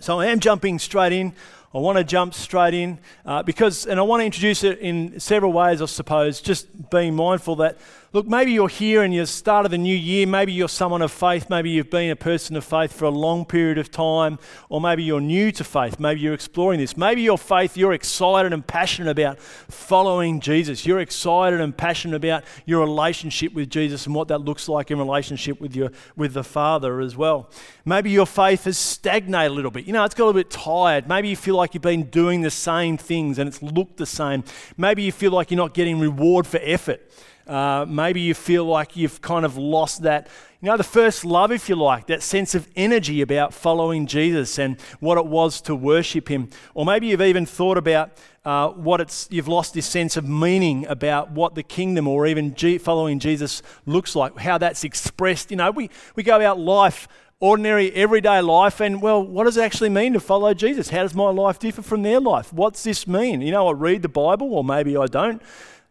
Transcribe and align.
So 0.00 0.20
I 0.20 0.26
am 0.26 0.40
jumping 0.40 0.78
straight 0.78 1.12
in. 1.12 1.34
I 1.74 1.78
want 1.78 1.98
to 1.98 2.04
jump 2.04 2.34
straight 2.34 2.74
in 2.74 2.98
uh, 3.24 3.42
because, 3.42 3.86
and 3.86 3.98
I 3.98 4.02
want 4.02 4.20
to 4.20 4.24
introduce 4.26 4.62
it 4.62 4.78
in 4.80 5.18
several 5.18 5.52
ways, 5.52 5.80
I 5.80 5.86
suppose, 5.86 6.40
just 6.40 6.90
being 6.90 7.14
mindful 7.14 7.56
that 7.56 7.78
Look, 8.14 8.26
maybe 8.26 8.52
you're 8.52 8.68
here 8.68 9.02
and 9.02 9.14
you're 9.14 9.24
start 9.24 9.64
of 9.64 9.70
the 9.70 9.78
new 9.78 9.96
year. 9.96 10.26
Maybe 10.26 10.52
you're 10.52 10.68
someone 10.68 11.00
of 11.00 11.10
faith. 11.10 11.48
Maybe 11.48 11.70
you've 11.70 11.88
been 11.88 12.10
a 12.10 12.16
person 12.16 12.56
of 12.56 12.64
faith 12.64 12.92
for 12.92 13.06
a 13.06 13.10
long 13.10 13.46
period 13.46 13.78
of 13.78 13.90
time. 13.90 14.38
Or 14.68 14.82
maybe 14.82 15.02
you're 15.02 15.18
new 15.18 15.50
to 15.52 15.64
faith. 15.64 15.98
Maybe 15.98 16.20
you're 16.20 16.34
exploring 16.34 16.78
this. 16.78 16.94
Maybe 16.94 17.22
your 17.22 17.38
faith, 17.38 17.74
you're 17.74 17.94
excited 17.94 18.52
and 18.52 18.66
passionate 18.66 19.10
about 19.10 19.40
following 19.40 20.40
Jesus. 20.40 20.84
You're 20.84 21.00
excited 21.00 21.58
and 21.58 21.74
passionate 21.74 22.16
about 22.16 22.44
your 22.66 22.80
relationship 22.80 23.54
with 23.54 23.70
Jesus 23.70 24.04
and 24.04 24.14
what 24.14 24.28
that 24.28 24.40
looks 24.40 24.68
like 24.68 24.90
in 24.90 24.98
relationship 24.98 25.58
with, 25.58 25.74
your, 25.74 25.90
with 26.14 26.34
the 26.34 26.44
Father 26.44 27.00
as 27.00 27.16
well. 27.16 27.48
Maybe 27.86 28.10
your 28.10 28.26
faith 28.26 28.64
has 28.64 28.76
stagnated 28.76 29.52
a 29.52 29.54
little 29.54 29.70
bit. 29.70 29.86
You 29.86 29.94
know, 29.94 30.04
it's 30.04 30.14
got 30.14 30.24
a 30.24 30.26
little 30.26 30.38
bit 30.38 30.50
tired. 30.50 31.08
Maybe 31.08 31.28
you 31.28 31.36
feel 31.36 31.56
like 31.56 31.61
you've 31.74 31.82
been 31.82 32.04
doing 32.10 32.42
the 32.42 32.50
same 32.50 32.96
things 32.96 33.38
and 33.38 33.48
it's 33.48 33.62
looked 33.62 33.96
the 33.96 34.06
same. 34.06 34.44
Maybe 34.76 35.02
you 35.02 35.12
feel 35.12 35.32
like 35.32 35.50
you're 35.50 35.56
not 35.56 35.74
getting 35.74 36.00
reward 36.00 36.46
for 36.46 36.58
effort. 36.62 37.00
Uh, 37.46 37.84
maybe 37.88 38.20
you 38.20 38.34
feel 38.34 38.64
like 38.64 38.96
you've 38.96 39.20
kind 39.20 39.44
of 39.44 39.56
lost 39.56 40.02
that, 40.02 40.28
you 40.60 40.66
know, 40.70 40.76
the 40.76 40.84
first 40.84 41.24
love, 41.24 41.50
if 41.50 41.68
you 41.68 41.74
like, 41.74 42.06
that 42.06 42.22
sense 42.22 42.54
of 42.54 42.68
energy 42.76 43.20
about 43.20 43.52
following 43.52 44.06
Jesus 44.06 44.58
and 44.58 44.80
what 45.00 45.18
it 45.18 45.26
was 45.26 45.60
to 45.62 45.74
worship 45.74 46.28
Him. 46.28 46.50
Or 46.74 46.86
maybe 46.86 47.08
you've 47.08 47.20
even 47.20 47.44
thought 47.44 47.78
about 47.78 48.12
uh, 48.44 48.68
what 48.68 49.00
it's, 49.00 49.26
you've 49.30 49.48
lost 49.48 49.74
this 49.74 49.86
sense 49.86 50.16
of 50.16 50.28
meaning 50.28 50.86
about 50.86 51.32
what 51.32 51.56
the 51.56 51.64
kingdom 51.64 52.06
or 52.06 52.26
even 52.26 52.54
G- 52.54 52.78
following 52.78 53.18
Jesus 53.18 53.60
looks 53.86 54.14
like, 54.14 54.38
how 54.38 54.56
that's 54.58 54.84
expressed. 54.84 55.50
You 55.50 55.56
know, 55.56 55.72
we, 55.72 55.90
we 56.14 56.22
go 56.22 56.36
about 56.36 56.60
life 56.60 57.08
ordinary, 57.42 57.92
everyday 57.92 58.40
life. 58.40 58.80
And 58.80 59.02
well, 59.02 59.20
what 59.22 59.44
does 59.44 59.56
it 59.56 59.62
actually 59.62 59.88
mean 59.88 60.12
to 60.12 60.20
follow 60.20 60.54
Jesus? 60.54 60.90
How 60.90 61.02
does 61.02 61.12
my 61.12 61.28
life 61.28 61.58
differ 61.58 61.82
from 61.82 62.02
their 62.02 62.20
life? 62.20 62.52
What's 62.52 62.84
this 62.84 63.06
mean? 63.08 63.40
You 63.40 63.50
know, 63.50 63.66
I 63.66 63.72
read 63.72 64.02
the 64.02 64.08
Bible, 64.08 64.54
or 64.54 64.62
maybe 64.62 64.96
I 64.96 65.06
don't. 65.06 65.42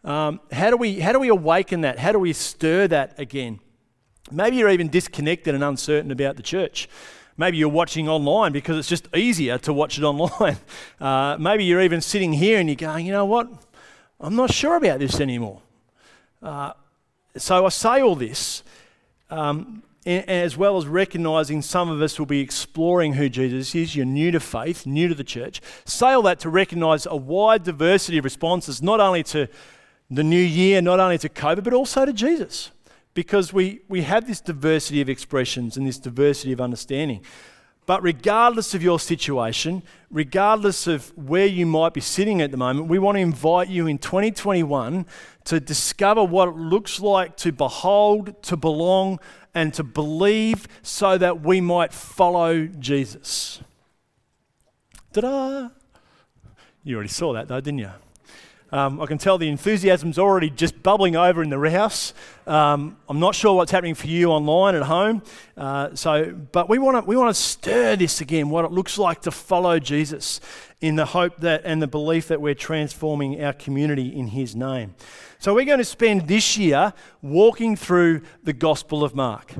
Um, 0.05 0.39
how, 0.51 0.69
do 0.69 0.77
we, 0.77 1.01
how 1.01 1.11
do 1.11 1.19
we 1.19 1.27
awaken 1.27 1.81
that? 1.81 1.99
How 1.99 2.13
do 2.13 2.19
we 2.19 2.31
stir 2.31 2.87
that 2.87 3.19
again? 3.19 3.59
Maybe 4.31 4.55
you're 4.55 4.69
even 4.69 4.87
disconnected 4.87 5.53
and 5.53 5.61
uncertain 5.61 6.09
about 6.09 6.37
the 6.37 6.41
church. 6.41 6.87
Maybe 7.35 7.57
you're 7.57 7.69
watching 7.69 8.07
online 8.07 8.53
because 8.53 8.77
it's 8.77 8.87
just 8.87 9.13
easier 9.13 9.57
to 9.57 9.73
watch 9.73 9.97
it 9.97 10.03
online. 10.05 10.57
Uh, 11.01 11.35
maybe 11.37 11.65
you're 11.65 11.81
even 11.81 11.99
sitting 11.99 12.31
here 12.31 12.59
and 12.59 12.69
you're 12.69 12.77
going, 12.77 13.05
you 13.05 13.11
know 13.11 13.25
what? 13.25 13.49
I'm 14.21 14.37
not 14.37 14.53
sure 14.53 14.77
about 14.77 14.99
this 14.99 15.19
anymore. 15.19 15.61
Uh, 16.41 16.71
so 17.35 17.65
I 17.65 17.69
say 17.69 18.01
all 18.01 18.15
this 18.15 18.63
um, 19.29 19.83
as 20.05 20.57
well 20.57 20.77
as 20.77 20.87
recognizing 20.87 21.61
some 21.61 21.89
of 21.89 22.01
us 22.01 22.17
will 22.17 22.25
be 22.25 22.39
exploring 22.39 23.13
who 23.13 23.29
Jesus 23.29 23.75
is. 23.75 23.95
You're 23.95 24.05
new 24.05 24.31
to 24.31 24.39
faith, 24.39 24.85
new 24.85 25.07
to 25.07 25.15
the 25.15 25.23
church. 25.23 25.61
Say 25.85 26.13
all 26.13 26.23
that 26.23 26.39
to 26.39 26.49
recognize 26.49 27.05
a 27.05 27.15
wide 27.15 27.63
diversity 27.63 28.17
of 28.17 28.23
responses, 28.23 28.81
not 28.81 28.99
only 28.99 29.23
to 29.23 29.47
the 30.09 30.23
new 30.23 30.41
year, 30.41 30.81
not 30.81 30.99
only 30.99 31.17
to 31.19 31.29
COVID, 31.29 31.63
but 31.63 31.73
also 31.73 32.05
to 32.05 32.13
Jesus. 32.13 32.71
Because 33.13 33.53
we, 33.53 33.81
we 33.87 34.01
have 34.01 34.25
this 34.25 34.41
diversity 34.41 35.01
of 35.01 35.09
expressions 35.09 35.77
and 35.77 35.85
this 35.85 35.99
diversity 35.99 36.51
of 36.51 36.61
understanding. 36.61 37.23
But 37.85 38.03
regardless 38.03 38.73
of 38.73 38.83
your 38.83 38.99
situation, 38.99 39.83
regardless 40.09 40.87
of 40.87 41.15
where 41.17 41.47
you 41.47 41.65
might 41.65 41.93
be 41.93 42.01
sitting 42.01 42.41
at 42.41 42.51
the 42.51 42.57
moment, 42.57 42.87
we 42.87 42.99
want 42.99 43.15
to 43.15 43.21
invite 43.21 43.69
you 43.69 43.87
in 43.87 43.97
2021 43.97 45.05
to 45.45 45.59
discover 45.59 46.23
what 46.23 46.49
it 46.49 46.55
looks 46.55 46.99
like 46.99 47.35
to 47.37 47.51
behold, 47.51 48.41
to 48.43 48.55
belong, 48.55 49.19
and 49.53 49.73
to 49.73 49.83
believe 49.83 50.67
so 50.81 51.17
that 51.17 51.41
we 51.41 51.59
might 51.59 51.91
follow 51.91 52.67
Jesus. 52.67 53.61
Ta 55.13 55.21
da! 55.21 55.69
You 56.83 56.95
already 56.95 57.09
saw 57.09 57.33
that 57.33 57.47
though, 57.47 57.59
didn't 57.59 57.79
you? 57.79 57.91
Um, 58.71 59.01
I 59.01 59.05
can 59.05 59.17
tell 59.17 59.37
the 59.37 59.49
enthusiasm's 59.49 60.17
already 60.17 60.49
just 60.49 60.81
bubbling 60.81 61.15
over 61.15 61.43
in 61.43 61.49
the 61.49 61.69
house. 61.69 62.13
Um, 62.47 62.97
I'm 63.09 63.19
not 63.19 63.35
sure 63.35 63.55
what's 63.55 63.71
happening 63.71 63.95
for 63.95 64.07
you 64.07 64.31
online 64.31 64.75
at 64.75 64.83
home. 64.83 65.23
Uh, 65.57 65.93
so, 65.95 66.31
but 66.51 66.69
we 66.69 66.79
want 66.79 67.03
to 67.03 67.07
we 67.07 67.17
want 67.17 67.35
to 67.35 67.41
stir 67.41 67.97
this 67.97 68.21
again. 68.21 68.49
What 68.49 68.63
it 68.63 68.71
looks 68.71 68.97
like 68.97 69.21
to 69.23 69.31
follow 69.31 69.79
Jesus, 69.79 70.39
in 70.79 70.95
the 70.95 71.05
hope 71.05 71.37
that 71.37 71.63
and 71.65 71.81
the 71.81 71.87
belief 71.87 72.29
that 72.29 72.41
we're 72.41 72.55
transforming 72.55 73.43
our 73.43 73.53
community 73.53 74.07
in 74.07 74.27
His 74.27 74.55
name. 74.55 74.95
So, 75.39 75.53
we're 75.53 75.65
going 75.65 75.79
to 75.79 75.85
spend 75.85 76.27
this 76.27 76.57
year 76.57 76.93
walking 77.21 77.75
through 77.75 78.21
the 78.43 78.53
Gospel 78.53 79.03
of 79.03 79.15
Mark 79.15 79.55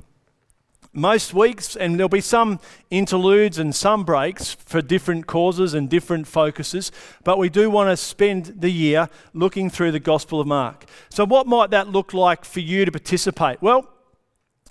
most 0.94 1.34
weeks, 1.34 1.76
and 1.76 1.96
there'll 1.96 2.10
be 2.10 2.22
some 2.22 2.60
interludes 2.90 3.58
and 3.58 3.74
some 3.74 4.04
breaks 4.04 4.54
for 4.54 4.82
different 4.82 5.26
causes 5.26 5.74
and 5.74 5.90
different 5.90 6.28
focuses, 6.28 6.92
but 7.24 7.38
we 7.38 7.50
do 7.50 7.70
want 7.70 7.90
to 7.90 7.98
spend 7.98 8.56
the 8.60 8.72
year 8.72 9.10
looking 9.34 9.70
through 9.70 9.92
the 9.92 10.00
Gospel 10.00 10.42
of 10.42 10.48
Mark. 10.48 10.86
So, 11.10 11.26
what 11.26 11.48
might 11.48 11.70
that 11.70 11.88
look 11.88 12.14
like 12.14 12.44
for 12.44 12.60
you 12.60 12.86
to 12.86 12.92
participate? 12.92 13.62
Well, 13.62 13.88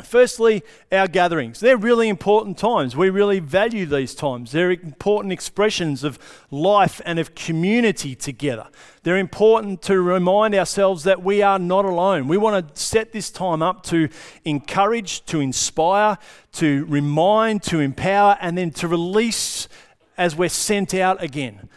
Firstly, 0.02 0.62
our 0.90 1.08
gatherings. 1.08 1.60
They're 1.60 1.76
really 1.76 2.08
important 2.08 2.58
times. 2.58 2.96
We 2.96 3.10
really 3.10 3.40
value 3.40 3.86
these 3.86 4.14
times. 4.14 4.52
They're 4.52 4.70
important 4.70 5.32
expressions 5.32 6.04
of 6.04 6.18
life 6.50 7.00
and 7.04 7.18
of 7.18 7.34
community 7.34 8.14
together. 8.14 8.68
They're 9.02 9.16
important 9.16 9.82
to 9.82 10.00
remind 10.00 10.54
ourselves 10.54 11.04
that 11.04 11.22
we 11.22 11.42
are 11.42 11.58
not 11.58 11.84
alone. 11.84 12.28
We 12.28 12.36
want 12.36 12.74
to 12.74 12.80
set 12.80 13.12
this 13.12 13.30
time 13.30 13.62
up 13.62 13.82
to 13.84 14.08
encourage, 14.44 15.24
to 15.26 15.40
inspire, 15.40 16.18
to 16.52 16.84
remind, 16.86 17.62
to 17.64 17.80
empower, 17.80 18.36
and 18.40 18.58
then 18.58 18.70
to 18.72 18.88
release 18.88 19.68
as 20.16 20.36
we're 20.36 20.48
sent 20.48 20.94
out 20.94 21.22
again. 21.22 21.68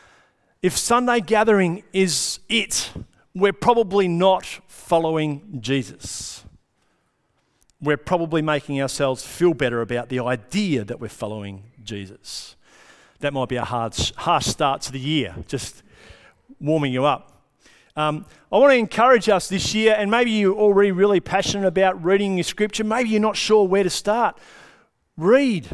If 0.61 0.77
Sunday 0.77 1.21
gathering 1.21 1.83
is 1.93 2.39
it, 2.49 2.91
we're 3.35 3.53
probably 3.53 4.07
not 4.07 4.45
following 4.67 5.59
Jesus 5.59 6.43
we're 7.83 7.97
probably 7.97 8.41
making 8.41 8.81
ourselves 8.81 9.25
feel 9.25 9.53
better 9.53 9.81
about 9.81 10.07
the 10.07 10.19
idea 10.19 10.85
that 10.85 10.99
we're 11.01 11.09
following 11.09 11.63
Jesus. 11.83 12.55
That 13.19 13.33
might 13.33 13.49
be 13.49 13.57
a 13.57 13.65
hard, 13.65 13.93
harsh 14.15 14.45
start 14.45 14.81
to 14.83 14.91
the 14.91 14.99
year, 14.99 15.35
just 15.47 15.83
warming 16.61 16.93
you 16.93 17.03
up. 17.03 17.43
Um, 17.95 18.25
I 18.51 18.57
want 18.57 18.71
to 18.71 18.77
encourage 18.77 19.27
us 19.29 19.49
this 19.49 19.75
year, 19.75 19.95
and 19.97 20.09
maybe 20.09 20.31
you're 20.31 20.55
already 20.55 20.91
really 20.91 21.19
passionate 21.19 21.67
about 21.67 22.03
reading 22.03 22.37
your 22.37 22.45
scripture. 22.45 22.83
Maybe 22.83 23.09
you're 23.09 23.21
not 23.21 23.35
sure 23.35 23.67
where 23.67 23.83
to 23.83 23.89
start. 23.89 24.37
Read 25.17 25.67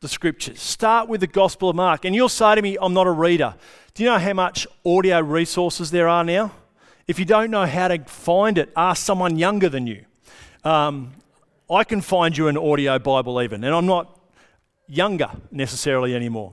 the 0.00 0.08
scriptures. 0.08 0.60
Start 0.60 1.08
with 1.08 1.20
the 1.20 1.26
Gospel 1.26 1.68
of 1.68 1.76
Mark. 1.76 2.04
And 2.04 2.14
you'll 2.14 2.28
say 2.28 2.54
to 2.54 2.62
me, 2.62 2.78
I'm 2.80 2.94
not 2.94 3.06
a 3.06 3.10
reader. 3.10 3.56
Do 3.92 4.02
you 4.02 4.08
know 4.08 4.18
how 4.18 4.32
much 4.32 4.66
audio 4.86 5.20
resources 5.20 5.90
there 5.90 6.08
are 6.08 6.24
now? 6.24 6.52
If 7.06 7.18
you 7.18 7.24
don't 7.24 7.50
know 7.50 7.66
how 7.66 7.88
to 7.88 7.98
find 8.04 8.56
it, 8.56 8.72
ask 8.76 9.04
someone 9.04 9.36
younger 9.36 9.68
than 9.68 9.86
you. 9.86 10.04
Um, 10.62 11.12
I 11.70 11.84
can 11.84 12.00
find 12.00 12.36
you 12.36 12.48
an 12.48 12.56
audio 12.56 12.98
Bible 12.98 13.40
even, 13.40 13.64
and 13.64 13.74
I'm 13.74 13.86
not 13.86 14.20
younger 14.86 15.30
necessarily 15.50 16.14
anymore. 16.14 16.52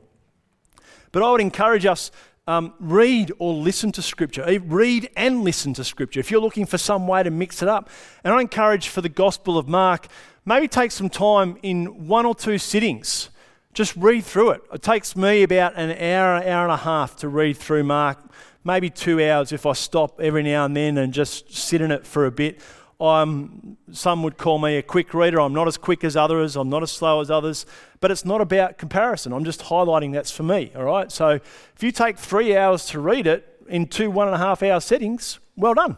But 1.11 1.23
I 1.23 1.31
would 1.31 1.41
encourage 1.41 1.85
us 1.85 2.11
um, 2.47 2.73
read 2.79 3.31
or 3.39 3.53
listen 3.53 3.91
to 3.93 4.01
Scripture. 4.01 4.59
Read 4.65 5.09
and 5.15 5.43
listen 5.43 5.73
to 5.75 5.83
Scripture 5.83 6.19
if 6.19 6.31
you're 6.31 6.41
looking 6.41 6.65
for 6.65 6.77
some 6.77 7.07
way 7.07 7.23
to 7.23 7.29
mix 7.29 7.61
it 7.61 7.67
up. 7.67 7.89
And 8.23 8.33
I 8.33 8.41
encourage 8.41 8.87
for 8.87 9.01
the 9.01 9.09
Gospel 9.09 9.57
of 9.57 9.67
Mark, 9.67 10.07
maybe 10.45 10.67
take 10.67 10.91
some 10.91 11.09
time 11.09 11.57
in 11.61 12.07
one 12.07 12.25
or 12.25 12.33
two 12.33 12.57
sittings. 12.57 13.29
Just 13.73 13.95
read 13.95 14.25
through 14.25 14.51
it. 14.51 14.61
It 14.73 14.81
takes 14.81 15.15
me 15.15 15.43
about 15.43 15.75
an 15.75 15.91
hour, 15.91 16.43
hour 16.43 16.63
and 16.63 16.71
a 16.71 16.77
half 16.77 17.15
to 17.17 17.29
read 17.29 17.57
through 17.57 17.83
Mark, 17.83 18.17
maybe 18.63 18.89
two 18.89 19.23
hours 19.23 19.51
if 19.51 19.65
I 19.65 19.73
stop 19.73 20.19
every 20.19 20.43
now 20.43 20.65
and 20.65 20.75
then 20.75 20.97
and 20.97 21.13
just 21.13 21.53
sit 21.53 21.81
in 21.81 21.91
it 21.91 22.05
for 22.05 22.25
a 22.25 22.31
bit. 22.31 22.59
I'm, 23.01 23.77
some 23.91 24.21
would 24.23 24.37
call 24.37 24.59
me 24.59 24.77
a 24.77 24.83
quick 24.83 25.13
reader. 25.13 25.41
I'm 25.41 25.53
not 25.53 25.67
as 25.67 25.75
quick 25.75 26.03
as 26.03 26.15
others. 26.15 26.55
I'm 26.55 26.69
not 26.69 26.83
as 26.83 26.91
slow 26.91 27.19
as 27.19 27.31
others. 27.31 27.65
But 27.99 28.11
it's 28.11 28.25
not 28.25 28.41
about 28.41 28.77
comparison. 28.77 29.33
I'm 29.33 29.43
just 29.43 29.61
highlighting 29.61 30.13
that's 30.13 30.29
for 30.29 30.43
me. 30.43 30.71
All 30.75 30.83
right. 30.83 31.11
So 31.11 31.29
if 31.29 31.81
you 31.81 31.91
take 31.91 32.17
three 32.17 32.55
hours 32.55 32.85
to 32.87 32.99
read 32.99 33.25
it 33.25 33.47
in 33.67 33.87
two 33.87 34.11
one 34.11 34.27
and 34.27 34.35
a 34.35 34.39
half 34.39 34.61
hour 34.61 34.79
settings, 34.79 35.39
well 35.55 35.73
done. 35.73 35.97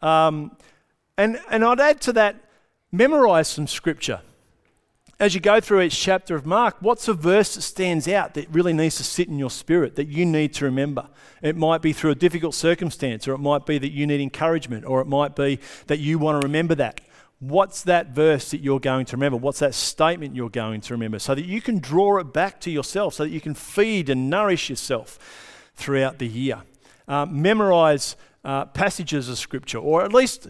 Um, 0.00 0.56
and 1.18 1.38
and 1.50 1.62
I'd 1.62 1.80
add 1.80 2.00
to 2.02 2.12
that, 2.14 2.36
memorize 2.90 3.48
some 3.48 3.66
scripture 3.66 4.22
as 5.20 5.34
you 5.34 5.40
go 5.40 5.60
through 5.60 5.82
each 5.82 6.00
chapter 6.00 6.34
of 6.34 6.46
Mark, 6.46 6.76
what's 6.80 7.06
a 7.06 7.12
verse 7.12 7.54
that 7.54 7.60
stands 7.60 8.08
out 8.08 8.32
that 8.34 8.48
really 8.50 8.72
needs 8.72 8.96
to 8.96 9.04
sit 9.04 9.28
in 9.28 9.38
your 9.38 9.50
spirit 9.50 9.94
that 9.96 10.08
you 10.08 10.24
need 10.24 10.54
to 10.54 10.64
remember? 10.64 11.08
It 11.42 11.56
might 11.56 11.82
be 11.82 11.92
through 11.92 12.12
a 12.12 12.14
difficult 12.14 12.54
circumstance, 12.54 13.28
or 13.28 13.34
it 13.34 13.38
might 13.38 13.66
be 13.66 13.76
that 13.76 13.92
you 13.92 14.06
need 14.06 14.22
encouragement, 14.22 14.86
or 14.86 15.02
it 15.02 15.06
might 15.06 15.36
be 15.36 15.60
that 15.88 15.98
you 15.98 16.18
want 16.18 16.40
to 16.40 16.46
remember 16.46 16.74
that. 16.76 17.02
What's 17.38 17.82
that 17.82 18.08
verse 18.08 18.50
that 18.50 18.62
you're 18.62 18.80
going 18.80 19.04
to 19.06 19.16
remember? 19.16 19.36
What's 19.36 19.58
that 19.58 19.74
statement 19.74 20.34
you're 20.34 20.48
going 20.48 20.80
to 20.82 20.94
remember? 20.94 21.18
So 21.18 21.34
that 21.34 21.44
you 21.44 21.60
can 21.60 21.80
draw 21.80 22.18
it 22.18 22.32
back 22.32 22.58
to 22.62 22.70
yourself, 22.70 23.12
so 23.14 23.24
that 23.24 23.30
you 23.30 23.42
can 23.42 23.54
feed 23.54 24.08
and 24.08 24.30
nourish 24.30 24.70
yourself 24.70 25.18
throughout 25.74 26.18
the 26.18 26.28
year. 26.28 26.62
Uh, 27.06 27.26
memorize 27.26 28.16
uh, 28.42 28.64
passages 28.66 29.28
of 29.28 29.36
Scripture, 29.36 29.78
or 29.78 30.02
at 30.02 30.14
least 30.14 30.48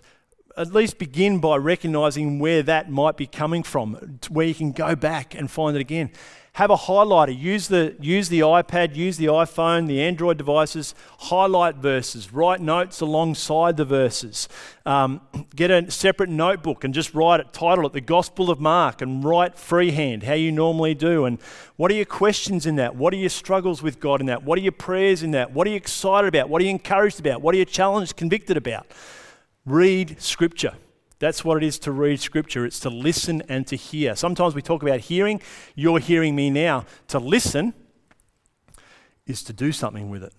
at 0.61 0.75
least 0.75 0.99
begin 0.99 1.39
by 1.39 1.57
recognizing 1.57 2.39
where 2.39 2.63
that 2.63 2.91
might 2.91 3.17
be 3.17 3.27
coming 3.27 3.63
from, 3.63 4.19
where 4.29 4.47
you 4.47 4.55
can 4.55 4.73
go 4.73 4.95
back 4.95 5.35
and 5.35 5.51
find 5.51 5.75
it 5.75 5.81
again. 5.81 6.11
Have 6.55 6.71
a 6.71 6.77
highlighter. 6.77 7.39
Use 7.39 7.69
the, 7.69 7.97
use 8.01 8.29
the 8.29 8.41
iPad, 8.41 8.95
use 8.97 9.17
the 9.17 9.27
iPhone, 9.27 9.87
the 9.87 10.03
Android 10.03 10.37
devices. 10.37 10.95
Highlight 11.21 11.77
verses. 11.77 12.33
Write 12.33 12.61
notes 12.61 13.01
alongside 13.01 13.77
the 13.79 13.85
verses. 13.87 14.49
Um, 14.85 15.21
get 15.57 15.71
a 15.71 15.91
separate 15.91 16.29
notebook 16.29 16.85
and 16.85 16.93
just 16.93 17.15
write 17.15 17.41
it, 17.41 17.53
title 17.55 17.87
it 17.87 17.93
The 17.95 18.01
Gospel 18.03 18.51
of 18.51 18.61
Mark, 18.61 19.01
and 19.01 19.25
write 19.25 19.59
freehand, 19.59 20.25
how 20.25 20.35
you 20.35 20.53
normally 20.53 20.95
do. 20.95 21.25
And 21.25 21.41
what 21.77 21.91
are 21.91 21.95
your 21.95 22.05
questions 22.05 22.67
in 22.67 22.77
that? 22.77 22.97
What 22.97 23.15
are 23.15 23.19
your 23.19 23.31
struggles 23.31 23.81
with 23.81 23.99
God 23.99 24.21
in 24.21 24.27
that? 24.27 24.43
What 24.43 24.59
are 24.59 24.63
your 24.63 24.73
prayers 24.73 25.23
in 25.23 25.31
that? 25.31 25.53
What 25.53 25.67
are 25.69 25.71
you 25.71 25.77
excited 25.77 26.29
about? 26.29 26.51
What 26.51 26.61
are 26.61 26.65
you 26.65 26.71
encouraged 26.73 27.21
about? 27.21 27.41
What 27.41 27.55
are 27.55 27.59
you 27.59 27.65
challenged, 27.65 28.17
convicted 28.17 28.59
about? 28.59 28.87
Read 29.67 30.21
Scripture. 30.21 30.75
That's 31.19 31.45
what 31.45 31.59
it 31.59 31.67
is 31.67 31.79
to 31.81 31.93
read 31.93 32.19
Scripture. 32.21 32.65
It's 32.65 32.81
to 32.81 32.91
listen 32.91 33.43
and 33.49 33.67
to 33.67 33.77
hear. 33.77 34.17
Sometimes 34.17 34.55
we 34.55 34.63
talk 34.63 34.83
about 34.83 35.01
hearing. 35.01 35.41
You're 35.75 35.99
hearing 35.99 36.35
me 36.35 36.49
now. 36.49 36.87
To 37.09 37.19
listen 37.19 37.75
is 39.27 39.43
to 39.45 39.53
do 39.53 39.71
something 39.71 40.09
with 40.09 40.25
it. 40.25 40.33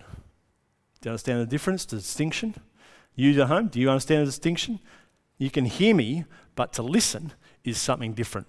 Do 0.99 1.09
you 1.09 1.11
understand 1.11 1.41
the 1.41 1.45
difference, 1.45 1.85
the 1.85 1.97
distinction? 1.97 2.55
You 3.15 3.39
at 3.41 3.47
home, 3.47 3.67
do 3.67 3.79
you 3.79 3.89
understand 3.89 4.21
the 4.21 4.25
distinction? 4.25 4.79
You 5.37 5.51
can 5.51 5.65
hear 5.65 5.95
me, 5.95 6.25
but 6.55 6.73
to 6.73 6.81
listen 6.81 7.33
is 7.63 7.79
something 7.79 8.13
different. 8.13 8.47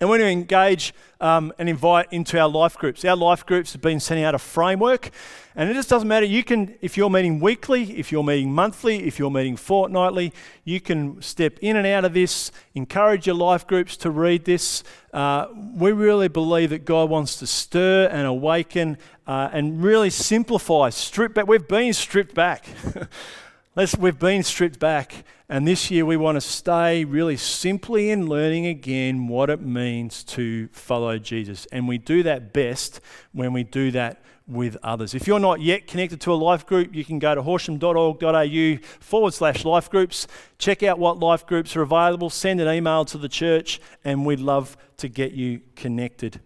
And 0.00 0.10
we're 0.10 0.18
going 0.18 0.36
to 0.36 0.40
engage 0.40 0.92
um, 1.20 1.52
and 1.58 1.68
invite 1.68 2.12
into 2.12 2.38
our 2.38 2.48
life 2.48 2.76
groups. 2.76 3.04
Our 3.04 3.16
life 3.16 3.46
groups 3.46 3.72
have 3.72 3.80
been 3.80 4.00
sending 4.00 4.24
out 4.24 4.34
a 4.34 4.38
framework, 4.38 5.10
and 5.54 5.70
it 5.70 5.74
just 5.74 5.88
doesn't 5.88 6.08
matter. 6.08 6.26
You 6.26 6.42
can, 6.42 6.74
if 6.80 6.96
you're 6.96 7.08
meeting 7.08 7.38
weekly, 7.38 7.96
if 7.98 8.10
you're 8.10 8.24
meeting 8.24 8.52
monthly, 8.52 9.06
if 9.06 9.18
you're 9.18 9.30
meeting 9.30 9.56
fortnightly, 9.56 10.32
you 10.64 10.80
can 10.80 11.22
step 11.22 11.58
in 11.60 11.76
and 11.76 11.86
out 11.86 12.04
of 12.04 12.12
this. 12.12 12.50
Encourage 12.74 13.26
your 13.26 13.36
life 13.36 13.66
groups 13.66 13.96
to 13.98 14.10
read 14.10 14.44
this. 14.44 14.82
Uh, 15.12 15.46
we 15.76 15.92
really 15.92 16.28
believe 16.28 16.70
that 16.70 16.84
God 16.84 17.08
wants 17.08 17.36
to 17.36 17.46
stir 17.46 18.08
and 18.10 18.26
awaken 18.26 18.98
uh, 19.26 19.48
and 19.52 19.82
really 19.82 20.10
simplify, 20.10 20.90
strip 20.90 21.34
back. 21.34 21.46
We've 21.46 21.66
been 21.66 21.92
stripped 21.92 22.34
back. 22.34 22.66
Let's, 23.76 23.96
we've 23.96 24.16
been 24.16 24.44
stripped 24.44 24.78
back, 24.78 25.24
and 25.48 25.66
this 25.66 25.90
year 25.90 26.06
we 26.06 26.16
want 26.16 26.36
to 26.36 26.40
stay 26.40 27.04
really 27.04 27.36
simply 27.36 28.08
in 28.08 28.28
learning 28.28 28.66
again 28.66 29.26
what 29.26 29.50
it 29.50 29.60
means 29.60 30.22
to 30.24 30.68
follow 30.68 31.18
Jesus. 31.18 31.66
And 31.72 31.88
we 31.88 31.98
do 31.98 32.22
that 32.22 32.52
best 32.52 33.00
when 33.32 33.52
we 33.52 33.64
do 33.64 33.90
that 33.90 34.22
with 34.46 34.76
others. 34.84 35.12
If 35.12 35.26
you're 35.26 35.40
not 35.40 35.60
yet 35.60 35.88
connected 35.88 36.20
to 36.20 36.32
a 36.32 36.36
life 36.36 36.64
group, 36.66 36.94
you 36.94 37.04
can 37.04 37.18
go 37.18 37.34
to 37.34 37.42
horsham.org.au 37.42 38.76
forward 39.00 39.34
slash 39.34 39.64
life 39.64 39.90
groups. 39.90 40.28
Check 40.56 40.84
out 40.84 41.00
what 41.00 41.18
life 41.18 41.44
groups 41.44 41.74
are 41.74 41.82
available, 41.82 42.30
send 42.30 42.60
an 42.60 42.72
email 42.72 43.04
to 43.06 43.18
the 43.18 43.28
church, 43.28 43.80
and 44.04 44.24
we'd 44.24 44.38
love 44.38 44.76
to 44.98 45.08
get 45.08 45.32
you 45.32 45.62
connected 45.74 46.40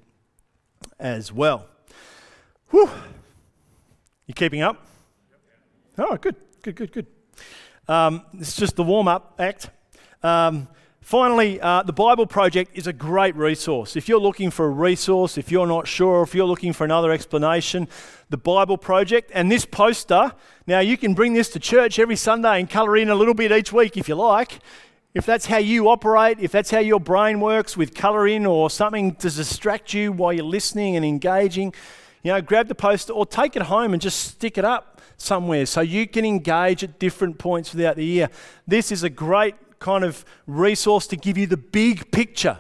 as 0.99 1.31
well. 1.31 1.67
Whew. 2.71 2.89
You 4.27 4.33
keeping 4.33 4.63
up? 4.63 4.87
Oh, 5.99 6.17
good, 6.17 6.37
good, 6.63 6.75
good, 6.75 6.91
good. 6.91 7.07
Um, 7.89 8.23
it's 8.35 8.55
just 8.55 8.77
the 8.77 8.83
warm 8.83 9.09
up 9.09 9.35
act. 9.39 9.71
Um, 10.23 10.69
finally, 11.01 11.59
uh, 11.59 11.83
the 11.83 11.93
Bible 11.95 12.27
Project 12.27 12.73
is 12.75 12.87
a 12.87 12.93
great 12.93 13.35
resource. 13.35 13.97
If 13.97 14.11
you're 14.11 14.21
looking 14.21 14.51
for 14.51 14.67
a 14.67 14.71
resource, 14.71 15.39
if 15.39 15.51
you're 15.51 15.67
not 15.67 15.89
sure, 15.89 16.23
if 16.23 16.35
you're 16.35 16.47
looking 16.47 16.75
for 16.75 16.85
another 16.85 17.11
explanation, 17.11 17.89
the 18.29 18.37
Bible 18.37 18.77
Project 18.77 19.31
and 19.33 19.51
this 19.51 19.65
poster. 19.65 20.33
Now, 20.67 20.81
you 20.81 20.99
can 20.99 21.15
bring 21.15 21.33
this 21.33 21.49
to 21.51 21.59
church 21.59 21.99
every 21.99 22.17
Sunday 22.17 22.61
and 22.61 22.69
colour 22.69 22.95
in 22.95 23.09
a 23.09 23.15
little 23.15 23.33
bit 23.33 23.53
each 23.53 23.73
week 23.73 23.97
if 23.97 24.07
you 24.07 24.17
like. 24.17 24.59
If 25.15 25.25
that's 25.25 25.47
how 25.47 25.57
you 25.57 25.89
operate, 25.89 26.39
if 26.41 26.53
that's 26.53 26.71
how 26.71 26.81
your 26.81 27.01
brain 27.01 27.41
works 27.41 27.75
with 27.75 27.95
colour 27.95 28.29
in 28.29 28.45
or 28.45 28.69
something 28.69 29.15
to 29.15 29.31
distract 29.31 29.95
you 29.95 30.13
while 30.13 30.35
you're 30.35 30.45
listening 30.45 30.95
and 30.95 31.07
engaging, 31.07 31.73
you 32.23 32.33
know, 32.33 32.43
grab 32.43 32.69
the 32.69 32.75
poster 32.75 33.15
or 33.15 33.25
take 33.25 33.57
it 33.57 33.63
home 33.63 33.95
and 33.95 34.03
just 34.03 34.21
stick 34.21 34.59
it 34.59 34.65
up 34.67 34.98
somewhere 35.19 35.67
so 35.67 35.83
you 35.83 36.07
can 36.07 36.25
engage 36.25 36.83
at 36.83 36.99
different 36.99 37.39
points 37.39 37.71
throughout 37.71 37.97
the 37.97 38.05
year. 38.05 38.31
This 38.67 38.91
is 38.91 39.03
a 39.03 39.11
great 39.11 39.55
kind 39.79 40.05
of 40.05 40.25
resource 40.47 41.07
to 41.09 41.17
give 41.17 41.37
you 41.37 41.47
the 41.47 41.57
big 41.57 42.11
picture, 42.11 42.59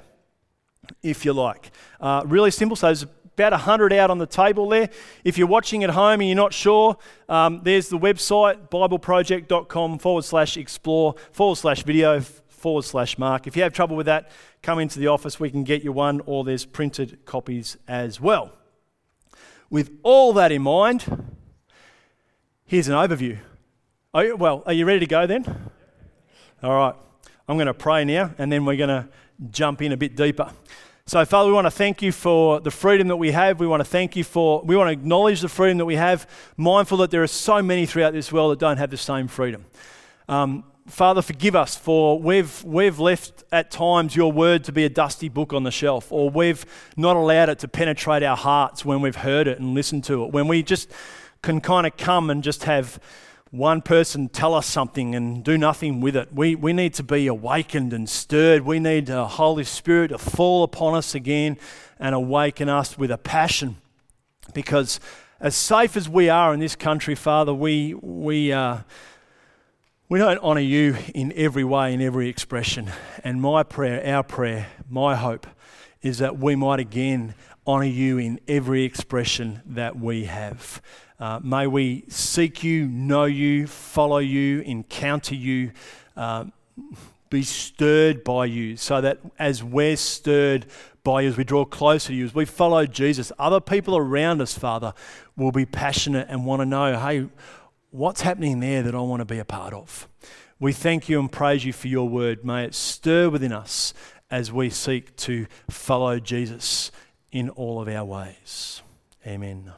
if 1.02 1.24
you 1.24 1.32
like. 1.32 1.70
Uh, 2.00 2.22
really 2.26 2.50
simple. 2.50 2.76
So 2.76 2.88
there's 2.88 3.02
about 3.02 3.52
100 3.52 3.92
out 3.92 4.10
on 4.10 4.18
the 4.18 4.26
table 4.26 4.68
there. 4.68 4.90
If 5.24 5.38
you're 5.38 5.46
watching 5.46 5.84
at 5.84 5.90
home 5.90 6.20
and 6.20 6.28
you're 6.28 6.36
not 6.36 6.52
sure, 6.52 6.96
um, 7.28 7.60
there's 7.62 7.88
the 7.88 7.98
website, 7.98 8.68
bibleproject.com 8.68 9.98
forward 9.98 10.24
slash 10.24 10.56
explore 10.56 11.14
forward 11.32 11.56
slash 11.56 11.84
video 11.84 12.20
forward 12.20 12.82
slash 12.82 13.16
mark. 13.16 13.46
If 13.46 13.56
you 13.56 13.62
have 13.62 13.72
trouble 13.72 13.96
with 13.96 14.06
that, 14.06 14.30
come 14.62 14.80
into 14.80 14.98
the 14.98 15.06
office. 15.06 15.38
We 15.38 15.50
can 15.50 15.62
get 15.62 15.84
you 15.84 15.92
one, 15.92 16.20
or 16.26 16.42
there's 16.44 16.64
printed 16.64 17.24
copies 17.24 17.76
as 17.86 18.20
well. 18.20 18.52
With 19.70 19.90
all 20.02 20.32
that 20.32 20.50
in 20.50 20.62
mind, 20.62 21.37
Here's 22.68 22.86
an 22.86 22.92
overview. 22.92 23.38
Are 24.12 24.26
you, 24.26 24.36
well, 24.36 24.62
are 24.66 24.74
you 24.74 24.84
ready 24.84 25.00
to 25.00 25.06
go 25.06 25.26
then? 25.26 25.42
All 26.62 26.74
right. 26.74 26.94
I'm 27.48 27.56
going 27.56 27.66
to 27.66 27.72
pray 27.72 28.04
now 28.04 28.34
and 28.36 28.52
then 28.52 28.66
we're 28.66 28.76
going 28.76 28.90
to 28.90 29.08
jump 29.50 29.80
in 29.80 29.92
a 29.92 29.96
bit 29.96 30.14
deeper. 30.14 30.52
So, 31.06 31.24
Father, 31.24 31.48
we 31.48 31.54
want 31.54 31.64
to 31.64 31.70
thank 31.70 32.02
you 32.02 32.12
for 32.12 32.60
the 32.60 32.70
freedom 32.70 33.08
that 33.08 33.16
we 33.16 33.30
have. 33.30 33.58
We 33.58 33.66
want 33.66 33.80
to 33.80 33.88
thank 33.88 34.16
you 34.16 34.22
for, 34.22 34.60
we 34.60 34.76
want 34.76 34.88
to 34.88 34.92
acknowledge 34.92 35.40
the 35.40 35.48
freedom 35.48 35.78
that 35.78 35.86
we 35.86 35.94
have, 35.94 36.28
mindful 36.58 36.98
that 36.98 37.10
there 37.10 37.22
are 37.22 37.26
so 37.26 37.62
many 37.62 37.86
throughout 37.86 38.12
this 38.12 38.30
world 38.30 38.52
that 38.52 38.58
don't 38.58 38.76
have 38.76 38.90
the 38.90 38.98
same 38.98 39.28
freedom. 39.28 39.64
Um, 40.28 40.62
Father, 40.88 41.22
forgive 41.22 41.56
us 41.56 41.74
for 41.74 42.20
we've, 42.20 42.62
we've 42.64 42.98
left 42.98 43.44
at 43.50 43.70
times 43.70 44.14
your 44.14 44.30
word 44.30 44.64
to 44.64 44.72
be 44.72 44.84
a 44.84 44.90
dusty 44.90 45.30
book 45.30 45.54
on 45.54 45.62
the 45.62 45.70
shelf, 45.70 46.12
or 46.12 46.28
we've 46.28 46.66
not 46.98 47.16
allowed 47.16 47.48
it 47.48 47.60
to 47.60 47.68
penetrate 47.68 48.22
our 48.22 48.36
hearts 48.36 48.84
when 48.84 49.00
we've 49.00 49.16
heard 49.16 49.48
it 49.48 49.58
and 49.58 49.72
listened 49.72 50.04
to 50.04 50.24
it. 50.24 50.32
When 50.32 50.48
we 50.48 50.62
just 50.62 50.92
can 51.42 51.60
kind 51.60 51.86
of 51.86 51.96
come 51.96 52.30
and 52.30 52.42
just 52.42 52.64
have 52.64 52.98
one 53.50 53.80
person 53.80 54.28
tell 54.28 54.54
us 54.54 54.66
something 54.66 55.14
and 55.14 55.42
do 55.42 55.56
nothing 55.56 56.00
with 56.00 56.16
it. 56.16 56.32
We, 56.32 56.54
we 56.54 56.72
need 56.72 56.94
to 56.94 57.02
be 57.02 57.26
awakened 57.26 57.92
and 57.92 58.08
stirred. 58.08 58.62
We 58.62 58.78
need 58.78 59.06
the 59.06 59.26
Holy 59.26 59.64
Spirit 59.64 60.08
to 60.08 60.18
fall 60.18 60.64
upon 60.64 60.94
us 60.94 61.14
again 61.14 61.56
and 61.98 62.14
awaken 62.14 62.68
us 62.68 62.98
with 62.98 63.10
a 63.10 63.18
passion. 63.18 63.76
Because 64.52 65.00
as 65.40 65.54
safe 65.54 65.96
as 65.96 66.08
we 66.08 66.28
are 66.28 66.52
in 66.52 66.60
this 66.60 66.76
country, 66.76 67.14
Father, 67.14 67.54
we, 67.54 67.94
we, 67.94 68.52
uh, 68.52 68.78
we 70.08 70.18
don't 70.18 70.38
honour 70.40 70.60
you 70.60 70.96
in 71.14 71.32
every 71.34 71.64
way, 71.64 71.94
in 71.94 72.02
every 72.02 72.28
expression. 72.28 72.90
And 73.24 73.40
my 73.40 73.62
prayer, 73.62 74.14
our 74.14 74.22
prayer, 74.22 74.66
my 74.90 75.16
hope 75.16 75.46
is 76.02 76.18
that 76.18 76.38
we 76.38 76.54
might 76.54 76.80
again 76.80 77.34
honour 77.66 77.84
you 77.84 78.18
in 78.18 78.40
every 78.46 78.84
expression 78.84 79.62
that 79.66 79.98
we 79.98 80.24
have. 80.24 80.82
Uh, 81.20 81.40
may 81.42 81.66
we 81.66 82.04
seek 82.08 82.62
you, 82.62 82.86
know 82.86 83.24
you, 83.24 83.66
follow 83.66 84.18
you, 84.18 84.60
encounter 84.60 85.34
you, 85.34 85.72
uh, 86.16 86.44
be 87.28 87.42
stirred 87.42 88.22
by 88.22 88.46
you, 88.46 88.76
so 88.76 89.00
that 89.00 89.18
as 89.38 89.62
we're 89.62 89.96
stirred 89.96 90.66
by 91.02 91.22
you, 91.22 91.28
as 91.28 91.36
we 91.36 91.44
draw 91.44 91.64
closer 91.64 92.08
to 92.08 92.14
you, 92.14 92.24
as 92.24 92.34
we 92.34 92.44
follow 92.44 92.86
Jesus, 92.86 93.32
other 93.38 93.60
people 93.60 93.96
around 93.96 94.40
us, 94.40 94.56
Father, 94.56 94.94
will 95.36 95.52
be 95.52 95.66
passionate 95.66 96.28
and 96.30 96.46
want 96.46 96.60
to 96.60 96.66
know, 96.66 96.98
hey, 96.98 97.28
what's 97.90 98.20
happening 98.20 98.60
there 98.60 98.82
that 98.82 98.94
I 98.94 99.00
want 99.00 99.20
to 99.20 99.24
be 99.24 99.38
a 99.38 99.44
part 99.44 99.74
of? 99.74 100.08
We 100.60 100.72
thank 100.72 101.08
you 101.08 101.20
and 101.20 101.30
praise 101.30 101.64
you 101.64 101.72
for 101.72 101.88
your 101.88 102.08
word. 102.08 102.44
May 102.44 102.64
it 102.64 102.74
stir 102.74 103.28
within 103.28 103.52
us 103.52 103.94
as 104.30 104.52
we 104.52 104.70
seek 104.70 105.16
to 105.16 105.46
follow 105.70 106.18
Jesus 106.18 106.90
in 107.30 107.48
all 107.50 107.80
of 107.80 107.88
our 107.88 108.04
ways. 108.04 108.82
Amen. 109.26 109.72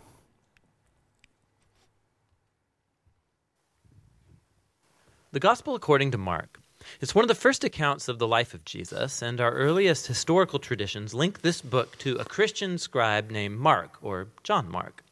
The 5.32 5.38
Gospel 5.38 5.76
according 5.76 6.10
to 6.10 6.18
Mark 6.18 6.58
it's 7.00 7.14
one 7.14 7.22
of 7.22 7.28
the 7.28 7.34
first 7.36 7.62
accounts 7.62 8.08
of 8.08 8.18
the 8.18 8.26
life 8.26 8.52
of 8.52 8.64
Jesus, 8.64 9.22
and 9.22 9.40
our 9.40 9.52
earliest 9.52 10.06
historical 10.06 10.58
traditions 10.58 11.14
link 11.14 11.42
this 11.42 11.60
book 11.60 11.96
to 11.98 12.16
a 12.16 12.24
Christian 12.24 12.78
scribe 12.78 13.30
named 13.30 13.58
Mark, 13.58 13.98
or 14.02 14.28
John 14.42 14.68
Mark. 14.68 15.04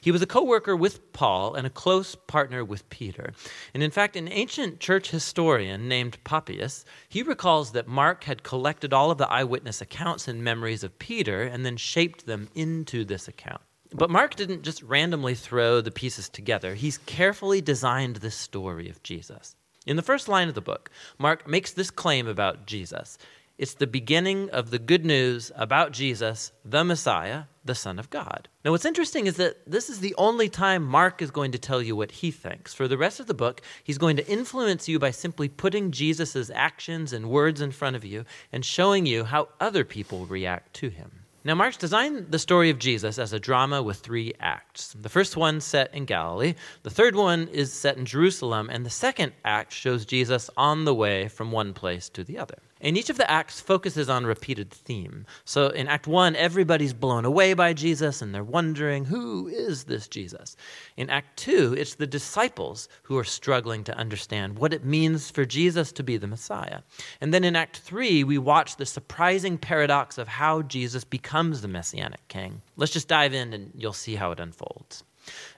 He 0.00 0.10
was 0.10 0.22
a 0.22 0.26
co 0.26 0.42
worker 0.42 0.74
with 0.74 1.12
Paul 1.12 1.54
and 1.54 1.66
a 1.66 1.70
close 1.70 2.16
partner 2.16 2.64
with 2.64 2.88
Peter. 2.88 3.32
And 3.72 3.82
in 3.82 3.92
fact, 3.92 4.16
an 4.16 4.28
ancient 4.32 4.80
church 4.80 5.10
historian 5.10 5.86
named 5.86 6.18
Papias, 6.24 6.84
he 7.08 7.22
recalls 7.22 7.70
that 7.72 7.86
Mark 7.86 8.24
had 8.24 8.42
collected 8.42 8.92
all 8.92 9.12
of 9.12 9.18
the 9.18 9.30
eyewitness 9.30 9.80
accounts 9.80 10.26
and 10.26 10.42
memories 10.42 10.82
of 10.82 10.98
Peter 10.98 11.42
and 11.42 11.64
then 11.64 11.76
shaped 11.76 12.26
them 12.26 12.48
into 12.54 13.04
this 13.04 13.28
account. 13.28 13.60
But 13.92 14.10
Mark 14.10 14.36
didn't 14.36 14.62
just 14.62 14.82
randomly 14.82 15.34
throw 15.34 15.80
the 15.80 15.90
pieces 15.90 16.28
together. 16.28 16.74
He's 16.74 16.98
carefully 16.98 17.60
designed 17.60 18.16
this 18.16 18.36
story 18.36 18.88
of 18.88 19.02
Jesus. 19.02 19.56
In 19.86 19.96
the 19.96 20.02
first 20.02 20.28
line 20.28 20.48
of 20.48 20.54
the 20.54 20.60
book, 20.60 20.90
Mark 21.18 21.48
makes 21.48 21.72
this 21.72 21.90
claim 21.90 22.26
about 22.26 22.66
Jesus. 22.66 23.16
It's 23.56 23.74
the 23.74 23.86
beginning 23.86 24.48
of 24.50 24.70
the 24.70 24.78
good 24.78 25.04
news 25.04 25.52
about 25.54 25.92
Jesus, 25.92 26.52
the 26.64 26.82
Messiah, 26.84 27.44
the 27.64 27.74
Son 27.74 27.98
of 27.98 28.08
God. 28.08 28.48
Now, 28.64 28.70
what's 28.70 28.86
interesting 28.86 29.26
is 29.26 29.36
that 29.36 29.70
this 29.70 29.90
is 29.90 30.00
the 30.00 30.14
only 30.16 30.48
time 30.48 30.82
Mark 30.82 31.20
is 31.20 31.30
going 31.30 31.52
to 31.52 31.58
tell 31.58 31.82
you 31.82 31.94
what 31.94 32.10
he 32.10 32.30
thinks. 32.30 32.72
For 32.72 32.88
the 32.88 32.96
rest 32.96 33.20
of 33.20 33.26
the 33.26 33.34
book, 33.34 33.60
he's 33.84 33.98
going 33.98 34.16
to 34.16 34.26
influence 34.26 34.88
you 34.88 34.98
by 34.98 35.10
simply 35.10 35.48
putting 35.48 35.90
Jesus' 35.90 36.50
actions 36.54 37.12
and 37.12 37.28
words 37.28 37.60
in 37.60 37.70
front 37.70 37.96
of 37.96 38.04
you 38.04 38.24
and 38.50 38.64
showing 38.64 39.04
you 39.04 39.24
how 39.24 39.48
other 39.60 39.84
people 39.84 40.24
react 40.26 40.72
to 40.74 40.88
him. 40.88 41.19
Now, 41.42 41.54
Mark's 41.54 41.78
designed 41.78 42.30
the 42.30 42.38
story 42.38 42.68
of 42.68 42.78
Jesus 42.78 43.18
as 43.18 43.32
a 43.32 43.40
drama 43.40 43.82
with 43.82 43.98
three 43.98 44.34
acts. 44.40 44.94
The 45.00 45.08
first 45.08 45.38
one 45.38 45.62
set 45.62 45.94
in 45.94 46.04
Galilee, 46.04 46.54
the 46.82 46.90
third 46.90 47.16
one 47.16 47.48
is 47.48 47.72
set 47.72 47.96
in 47.96 48.04
Jerusalem, 48.04 48.68
and 48.70 48.84
the 48.84 48.90
second 48.90 49.32
act 49.42 49.72
shows 49.72 50.04
Jesus 50.04 50.50
on 50.56 50.84
the 50.84 50.94
way 50.94 51.28
from 51.28 51.50
one 51.50 51.72
place 51.72 52.10
to 52.10 52.24
the 52.24 52.36
other. 52.36 52.58
And 52.80 52.96
each 52.96 53.10
of 53.10 53.16
the 53.16 53.30
acts 53.30 53.60
focuses 53.60 54.08
on 54.08 54.24
a 54.24 54.28
repeated 54.28 54.70
theme. 54.70 55.26
So 55.44 55.68
in 55.68 55.88
Act 55.88 56.06
1, 56.06 56.36
everybody's 56.36 56.94
blown 56.94 57.24
away 57.24 57.54
by 57.54 57.72
Jesus 57.72 58.22
and 58.22 58.34
they're 58.34 58.42
wondering, 58.42 59.04
who 59.04 59.48
is 59.48 59.84
this 59.84 60.08
Jesus? 60.08 60.56
In 60.96 61.10
Act 61.10 61.36
2, 61.38 61.74
it's 61.76 61.94
the 61.94 62.06
disciples 62.06 62.88
who 63.02 63.18
are 63.18 63.24
struggling 63.24 63.84
to 63.84 63.96
understand 63.96 64.58
what 64.58 64.72
it 64.72 64.84
means 64.84 65.30
for 65.30 65.44
Jesus 65.44 65.92
to 65.92 66.02
be 66.02 66.16
the 66.16 66.26
Messiah. 66.26 66.80
And 67.20 67.34
then 67.34 67.44
in 67.44 67.56
Act 67.56 67.78
3, 67.78 68.24
we 68.24 68.38
watch 68.38 68.76
the 68.76 68.86
surprising 68.86 69.58
paradox 69.58 70.18
of 70.18 70.28
how 70.28 70.62
Jesus 70.62 71.04
becomes 71.04 71.60
the 71.60 71.68
Messianic 71.68 72.26
king. 72.28 72.62
Let's 72.76 72.92
just 72.92 73.08
dive 73.08 73.34
in 73.34 73.52
and 73.52 73.72
you'll 73.74 73.92
see 73.92 74.14
how 74.14 74.30
it 74.30 74.40
unfolds. 74.40 75.04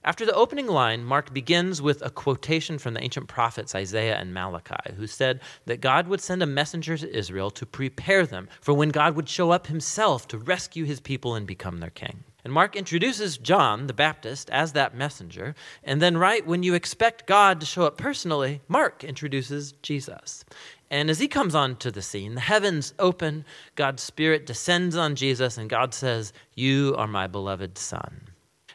After 0.05 0.27
the 0.27 0.35
opening 0.35 0.67
line, 0.67 1.05
Mark 1.05 1.33
begins 1.33 1.81
with 1.81 2.03
a 2.03 2.11
quotation 2.11 2.79
from 2.79 2.95
the 2.95 3.03
ancient 3.03 3.29
prophets 3.29 3.75
Isaiah 3.75 4.17
and 4.17 4.35
Malachi, 4.35 4.95
who 4.97 5.07
said 5.07 5.41
that 5.67 5.81
God 5.81 6.09
would 6.09 6.21
send 6.21 6.43
a 6.43 6.47
messenger 6.47 6.97
to 6.97 7.17
Israel 7.17 7.51
to 7.53 7.67
prepare 7.67 8.27
them 8.27 8.49
for 8.61 8.75
when 8.75 8.91
God 8.91 9.17
would 9.17 9.29
show 9.29 9.51
up 9.51 9.67
himself 9.67 10.27
to 10.29 10.39
rescue 10.39 10.85
his 10.85 11.01
people 11.01 11.35
and 11.35 11.47
become 11.47 11.79
their 11.79 11.91
king. 11.91 12.25
And 12.45 12.53
Mark 12.53 12.75
introduces 12.75 13.39
John 13.39 13.87
the 13.87 13.93
Baptist 13.93 14.51
as 14.51 14.73
that 14.73 14.97
messenger. 14.97 15.55
And 15.85 16.03
then, 16.03 16.17
right 16.17 16.45
when 16.45 16.65
you 16.65 16.75
expect 16.75 17.27
God 17.27 17.61
to 17.61 17.67
show 17.67 17.85
up 17.85 17.97
personally, 17.97 18.61
Mark 18.67 19.05
introduces 19.05 19.73
Jesus. 19.83 20.45
And 20.91 21.09
as 21.09 21.21
he 21.21 21.29
comes 21.29 21.55
onto 21.55 21.91
the 21.91 22.03
scene, 22.03 22.35
the 22.35 22.41
heavens 22.41 22.95
open, 22.99 23.45
God's 23.77 24.03
Spirit 24.03 24.45
descends 24.45 24.97
on 24.97 25.15
Jesus, 25.15 25.57
and 25.57 25.71
God 25.71 25.95
says, 25.95 26.33
You 26.55 26.95
are 26.99 27.07
my 27.07 27.29
beloved 27.29 27.79
Son. 27.79 28.32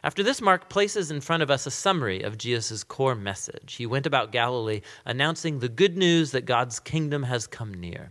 After 0.08 0.22
this, 0.22 0.40
Mark 0.40 0.70
places 0.70 1.10
in 1.10 1.20
front 1.20 1.42
of 1.42 1.50
us 1.50 1.66
a 1.66 1.70
summary 1.70 2.22
of 2.22 2.38
Jesus' 2.38 2.82
core 2.82 3.14
message. 3.14 3.74
He 3.74 3.84
went 3.84 4.06
about 4.06 4.32
Galilee 4.32 4.80
announcing 5.04 5.58
the 5.58 5.68
good 5.68 5.98
news 5.98 6.30
that 6.30 6.46
God's 6.46 6.80
kingdom 6.80 7.24
has 7.24 7.46
come 7.46 7.74
near. 7.74 8.10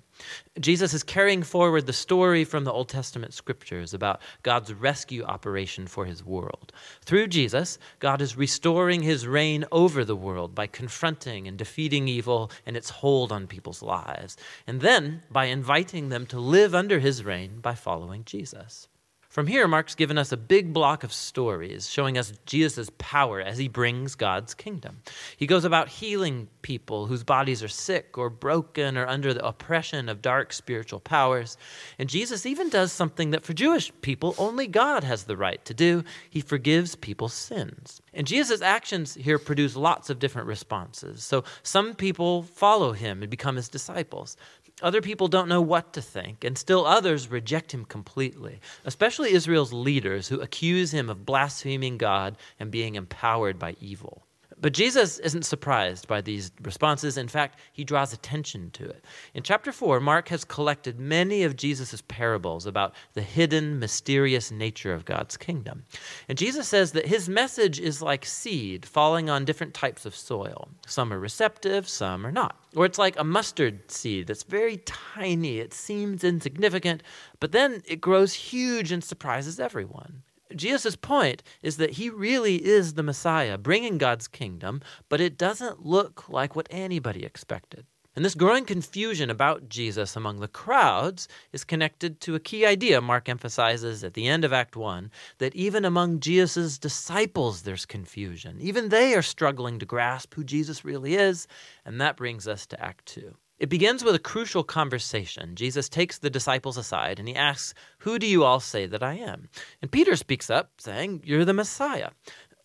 Jesus 0.59 0.93
is 0.93 1.01
carrying 1.01 1.41
forward 1.41 1.87
the 1.87 1.93
story 1.93 2.43
from 2.43 2.65
the 2.65 2.71
Old 2.71 2.87
Testament 2.87 3.33
scriptures 3.33 3.95
about 3.95 4.21
God's 4.43 4.75
rescue 4.75 5.23
operation 5.23 5.87
for 5.87 6.05
his 6.05 6.23
world. 6.23 6.71
Through 7.03 7.29
Jesus, 7.29 7.79
God 7.97 8.21
is 8.21 8.37
restoring 8.37 9.01
his 9.01 9.25
reign 9.25 9.65
over 9.71 10.05
the 10.05 10.15
world 10.15 10.53
by 10.53 10.67
confronting 10.67 11.47
and 11.47 11.57
defeating 11.57 12.07
evil 12.07 12.51
and 12.67 12.77
its 12.77 12.91
hold 12.91 13.31
on 13.31 13.47
people's 13.47 13.81
lives, 13.81 14.37
and 14.67 14.81
then 14.81 15.23
by 15.31 15.45
inviting 15.45 16.09
them 16.09 16.27
to 16.27 16.39
live 16.39 16.75
under 16.75 16.99
his 16.99 17.23
reign 17.23 17.59
by 17.59 17.73
following 17.73 18.23
Jesus. 18.23 18.87
From 19.29 19.47
here, 19.47 19.67
Mark's 19.67 19.93
given 19.93 20.17
us 20.17 20.31
a 20.31 20.37
big 20.37 20.73
block 20.73 21.03
of 21.03 21.11
stories 21.11 21.89
showing 21.89 22.17
us 22.17 22.33
Jesus' 22.45 22.89
power 22.97 23.41
as 23.41 23.57
he 23.57 23.67
brings 23.67 24.15
God's 24.15 24.53
kingdom. 24.53 25.01
He 25.35 25.45
goes 25.45 25.65
about 25.65 25.89
healing 25.89 26.47
people 26.61 27.07
whose 27.07 27.23
bodies 27.23 27.61
are 27.61 27.67
sick 27.67 28.17
or 28.17 28.29
broken 28.29 28.97
or 28.97 29.05
under 29.05 29.33
the 29.33 29.45
oppression 29.45 30.07
of 30.07 30.21
dark 30.21 30.53
spiritual 30.53 31.01
powers. 31.01 31.57
And 31.99 32.09
Jesus 32.09 32.45
even 32.45 32.69
does 32.69 32.91
something 32.91 33.31
that 33.31 33.43
for 33.43 33.53
Jewish 33.53 33.91
people 34.01 34.33
only 34.37 34.65
God 34.65 35.03
has 35.03 35.25
the 35.25 35.37
right 35.37 35.63
to 35.65 35.73
do 35.73 36.03
he 36.29 36.41
forgives 36.41 36.95
people's 36.95 37.33
sins. 37.33 38.01
And 38.13 38.25
Jesus' 38.25 38.61
actions 38.61 39.15
here 39.15 39.37
produce 39.37 39.75
lots 39.75 40.09
of 40.09 40.19
different 40.19 40.47
responses. 40.47 41.23
So 41.23 41.43
some 41.63 41.95
people 41.95 42.43
follow 42.43 42.93
him 42.93 43.21
and 43.21 43.29
become 43.29 43.57
his 43.57 43.69
disciples. 43.69 44.37
Other 44.81 45.01
people 45.01 45.27
don't 45.27 45.49
know 45.49 45.61
what 45.61 45.93
to 45.93 46.01
think, 46.03 46.43
and 46.43 46.55
still 46.55 46.85
others 46.85 47.29
reject 47.29 47.73
him 47.73 47.83
completely, 47.83 48.59
especially 48.85 49.31
Israel's 49.31 49.73
leaders 49.73 50.27
who 50.27 50.39
accuse 50.39 50.91
him 50.91 51.09
of 51.09 51.25
blaspheming 51.25 51.97
God 51.97 52.37
and 52.59 52.69
being 52.69 52.93
empowered 52.93 53.57
by 53.57 53.75
evil. 53.81 54.26
But 54.59 54.73
Jesus 54.73 55.19
isn't 55.19 55.45
surprised 55.45 56.07
by 56.07 56.21
these 56.21 56.51
responses. 56.63 57.17
In 57.17 57.27
fact, 57.27 57.59
he 57.73 57.83
draws 57.83 58.11
attention 58.11 58.71
to 58.71 58.85
it. 58.85 59.05
In 59.35 59.43
chapter 59.43 59.71
4, 59.71 59.99
Mark 59.99 60.29
has 60.29 60.43
collected 60.43 60.99
many 60.99 61.43
of 61.43 61.55
Jesus' 61.55 62.01
parables 62.07 62.65
about 62.65 62.95
the 63.13 63.21
hidden, 63.21 63.77
mysterious 63.77 64.51
nature 64.51 64.93
of 64.93 65.05
God's 65.05 65.37
kingdom. 65.37 65.83
And 66.27 66.37
Jesus 66.37 66.67
says 66.67 66.93
that 66.93 67.05
his 67.05 67.29
message 67.29 67.79
is 67.79 68.01
like 68.01 68.25
seed 68.25 68.85
falling 68.85 69.29
on 69.29 69.45
different 69.45 69.75
types 69.75 70.05
of 70.07 70.15
soil. 70.15 70.69
Some 70.87 71.13
are 71.13 71.19
receptive, 71.19 71.87
some 71.87 72.25
are 72.25 72.31
not. 72.31 72.57
Or 72.75 72.85
it's 72.85 72.97
like 72.99 73.19
a 73.19 73.23
mustard 73.23 73.91
seed 73.91 74.25
that's 74.27 74.43
very 74.43 74.77
tiny, 74.85 75.59
it 75.59 75.73
seems 75.73 76.23
insignificant, 76.23 77.03
but 77.39 77.51
then 77.51 77.83
it 77.85 78.01
grows 78.01 78.33
huge 78.33 78.91
and 78.91 79.03
surprises 79.03 79.59
everyone. 79.59 80.23
Jesus' 80.55 80.95
point 80.95 81.43
is 81.61 81.77
that 81.77 81.91
he 81.91 82.09
really 82.09 82.55
is 82.65 82.93
the 82.93 83.03
Messiah, 83.03 83.57
bringing 83.57 83.97
God's 83.97 84.27
kingdom, 84.27 84.81
but 85.09 85.21
it 85.21 85.37
doesn't 85.37 85.85
look 85.85 86.29
like 86.29 86.55
what 86.55 86.67
anybody 86.69 87.23
expected. 87.23 87.85
And 88.17 88.25
this 88.25 88.33
growing 88.33 88.65
confusion 88.65 89.29
about 89.29 89.69
Jesus 89.69 90.15
among 90.15 90.39
the 90.39 90.47
crowds 90.47 91.27
is 91.53 91.63
connected 91.63 92.19
to 92.21 92.33
a 92.33 92.39
key 92.39 92.65
idea 92.65 92.99
Mark 92.99 93.29
emphasizes 93.29 94.03
at 94.03 94.15
the 94.15 94.27
end 94.27 94.43
of 94.43 94.51
Act 94.51 94.75
1 94.75 95.11
that 95.37 95.53
even 95.53 95.85
among 95.85 96.19
Jesus' 96.19 96.79
disciples 96.79 97.61
there's 97.61 97.85
confusion. 97.85 98.57
Even 98.59 98.89
they 98.89 99.13
are 99.13 99.21
struggling 99.21 99.77
to 99.77 99.85
grasp 99.85 100.33
who 100.33 100.43
Jesus 100.43 100.83
really 100.83 101.13
is, 101.13 101.47
and 101.85 102.01
that 102.01 102.17
brings 102.17 102.47
us 102.47 102.65
to 102.65 102.83
Act 102.83 103.05
2. 103.05 103.35
It 103.59 103.69
begins 103.69 104.03
with 104.03 104.13
a 104.13 104.19
crucial 104.19 104.63
conversation. 104.63 105.55
Jesus 105.55 105.89
takes 105.89 106.19
the 106.19 106.29
disciples 106.29 106.77
aside 106.77 107.17
and 107.17 107.27
he 107.27 107.35
asks, 107.35 107.73
Who 107.99 108.19
do 108.19 108.27
you 108.27 108.43
all 108.43 108.59
say 108.59 108.85
that 108.85 109.01
I 109.01 109.15
am? 109.15 109.49
And 109.81 109.91
Peter 109.91 110.15
speaks 110.15 110.51
up, 110.51 110.73
saying, 110.77 111.23
You're 111.25 111.45
the 111.45 111.53
Messiah. 111.53 112.11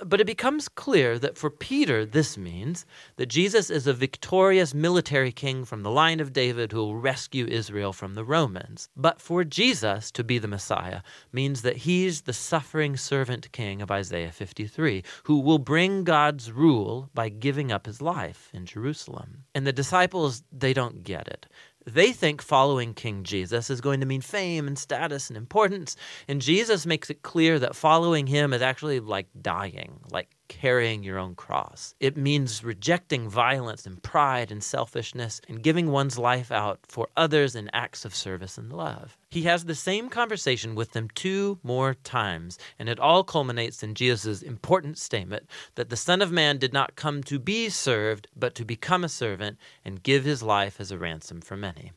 But 0.05 0.21
it 0.21 0.27
becomes 0.27 0.69
clear 0.69 1.19
that 1.19 1.39
for 1.39 1.49
Peter, 1.49 2.05
this 2.05 2.37
means 2.37 2.85
that 3.17 3.27
Jesus 3.27 3.71
is 3.71 3.87
a 3.87 3.93
victorious 3.93 4.75
military 4.75 5.31
king 5.31 5.65
from 5.65 5.83
the 5.83 5.91
line 5.91 6.19
of 6.19 6.33
David 6.33 6.73
who 6.73 6.79
will 6.79 6.97
rescue 6.97 7.47
Israel 7.47 7.93
from 7.93 8.15
the 8.15 8.25
Romans. 8.25 8.89
But 8.97 9.21
for 9.21 9.45
Jesus 9.45 10.11
to 10.13 10.25
be 10.25 10.39
the 10.39 10.49
Messiah 10.49 11.03
means 11.33 11.63
that 11.63 11.79
he's 11.79 12.23
the 12.23 12.33
suffering 12.33 12.97
servant 12.97 13.53
king 13.53 13.81
of 13.81 13.91
Isaiah 13.91 14.33
53, 14.33 15.05
who 15.25 15.39
will 15.39 15.59
bring 15.59 16.05
God's 16.05 16.51
rule 16.51 17.09
by 17.15 17.29
giving 17.29 17.71
up 17.71 17.87
his 17.87 18.03
life 18.03 18.51
in 18.53 18.67
Jerusalem. 18.67 19.45
And 19.55 19.67
the 19.67 19.73
disciples, 19.73 20.43
they 20.51 20.73
don't 20.73 21.05
get 21.05 21.29
it. 21.29 21.47
They 21.87 22.13
think 22.13 22.43
following 22.43 22.95
King 22.95 23.25
Jesus 23.25 23.71
is 23.71 23.81
going 23.81 24.01
to 24.01 24.07
mean 24.07 24.21
fame 24.21 24.67
and 24.67 24.79
status 24.79 25.29
and 25.29 25.37
importance. 25.37 25.97
And 26.29 26.41
Jesus 26.41 26.87
makes 26.87 27.11
it 27.11 27.23
clear 27.23 27.59
that 27.59 27.75
following 27.75 28.27
him 28.27 28.53
is 28.53 28.63
actually 28.63 29.01
like 29.01 29.27
dying, 29.41 30.01
like 30.11 30.29
carrying 30.61 31.03
your 31.03 31.19
own 31.19 31.35
cross. 31.35 31.95
It 31.99 32.15
means 32.17 32.63
rejecting 32.63 33.29
violence 33.29 33.87
and 33.87 34.03
pride 34.03 34.53
and 34.53 34.63
selfishness 34.63 35.41
and 35.49 35.63
giving 35.63 35.91
one's 35.91 36.19
life 36.19 36.53
out 36.53 36.81
for 36.87 37.09
others 37.17 37.57
in 37.57 37.71
acts 37.73 38.05
of 38.05 38.15
service 38.15 38.59
and 38.59 38.71
love. 38.71 39.17
He 39.31 39.43
has 39.43 39.65
the 39.65 39.75
same 39.75 40.11
conversation 40.11 40.75
with 40.75 40.93
them 40.93 41.09
two 41.15 41.59
more 41.63 41.95
times, 41.95 42.59
and 42.79 42.91
it 42.91 43.01
all 43.01 43.25
culminates 43.25 43.83
in 43.83 43.95
Jesus' 43.95 44.43
important 44.43 44.99
statement 44.99 45.49
that 45.75 45.89
the 45.89 45.97
Son 45.97 46.21
of 46.21 46.31
Man 46.31 46.59
did 46.59 46.75
not 46.75 46.97
come 46.97 47.23
to 47.23 47.39
be 47.39 47.71
served, 47.71 48.29
but 48.37 48.55
to 48.57 48.65
become 48.67 49.05
a 49.05 49.09
servant 49.09 49.57
and 49.87 50.03
give 50.03 50.25
his 50.25 50.43
life 50.43 50.81
as 50.81 50.91
a 50.91 50.99
ransom 50.99 51.41
for 51.41 51.57
many. 51.57 51.93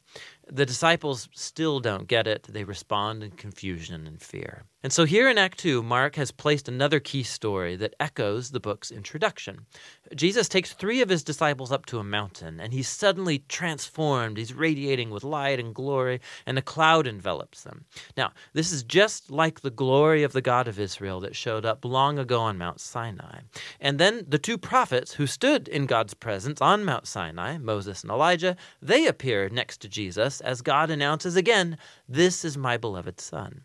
The 0.48 0.66
disciples 0.66 1.28
still 1.34 1.82
don't 1.82 2.08
get 2.08 2.26
it. 2.26 2.44
They 2.44 2.64
respond 2.64 3.22
in 3.22 3.32
confusion 3.32 4.08
and 4.08 4.22
fear. 4.22 4.64
And 4.86 4.94
so 4.94 5.06
here 5.06 5.28
in 5.28 5.40
Act 5.40 5.58
2, 5.58 5.82
Mark 5.82 6.16
has 6.16 6.30
placed 6.30 6.68
another 6.68 7.00
key 7.00 7.24
story 7.24 7.76
that 7.76 7.96
echoes 8.00 8.52
the 8.52 8.60
book's 8.60 8.92
introduction. 8.92 9.66
Jesus 10.14 10.48
takes 10.48 10.74
three 10.74 11.02
of 11.02 11.10
his 11.10 11.24
disciples 11.24 11.72
up 11.72 11.88
to 11.88 11.98
a 11.98 12.04
mountain, 12.04 12.60
and 12.60 12.72
he's 12.72 12.88
suddenly 12.88 13.40
transformed. 13.50 14.38
He's 14.38 14.54
radiating 14.54 15.10
with 15.10 15.24
light 15.24 15.60
and 15.60 15.74
glory, 15.74 16.22
and 16.46 16.60
a 16.60 16.62
cloud 16.62 17.08
envelops 17.08 17.64
them. 17.64 17.86
Now, 18.16 18.32
this 18.54 18.72
is 18.72 18.84
just 18.84 19.32
like 19.32 19.62
the 19.62 19.72
glory 19.72 20.22
of 20.22 20.34
the 20.34 20.42
God 20.44 20.68
of 20.68 20.80
Israel 20.80 21.20
that 21.22 21.36
showed 21.36 21.66
up 21.66 21.84
long 21.84 22.20
ago 22.20 22.40
on 22.42 22.60
Mount 22.60 22.80
Sinai. 22.80 23.40
And 23.82 23.98
then 23.98 24.24
the 24.28 24.38
two 24.38 24.60
prophets 24.60 25.14
who 25.14 25.26
stood 25.26 25.68
in 25.68 25.88
God's 25.88 26.14
presence 26.14 26.62
on 26.62 26.86
Mount 26.86 27.08
Sinai, 27.08 27.58
Moses 27.58 28.04
and 28.04 28.12
Elijah, 28.12 28.56
they 28.84 29.08
appear 29.08 29.50
next 29.50 29.82
to 29.82 29.90
Jesus 29.90 30.42
as 30.42 30.62
God 30.62 30.92
announces 30.92 31.36
again, 31.36 31.80
This 32.08 32.46
is 32.46 32.56
my 32.56 32.78
beloved 32.78 33.20
Son. 33.20 33.64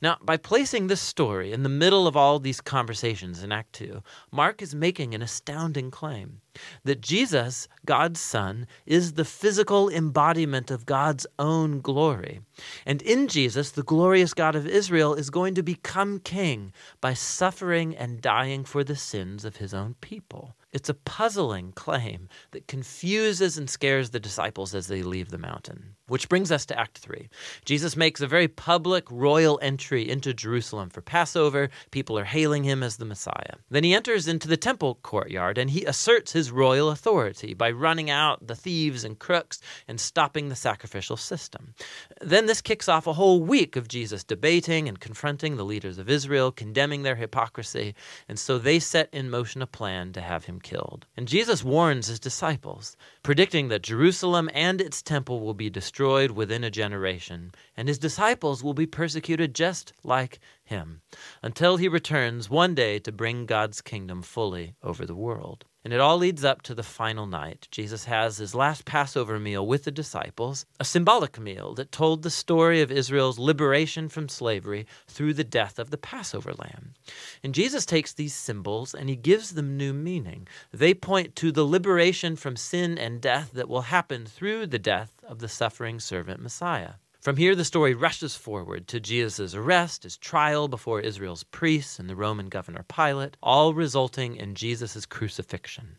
Now, 0.00 0.18
by 0.22 0.36
placing 0.36 0.86
this 0.86 1.00
story 1.00 1.52
in 1.52 1.62
the 1.62 1.68
middle 1.68 2.06
of 2.06 2.16
all 2.16 2.38
these 2.38 2.60
conversations 2.60 3.42
in 3.42 3.52
Act 3.52 3.72
2, 3.74 4.02
Mark 4.30 4.62
is 4.62 4.74
making 4.74 5.14
an 5.14 5.22
astounding 5.22 5.90
claim 5.90 6.40
that 6.84 7.00
Jesus, 7.00 7.68
God's 7.86 8.20
Son, 8.20 8.66
is 8.86 9.14
the 9.14 9.24
physical 9.24 9.88
embodiment 9.88 10.70
of 10.70 10.86
God's 10.86 11.26
own 11.38 11.80
glory. 11.80 12.40
And 12.84 13.00
in 13.02 13.28
Jesus, 13.28 13.70
the 13.70 13.82
glorious 13.82 14.34
God 14.34 14.54
of 14.54 14.66
Israel 14.66 15.14
is 15.14 15.30
going 15.30 15.54
to 15.54 15.62
become 15.62 16.20
king 16.20 16.72
by 17.00 17.14
suffering 17.14 17.96
and 17.96 18.20
dying 18.20 18.64
for 18.64 18.84
the 18.84 18.96
sins 18.96 19.44
of 19.44 19.56
his 19.56 19.72
own 19.72 19.94
people. 20.00 20.54
It's 20.72 20.88
a 20.88 20.94
puzzling 20.94 21.72
claim 21.72 22.28
that 22.52 22.66
confuses 22.66 23.58
and 23.58 23.68
scares 23.68 24.10
the 24.10 24.20
disciples 24.20 24.74
as 24.74 24.86
they 24.86 25.02
leave 25.02 25.30
the 25.30 25.38
mountain. 25.38 25.96
Which 26.08 26.28
brings 26.28 26.50
us 26.50 26.66
to 26.66 26.78
Act 26.78 26.98
3. 26.98 27.28
Jesus 27.64 27.96
makes 27.96 28.20
a 28.20 28.26
very 28.26 28.48
public 28.48 29.10
royal 29.10 29.58
entry 29.62 30.08
into 30.08 30.34
Jerusalem 30.34 30.90
for 30.90 31.00
Passover. 31.00 31.70
People 31.92 32.18
are 32.18 32.24
hailing 32.24 32.64
him 32.64 32.82
as 32.82 32.96
the 32.96 33.04
Messiah. 33.04 33.56
Then 33.70 33.84
he 33.84 33.94
enters 33.94 34.26
into 34.26 34.48
the 34.48 34.56
temple 34.56 34.98
courtyard 35.02 35.58
and 35.58 35.70
he 35.70 35.84
asserts 35.84 36.32
his 36.32 36.50
royal 36.50 36.90
authority 36.90 37.54
by 37.54 37.70
running 37.70 38.10
out 38.10 38.46
the 38.46 38.56
thieves 38.56 39.04
and 39.04 39.18
crooks 39.18 39.60
and 39.86 40.00
stopping 40.00 40.48
the 40.48 40.56
sacrificial 40.56 41.16
system. 41.16 41.74
Then 42.20 42.46
this 42.46 42.60
kicks 42.60 42.88
off 42.88 43.06
a 43.06 43.12
whole 43.12 43.40
week 43.42 43.76
of 43.76 43.88
Jesus 43.88 44.24
debating 44.24 44.88
and 44.88 44.98
confronting 44.98 45.56
the 45.56 45.64
leaders 45.64 45.98
of 45.98 46.10
Israel, 46.10 46.50
condemning 46.50 47.02
their 47.02 47.16
hypocrisy, 47.16 47.94
and 48.28 48.38
so 48.38 48.58
they 48.58 48.78
set 48.78 49.08
in 49.12 49.30
motion 49.30 49.62
a 49.62 49.66
plan 49.66 50.12
to 50.12 50.20
have 50.20 50.46
him 50.46 50.60
killed. 50.60 51.06
And 51.16 51.28
Jesus 51.28 51.62
warns 51.64 52.08
his 52.08 52.20
disciples, 52.20 52.96
predicting 53.22 53.68
that 53.68 53.82
Jerusalem 53.82 54.50
and 54.52 54.80
its 54.80 55.02
temple 55.02 55.40
will 55.40 55.54
be 55.54 55.70
destroyed 55.92 56.30
within 56.30 56.64
a 56.64 56.70
generation, 56.70 57.52
and 57.76 57.86
his 57.86 57.98
disciples 57.98 58.64
will 58.64 58.72
be 58.72 58.86
persecuted 58.86 59.54
just 59.54 59.92
like 60.02 60.40
him, 60.64 61.02
until 61.42 61.76
he 61.76 61.86
returns 61.86 62.48
one 62.48 62.74
day 62.74 62.98
to 62.98 63.12
bring 63.12 63.44
God's 63.44 63.82
kingdom 63.82 64.22
fully 64.22 64.74
over 64.82 65.04
the 65.04 65.14
world. 65.14 65.66
And 65.84 65.92
it 65.92 66.00
all 66.00 66.16
leads 66.16 66.44
up 66.44 66.62
to 66.62 66.74
the 66.74 66.82
final 66.82 67.26
night. 67.26 67.66
Jesus 67.70 68.04
has 68.04 68.36
his 68.36 68.54
last 68.54 68.84
Passover 68.84 69.40
meal 69.40 69.66
with 69.66 69.82
the 69.82 69.90
disciples, 69.90 70.64
a 70.78 70.84
symbolic 70.84 71.40
meal 71.40 71.74
that 71.74 71.90
told 71.90 72.22
the 72.22 72.30
story 72.30 72.80
of 72.80 72.92
Israel's 72.92 73.38
liberation 73.38 74.08
from 74.08 74.28
slavery 74.28 74.86
through 75.08 75.34
the 75.34 75.42
death 75.42 75.80
of 75.80 75.90
the 75.90 75.98
Passover 75.98 76.52
lamb. 76.52 76.94
And 77.42 77.54
Jesus 77.54 77.84
takes 77.84 78.12
these 78.12 78.34
symbols 78.34 78.94
and 78.94 79.08
he 79.08 79.16
gives 79.16 79.54
them 79.54 79.76
new 79.76 79.92
meaning. 79.92 80.46
They 80.72 80.94
point 80.94 81.34
to 81.36 81.50
the 81.50 81.64
liberation 81.64 82.36
from 82.36 82.56
sin 82.56 82.96
and 82.96 83.20
death 83.20 83.50
that 83.54 83.68
will 83.68 83.82
happen 83.82 84.24
through 84.24 84.68
the 84.68 84.78
death 84.78 85.18
of 85.26 85.40
the 85.40 85.48
suffering 85.48 85.98
servant 85.98 86.40
Messiah. 86.40 86.94
From 87.22 87.36
here, 87.36 87.54
the 87.54 87.64
story 87.64 87.94
rushes 87.94 88.34
forward 88.34 88.88
to 88.88 88.98
Jesus' 88.98 89.54
arrest, 89.54 90.02
his 90.02 90.16
trial 90.16 90.66
before 90.66 90.98
Israel's 90.98 91.44
priests 91.44 92.00
and 92.00 92.10
the 92.10 92.16
Roman 92.16 92.48
governor 92.48 92.84
Pilate, 92.88 93.36
all 93.40 93.74
resulting 93.74 94.34
in 94.34 94.56
Jesus' 94.56 95.06
crucifixion. 95.06 95.98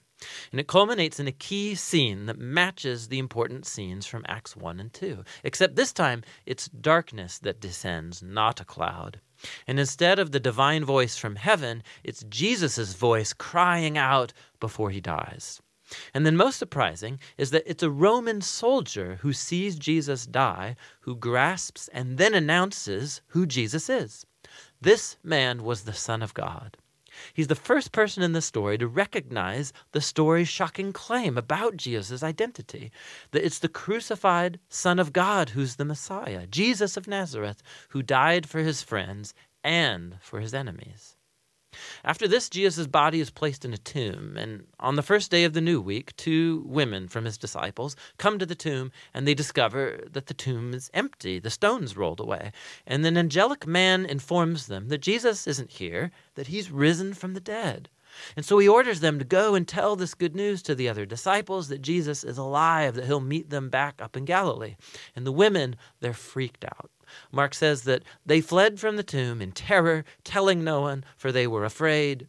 And 0.52 0.60
it 0.60 0.68
culminates 0.68 1.22
in 1.22 1.28
a 1.30 1.32
key 1.32 1.76
scene 1.76 2.26
that 2.26 2.38
matches 2.38 3.08
the 3.08 3.20
important 3.20 3.66
scenes 3.66 4.06
from 4.06 4.26
Acts 4.28 4.58
1 4.58 4.82
and 4.82 4.92
2, 4.92 5.24
except 5.46 5.78
this 5.78 5.94
time 5.94 6.24
it's 6.46 6.68
darkness 6.68 7.40
that 7.40 7.62
descends, 7.62 8.22
not 8.22 8.60
a 8.60 8.66
cloud. 8.66 9.22
And 9.66 9.80
instead 9.80 10.20
of 10.20 10.34
the 10.34 10.42
divine 10.42 10.84
voice 10.84 11.16
from 11.16 11.38
heaven, 11.38 11.84
it's 12.04 12.26
Jesus' 12.28 12.96
voice 12.96 13.32
crying 13.32 13.98
out 13.98 14.34
before 14.60 14.90
he 14.90 15.00
dies. 15.00 15.62
And 16.14 16.26
then, 16.26 16.36
most 16.36 16.58
surprising 16.58 17.20
is 17.38 17.52
that 17.52 17.64
it's 17.66 17.84
a 17.84 17.90
Roman 17.90 18.42
soldier 18.42 19.20
who 19.22 19.34
sees 19.34 19.76
Jesus 19.76 20.26
die, 20.26 20.76
who 21.02 21.16
grasps 21.16 21.90
and 21.94 22.18
then 22.18 22.34
announces 22.34 23.22
who 23.28 23.46
Jesus 23.46 23.90
is. 23.90 24.26
This 24.82 25.18
man 25.24 25.64
was 25.64 25.84
the 25.84 25.94
Son 25.94 26.22
of 26.22 26.34
God. 26.34 26.78
He's 27.34 27.48
the 27.48 27.56
first 27.56 27.92
person 27.92 28.24
in 28.24 28.34
the 28.34 28.42
story 28.42 28.78
to 28.80 28.88
recognize 28.88 29.72
the 29.92 30.02
story's 30.02 30.48
shocking 30.48 30.92
claim 30.92 31.38
about 31.38 31.78
Jesus' 31.78 32.24
identity 32.24 32.92
that 33.32 33.46
it's 33.46 33.60
the 33.60 33.70
crucified 33.70 34.60
Son 34.68 34.98
of 34.98 35.14
God 35.14 35.50
who's 35.50 35.76
the 35.76 35.86
Messiah, 35.86 36.48
Jesus 36.48 36.98
of 36.98 37.08
Nazareth, 37.08 37.62
who 37.90 38.02
died 38.02 38.50
for 38.50 38.60
his 38.60 38.82
friends 38.82 39.34
and 39.64 40.18
for 40.22 40.40
his 40.40 40.54
enemies. 40.54 41.13
After 42.04 42.28
this, 42.28 42.50
Jesus' 42.50 42.88
body 42.88 43.20
is 43.20 43.30
placed 43.30 43.66
in 43.66 43.74
a 43.74 43.78
tomb, 43.78 44.38
and 44.38 44.66
on 44.80 44.96
the 44.96 45.02
first 45.02 45.32
day 45.32 45.44
of 45.44 45.54
the 45.54 45.62
new 45.62 45.82
week, 45.82 46.16
two 46.16 46.64
women 46.66 47.08
from 47.08 47.26
his 47.26 47.38
disciples 47.38 47.96
come 48.18 48.40
to 48.40 48.46
the 48.46 48.56
tomb 48.56 48.92
and 49.14 49.28
they 49.28 49.34
discover 49.34 50.04
that 50.12 50.28
the 50.28 50.34
tomb 50.34 50.74
is 50.74 50.90
empty, 50.94 51.40
the 51.40 51.50
stones 51.50 51.98
rolled 51.98 52.20
away. 52.20 52.52
And 52.86 53.06
an 53.06 53.18
angelic 53.18 53.68
man 53.68 54.06
informs 54.06 54.68
them 54.68 54.90
that 54.90 55.02
Jesus 55.02 55.48
isn't 55.48 55.72
here, 55.72 56.12
that 56.36 56.48
he's 56.48 56.72
risen 56.72 57.14
from 57.14 57.34
the 57.34 57.40
dead. 57.40 57.90
And 58.36 58.46
so 58.46 58.60
he 58.60 58.68
orders 58.68 59.00
them 59.00 59.20
to 59.20 59.26
go 59.26 59.56
and 59.56 59.68
tell 59.68 59.96
this 59.96 60.14
good 60.14 60.36
news 60.36 60.62
to 60.64 60.76
the 60.76 60.90
other 60.90 61.06
disciples 61.06 61.68
that 61.68 61.82
Jesus 61.82 62.24
is 62.24 62.38
alive, 62.38 62.96
that 62.96 63.06
he'll 63.06 63.20
meet 63.20 63.50
them 63.50 63.70
back 63.70 64.02
up 64.02 64.16
in 64.16 64.26
Galilee. 64.26 64.76
And 65.16 65.26
the 65.26 65.32
women, 65.32 65.76
they're 66.00 66.14
freaked 66.14 66.64
out. 66.64 66.92
Mark 67.32 67.54
says 67.54 67.84
that 67.84 68.04
they 68.26 68.42
fled 68.42 68.80
from 68.80 68.96
the 68.96 69.04
tomb 69.04 69.42
in 69.42 69.52
terror, 69.52 70.06
telling 70.24 70.64
no 70.64 70.82
one, 70.82 71.04
for 71.18 71.32
they 71.32 71.48
were 71.48 71.66
afraid. 71.66 72.28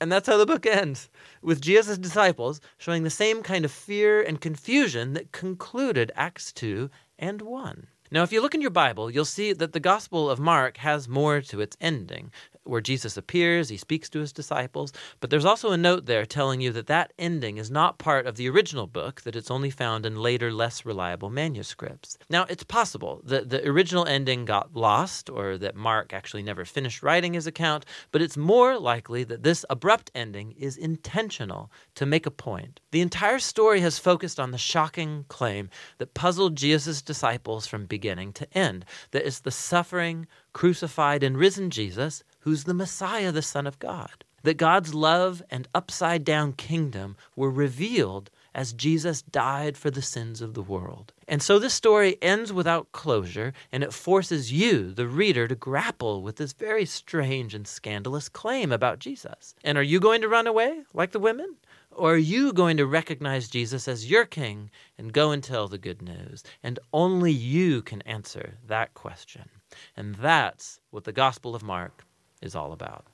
And 0.00 0.12
that's 0.12 0.28
how 0.28 0.36
the 0.36 0.46
book 0.46 0.64
ends, 0.64 1.10
with 1.42 1.60
Jesus' 1.60 1.98
disciples 1.98 2.60
showing 2.76 3.02
the 3.02 3.10
same 3.10 3.42
kind 3.42 3.64
of 3.64 3.72
fear 3.72 4.22
and 4.22 4.40
confusion 4.40 5.12
that 5.14 5.32
concluded 5.32 6.12
Acts 6.14 6.52
2 6.52 6.88
and 7.18 7.42
1. 7.42 7.86
Now, 8.10 8.22
if 8.22 8.32
you 8.32 8.40
look 8.40 8.54
in 8.54 8.62
your 8.62 8.70
Bible, 8.70 9.10
you'll 9.10 9.24
see 9.24 9.52
that 9.52 9.72
the 9.72 9.80
Gospel 9.80 10.30
of 10.30 10.38
Mark 10.38 10.78
has 10.78 11.08
more 11.08 11.40
to 11.42 11.60
its 11.60 11.76
ending 11.80 12.30
where 12.68 12.80
Jesus 12.80 13.16
appears, 13.16 13.68
he 13.68 13.76
speaks 13.76 14.08
to 14.10 14.20
his 14.20 14.32
disciples, 14.32 14.92
but 15.20 15.30
there's 15.30 15.44
also 15.44 15.70
a 15.70 15.76
note 15.76 16.06
there 16.06 16.26
telling 16.26 16.60
you 16.60 16.72
that 16.72 16.86
that 16.86 17.12
ending 17.18 17.56
is 17.56 17.70
not 17.70 17.98
part 17.98 18.26
of 18.26 18.36
the 18.36 18.48
original 18.48 18.86
book, 18.86 19.22
that 19.22 19.36
it's 19.36 19.50
only 19.50 19.70
found 19.70 20.04
in 20.04 20.16
later, 20.16 20.52
less 20.52 20.84
reliable 20.84 21.30
manuscripts. 21.30 22.18
Now, 22.28 22.44
it's 22.48 22.64
possible 22.64 23.20
that 23.24 23.50
the 23.50 23.66
original 23.66 24.06
ending 24.06 24.44
got 24.44 24.74
lost 24.74 25.30
or 25.30 25.56
that 25.58 25.74
Mark 25.74 26.12
actually 26.12 26.42
never 26.42 26.64
finished 26.64 27.02
writing 27.02 27.34
his 27.34 27.46
account, 27.46 27.84
but 28.12 28.22
it's 28.22 28.36
more 28.36 28.78
likely 28.78 29.24
that 29.24 29.42
this 29.42 29.64
abrupt 29.70 30.10
ending 30.14 30.52
is 30.52 30.76
intentional 30.76 31.70
to 31.94 32.06
make 32.06 32.26
a 32.26 32.30
point. 32.30 32.80
The 32.90 33.00
entire 33.00 33.38
story 33.38 33.80
has 33.80 33.98
focused 33.98 34.38
on 34.38 34.50
the 34.50 34.58
shocking 34.58 35.24
claim 35.28 35.70
that 35.98 36.14
puzzled 36.14 36.56
Jesus' 36.56 37.02
disciples 37.02 37.66
from 37.66 37.86
beginning 37.86 38.32
to 38.34 38.58
end 38.58 38.84
that 39.10 39.26
it's 39.26 39.40
the 39.40 39.50
suffering, 39.50 40.26
crucified, 40.52 41.22
and 41.22 41.36
risen 41.36 41.70
Jesus 41.70 42.22
who's 42.48 42.64
the 42.64 42.72
Messiah, 42.72 43.30
the 43.30 43.42
Son 43.42 43.66
of 43.66 43.78
God. 43.78 44.24
That 44.42 44.56
God's 44.56 44.94
love 44.94 45.42
and 45.50 45.68
upside 45.74 46.24
down 46.24 46.54
kingdom 46.54 47.14
were 47.36 47.50
revealed 47.50 48.30
as 48.54 48.72
Jesus 48.72 49.20
died 49.20 49.76
for 49.76 49.90
the 49.90 50.00
sins 50.00 50.40
of 50.40 50.54
the 50.54 50.62
world. 50.62 51.12
And 51.28 51.42
so 51.42 51.58
this 51.58 51.74
story 51.74 52.16
ends 52.22 52.50
without 52.50 52.90
closure, 52.92 53.52
and 53.70 53.82
it 53.82 53.92
forces 53.92 54.50
you, 54.50 54.94
the 54.94 55.06
reader, 55.06 55.46
to 55.46 55.54
grapple 55.54 56.22
with 56.22 56.36
this 56.36 56.54
very 56.54 56.86
strange 56.86 57.54
and 57.54 57.68
scandalous 57.68 58.30
claim 58.30 58.72
about 58.72 58.98
Jesus. 58.98 59.54
And 59.62 59.76
are 59.76 59.82
you 59.82 60.00
going 60.00 60.22
to 60.22 60.28
run 60.28 60.46
away 60.46 60.84
like 60.94 61.10
the 61.10 61.18
women? 61.18 61.54
Or 61.90 62.14
are 62.14 62.16
you 62.16 62.54
going 62.54 62.78
to 62.78 62.86
recognize 62.86 63.50
Jesus 63.50 63.86
as 63.88 64.10
your 64.10 64.24
king 64.24 64.70
and 64.96 65.12
go 65.12 65.32
and 65.32 65.44
tell 65.44 65.68
the 65.68 65.76
good 65.76 66.00
news? 66.00 66.44
And 66.62 66.78
only 66.94 67.30
you 67.30 67.82
can 67.82 68.00
answer 68.02 68.54
that 68.66 68.94
question. 68.94 69.50
And 69.94 70.14
that's 70.14 70.80
what 70.90 71.04
the 71.04 71.12
Gospel 71.12 71.54
of 71.54 71.62
Mark 71.62 72.06
is 72.40 72.54
all 72.54 72.72
about. 72.72 73.04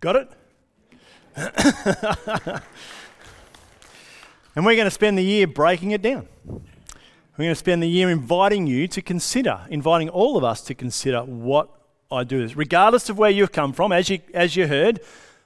Got 0.00 0.16
it? 0.16 0.30
and 4.54 4.66
we're 4.66 4.76
going 4.76 4.84
to 4.84 4.90
spend 4.90 5.16
the 5.16 5.24
year 5.24 5.46
breaking 5.46 5.92
it 5.92 6.02
down. 6.02 6.28
We're 6.46 7.44
going 7.44 7.50
to 7.50 7.54
spend 7.54 7.82
the 7.82 7.88
year 7.88 8.10
inviting 8.10 8.66
you 8.66 8.86
to 8.88 9.00
consider, 9.00 9.60
inviting 9.70 10.10
all 10.10 10.36
of 10.36 10.44
us 10.44 10.60
to 10.62 10.74
consider 10.74 11.22
what 11.22 11.70
I 12.10 12.24
do 12.24 12.42
this. 12.42 12.54
Regardless 12.56 13.08
of 13.08 13.16
where 13.16 13.30
you've 13.30 13.52
come 13.52 13.72
from, 13.72 13.92
as 13.92 14.10
you, 14.10 14.20
as 14.34 14.54
you 14.54 14.66
heard, 14.66 15.00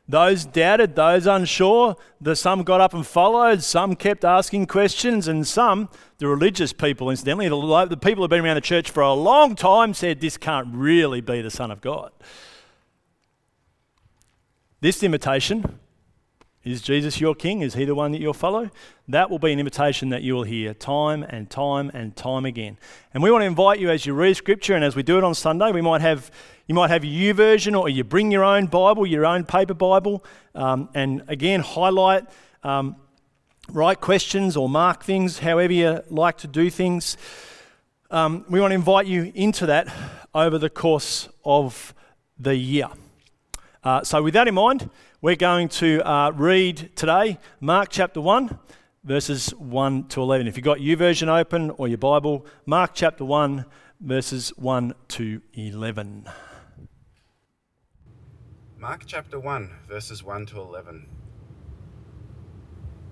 those 0.09 0.45
doubted, 0.45 0.95
those 0.95 1.27
unsure, 1.27 1.97
the, 2.21 2.37
some 2.37 2.63
got 2.63 2.81
up 2.81 2.95
and 2.95 3.05
followed, 3.05 3.63
some 3.63 3.97
kept 3.97 4.25
asking 4.25 4.67
questions, 4.67 5.27
and 5.27 5.47
some, 5.47 5.89
the 6.19 6.29
religious 6.29 6.73
people, 6.73 7.11
incidentally, 7.11 7.49
the, 7.49 7.87
the 7.87 7.97
people 7.97 8.23
who've 8.23 8.31
been 8.31 8.45
around 8.45 8.55
the 8.55 8.61
church 8.61 8.91
for 8.91 9.03
a 9.03 9.13
long 9.13 9.57
time, 9.57 9.95
said 9.95 10.21
this 10.21 10.37
can't 10.37 10.69
really 10.73 11.21
be 11.21 11.43
the 11.43 11.51
Son 11.51 11.71
of 11.71 11.81
God. 11.81 12.13
This 14.81 15.03
invitation 15.03 15.81
is 16.67 16.83
Jesus 16.83 17.21
your 17.21 17.37
King? 17.37 17.63
Is 17.63 17.75
he 17.75 17.85
the 17.85 17.95
one 17.95 18.11
that 18.11 18.21
you'll 18.21 18.35
follow? 18.35 18.71
That 19.07 19.31
will 19.31 19.39
be 19.39 19.53
an 19.53 19.61
invitation 19.61 20.09
that 20.09 20.23
you 20.23 20.35
will 20.35 20.43
hear 20.43 20.75
time 20.75 21.23
and 21.23 21.49
time 21.49 21.93
and 21.95 22.17
time 22.17 22.45
again. 22.45 22.77
And 23.15 23.23
we 23.23 23.31
want 23.31 23.43
to 23.43 23.47
invite 23.47 23.79
you 23.79 23.89
as 23.89 24.05
you 24.05 24.15
read 24.15 24.37
Scripture 24.37 24.75
and 24.75 24.85
as 24.85 24.97
we 24.97 25.05
do 25.05 25.17
it 25.17 25.23
on 25.23 25.33
Sunday, 25.33 25.71
we 25.71 25.81
might 25.81 26.01
have 26.01 26.29
you 26.67 26.75
might 26.75 26.91
have 26.91 27.05
a 27.05 27.07
YouVersion, 27.07 27.79
or 27.79 27.89
you 27.89 28.03
bring 28.03 28.33
your 28.33 28.43
own 28.43 28.67
Bible, 28.67 29.07
your 29.07 29.25
own 29.25 29.45
paper 29.45 29.75
Bible, 29.75 30.25
um, 30.55 30.89
and 30.95 31.23
again 31.29 31.61
highlight, 31.61 32.25
um, 32.65 32.97
write 33.69 34.01
questions 34.01 34.57
or 34.57 34.69
mark 34.69 35.05
things, 35.05 35.39
however 35.39 35.73
you 35.73 36.03
like 36.09 36.39
to 36.39 36.49
do 36.49 36.69
things. 36.69 37.17
Um, 38.11 38.45
we 38.49 38.61
want 38.61 38.73
to 38.73 38.75
invite 38.75 39.07
you 39.07 39.31
into 39.35 39.67
that 39.67 39.95
over 40.35 40.59
the 40.59 40.71
course 40.71 41.29
of 41.45 41.95
the 42.39 42.57
year. 42.57 42.89
Uh, 43.85 44.03
so, 44.03 44.21
with 44.23 44.35
that 44.35 44.49
in 44.49 44.55
mind, 44.55 44.91
we're 45.21 45.37
going 45.37 45.69
to 45.69 46.01
uh, 46.09 46.31
read 46.31 46.91
today 46.97 47.39
Mark 47.61 47.91
chapter 47.91 48.21
1, 48.21 48.59
verses 49.05 49.51
1 49.55 50.09
to 50.09 50.21
11. 50.21 50.49
If 50.49 50.57
you've 50.57 50.65
got 50.65 50.79
YouVersion 50.79 51.29
open 51.29 51.71
or 51.71 51.87
your 51.87 51.99
Bible, 51.99 52.45
Mark 52.67 52.91
chapter 52.95 53.25
1, 53.25 53.65
verses 54.01 54.51
1 54.57 54.95
to 55.09 55.41
11. 55.55 56.29
Mark 58.79 59.05
chapter 59.07 59.41
1, 59.41 59.71
verses 59.89 60.23
1 60.23 60.47
to 60.47 60.61
11. 60.61 61.07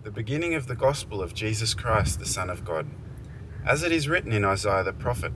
The 0.03 0.11
beginning 0.11 0.55
of 0.55 0.67
the 0.67 0.75
gospel 0.75 1.23
of 1.23 1.33
Jesus 1.33 1.73
Christ, 1.73 2.19
the 2.19 2.27
Son 2.27 2.51
of 2.51 2.67
God. 2.67 2.87
As 3.65 3.83
it 3.83 3.91
is 3.91 4.07
written 4.07 4.31
in 4.31 4.45
Isaiah 4.45 4.85
the 4.85 4.93
prophet 4.93 5.33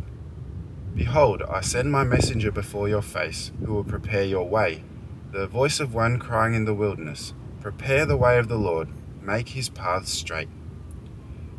Behold, 0.94 1.42
I 1.48 1.62
send 1.62 1.90
my 1.90 2.04
messenger 2.04 2.52
before 2.52 2.90
your 2.90 3.00
face, 3.00 3.52
who 3.64 3.72
will 3.72 3.84
prepare 3.84 4.24
your 4.24 4.46
way 4.46 4.84
the 5.32 5.46
voice 5.46 5.80
of 5.80 5.94
one 5.94 6.18
crying 6.18 6.52
in 6.52 6.66
the 6.66 6.74
wilderness, 6.74 7.32
Prepare 7.62 8.04
the 8.04 8.16
way 8.18 8.38
of 8.38 8.48
the 8.48 8.58
Lord, 8.58 8.88
make 9.22 9.50
his 9.50 9.70
paths 9.70 10.12
straight. 10.12 10.50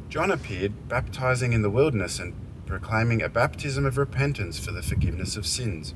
John 0.09 0.29
appeared, 0.29 0.87
baptizing 0.87 1.53
in 1.53 1.63
the 1.63 1.71
wilderness 1.71 2.19
and 2.19 2.35
proclaiming 2.67 3.23
a 3.23 3.29
baptism 3.29 3.87
of 3.87 3.97
repentance 3.97 4.59
for 4.59 4.71
the 4.71 4.83
forgiveness 4.83 5.35
of 5.35 5.47
sins. 5.47 5.95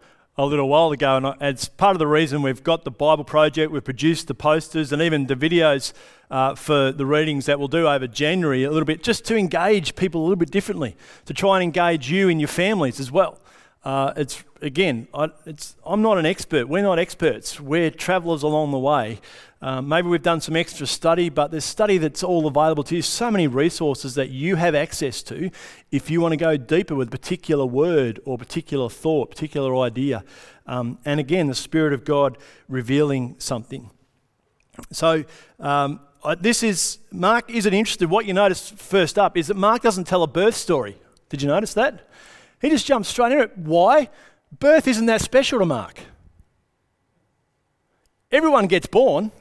a 0.41 0.45
little 0.45 0.69
while 0.69 0.91
ago, 0.91 1.17
and 1.17 1.35
it's 1.41 1.67
part 1.67 1.95
of 1.95 1.99
the 1.99 2.07
reason 2.07 2.41
we've 2.41 2.63
got 2.63 2.83
the 2.83 2.91
Bible 2.91 3.23
Project. 3.23 3.71
We've 3.71 3.83
produced 3.83 4.27
the 4.27 4.33
posters 4.33 4.91
and 4.91 5.01
even 5.01 5.27
the 5.27 5.35
videos 5.35 5.93
uh, 6.29 6.55
for 6.55 6.91
the 6.91 7.05
readings 7.05 7.45
that 7.45 7.59
we'll 7.59 7.67
do 7.67 7.87
over 7.87 8.07
January 8.07 8.63
a 8.63 8.71
little 8.71 8.85
bit, 8.85 9.03
just 9.03 9.25
to 9.25 9.35
engage 9.35 9.95
people 9.95 10.21
a 10.21 10.23
little 10.23 10.37
bit 10.37 10.49
differently, 10.49 10.95
to 11.25 11.33
try 11.33 11.57
and 11.57 11.63
engage 11.63 12.09
you 12.09 12.29
and 12.29 12.39
your 12.39 12.47
families 12.47 12.99
as 12.99 13.11
well. 13.11 13.40
Uh, 13.83 14.13
it's 14.15 14.43
again, 14.61 15.07
I, 15.13 15.29
it's, 15.45 15.75
I'm 15.83 16.01
not 16.01 16.19
an 16.19 16.25
expert. 16.25 16.67
We're 16.67 16.83
not 16.83 16.99
experts. 16.99 17.59
We're 17.59 17.89
travellers 17.89 18.43
along 18.43 18.71
the 18.71 18.79
way. 18.79 19.19
Uh, 19.59 19.81
maybe 19.81 20.07
we've 20.07 20.21
done 20.21 20.41
some 20.41 20.55
extra 20.55 20.87
study, 20.87 21.29
but 21.29 21.51
there's 21.51 21.65
study 21.65 21.97
that's 21.97 22.23
all 22.23 22.47
available 22.47 22.83
to 22.83 22.95
you. 22.95 23.01
So 23.01 23.29
many 23.31 23.47
resources 23.47 24.15
that 24.15 24.29
you 24.29 24.55
have 24.55 24.75
access 24.75 25.21
to 25.23 25.51
if 25.91 26.09
you 26.09 26.21
want 26.21 26.33
to 26.33 26.37
go 26.37 26.57
deeper 26.57 26.95
with 26.95 27.07
a 27.09 27.11
particular 27.11 27.65
word 27.65 28.19
or 28.25 28.37
particular 28.37 28.89
thought, 28.89 29.31
particular 29.31 29.75
idea. 29.77 30.23
Um, 30.67 30.99
and 31.05 31.19
again, 31.19 31.47
the 31.47 31.55
Spirit 31.55 31.93
of 31.93 32.05
God 32.05 32.37
revealing 32.67 33.35
something. 33.39 33.89
So, 34.91 35.25
um, 35.59 35.99
this 36.39 36.61
is 36.61 36.99
Mark 37.11 37.49
isn't 37.49 37.73
interested. 37.73 38.09
What 38.09 38.25
you 38.25 38.33
notice 38.33 38.69
first 38.69 39.17
up 39.17 39.37
is 39.37 39.47
that 39.47 39.55
Mark 39.55 39.81
doesn't 39.81 40.05
tell 40.05 40.21
a 40.21 40.27
birth 40.27 40.55
story. 40.55 40.97
Did 41.29 41.41
you 41.41 41.47
notice 41.47 41.73
that? 41.75 42.07
He 42.61 42.69
just 42.69 42.85
jumps 42.85 43.09
straight 43.09 43.31
in 43.31 43.39
it. 43.39 43.57
Why? 43.57 44.09
Birth 44.59 44.87
isn't 44.87 45.07
that 45.07 45.21
special 45.21 45.59
to 45.59 45.65
Mark. 45.65 45.99
Everyone 48.31 48.67
gets 48.67 48.87
born. 48.87 49.31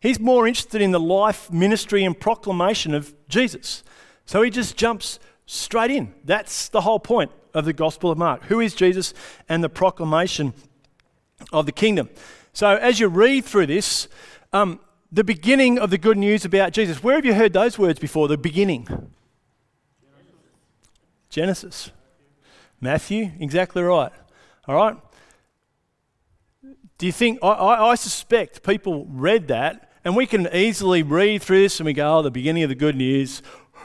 He's 0.00 0.20
more 0.20 0.46
interested 0.46 0.80
in 0.80 0.92
the 0.92 1.00
life, 1.00 1.50
ministry, 1.50 2.04
and 2.04 2.18
proclamation 2.18 2.94
of 2.94 3.12
Jesus. 3.28 3.82
So 4.24 4.42
he 4.42 4.50
just 4.50 4.76
jumps 4.76 5.18
straight 5.46 5.90
in. 5.90 6.14
That's 6.24 6.68
the 6.68 6.82
whole 6.82 7.00
point 7.00 7.30
of 7.52 7.64
the 7.64 7.72
Gospel 7.72 8.10
of 8.10 8.18
Mark. 8.18 8.44
Who 8.44 8.60
is 8.60 8.74
Jesus 8.74 9.14
and 9.48 9.64
the 9.64 9.68
proclamation 9.68 10.54
of 11.52 11.66
the 11.66 11.72
kingdom? 11.72 12.08
So 12.52 12.76
as 12.76 13.00
you 13.00 13.08
read 13.08 13.44
through 13.44 13.66
this, 13.66 14.08
um, 14.52 14.80
the 15.10 15.24
beginning 15.24 15.78
of 15.78 15.90
the 15.90 15.98
good 15.98 16.18
news 16.18 16.44
about 16.44 16.72
Jesus, 16.72 17.02
where 17.02 17.16
have 17.16 17.24
you 17.24 17.34
heard 17.34 17.52
those 17.52 17.78
words 17.78 17.98
before? 17.98 18.28
The 18.28 18.38
beginning. 18.38 19.10
Genesis. 21.36 21.90
Matthew, 22.80 23.30
exactly 23.38 23.82
right. 23.82 24.10
All 24.66 24.74
right? 24.74 24.96
Do 26.96 27.04
you 27.04 27.12
think, 27.12 27.40
I, 27.42 27.48
I, 27.48 27.90
I, 27.90 27.94
suspect 27.94 28.62
people 28.62 29.04
read 29.04 29.48
that, 29.48 29.92
and 30.02 30.16
we 30.16 30.24
can 30.24 30.48
easily 30.50 31.02
read 31.02 31.42
through 31.42 31.60
this 31.60 31.78
and 31.78 31.84
we 31.84 31.92
go, 31.92 32.16
oh, 32.16 32.22
the 32.22 32.30
beginning 32.30 32.62
of 32.62 32.70
the 32.70 32.74
good 32.74 32.96
news. 32.96 33.42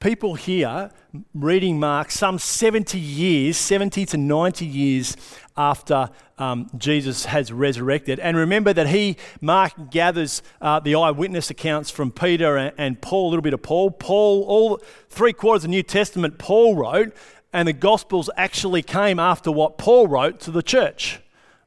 people 0.00 0.34
here 0.34 0.90
reading 1.34 1.80
Mark 1.80 2.10
some 2.10 2.38
70 2.38 2.98
years, 2.98 3.56
70 3.56 4.06
to 4.06 4.16
90 4.16 4.64
years 4.64 5.16
after 5.56 6.10
um, 6.38 6.70
Jesus 6.78 7.24
has 7.24 7.52
resurrected. 7.52 8.20
And 8.20 8.36
remember 8.36 8.72
that 8.72 8.88
he, 8.88 9.16
Mark, 9.40 9.90
gathers 9.90 10.42
uh, 10.60 10.78
the 10.78 10.94
eyewitness 10.94 11.50
accounts 11.50 11.90
from 11.90 12.12
Peter 12.12 12.56
and, 12.56 12.72
and 12.78 13.00
Paul, 13.00 13.28
a 13.28 13.30
little 13.30 13.42
bit 13.42 13.54
of 13.54 13.62
Paul. 13.62 13.90
Paul, 13.90 14.44
all 14.44 14.80
three 15.10 15.32
quarters 15.32 15.64
of 15.64 15.70
the 15.70 15.76
New 15.76 15.82
Testament, 15.82 16.38
Paul 16.38 16.76
wrote, 16.76 17.12
and 17.52 17.66
the 17.66 17.72
Gospels 17.72 18.30
actually 18.36 18.82
came 18.82 19.18
after 19.18 19.50
what 19.50 19.78
Paul 19.78 20.06
wrote 20.06 20.38
to 20.40 20.52
the 20.52 20.62
church. 20.62 21.20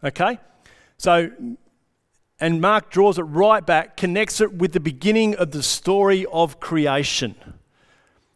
Okay? 0.03 0.39
So, 0.97 1.31
and 2.39 2.61
Mark 2.61 2.89
draws 2.91 3.19
it 3.19 3.23
right 3.23 3.65
back, 3.65 3.97
connects 3.97 4.39
it 4.39 4.53
with 4.53 4.71
the 4.71 4.79
beginning 4.79 5.35
of 5.35 5.51
the 5.51 5.61
story 5.61 6.25
of 6.31 6.61
creation. 6.61 7.35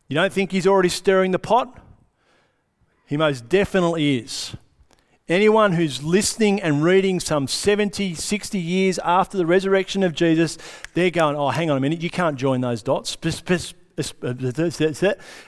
You 0.07 0.15
don't 0.15 0.31
think 0.31 0.51
he's 0.51 0.67
already 0.67 0.89
stirring 0.89 1.31
the 1.31 1.39
pot? 1.39 1.79
He 3.07 3.17
most 3.17 3.49
definitely 3.49 4.17
is. 4.17 4.55
Anyone 5.27 5.73
who's 5.73 6.03
listening 6.03 6.61
and 6.61 6.83
reading 6.83 7.19
some 7.19 7.47
70, 7.47 8.13
60 8.13 8.59
years 8.59 8.99
after 8.99 9.37
the 9.37 9.45
resurrection 9.45 10.03
of 10.03 10.13
Jesus, 10.13 10.59
they're 10.93 11.09
going, 11.09 11.35
oh, 11.35 11.49
hang 11.49 11.71
on 11.71 11.77
a 11.77 11.79
minute, 11.79 12.01
you 12.01 12.11
can't 12.11 12.37
join 12.37 12.61
those 12.61 12.83
dots. 12.83 13.17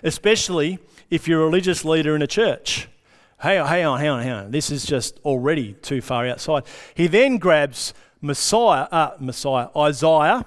Especially 0.04 0.80
if 1.10 1.28
you're 1.28 1.42
a 1.42 1.46
religious 1.46 1.86
leader 1.86 2.16
in 2.16 2.24
a 2.24 2.28
church. 2.28 2.90
On, 3.44 3.50
hang 3.68 3.86
on, 3.86 4.00
hang 4.00 4.10
on, 4.10 4.24
hang 4.24 4.32
on. 4.32 4.52
This 4.52 4.72
is 4.72 4.84
just 4.84 5.20
already 5.24 5.74
too 5.74 6.02
far 6.02 6.28
outside. 6.28 6.64
He 6.96 7.06
then 7.06 7.38
grabs 7.38 7.94
Messiah, 8.20 8.88
uh, 8.92 9.16
Messiah, 9.20 9.68
Isaiah, 9.78 10.44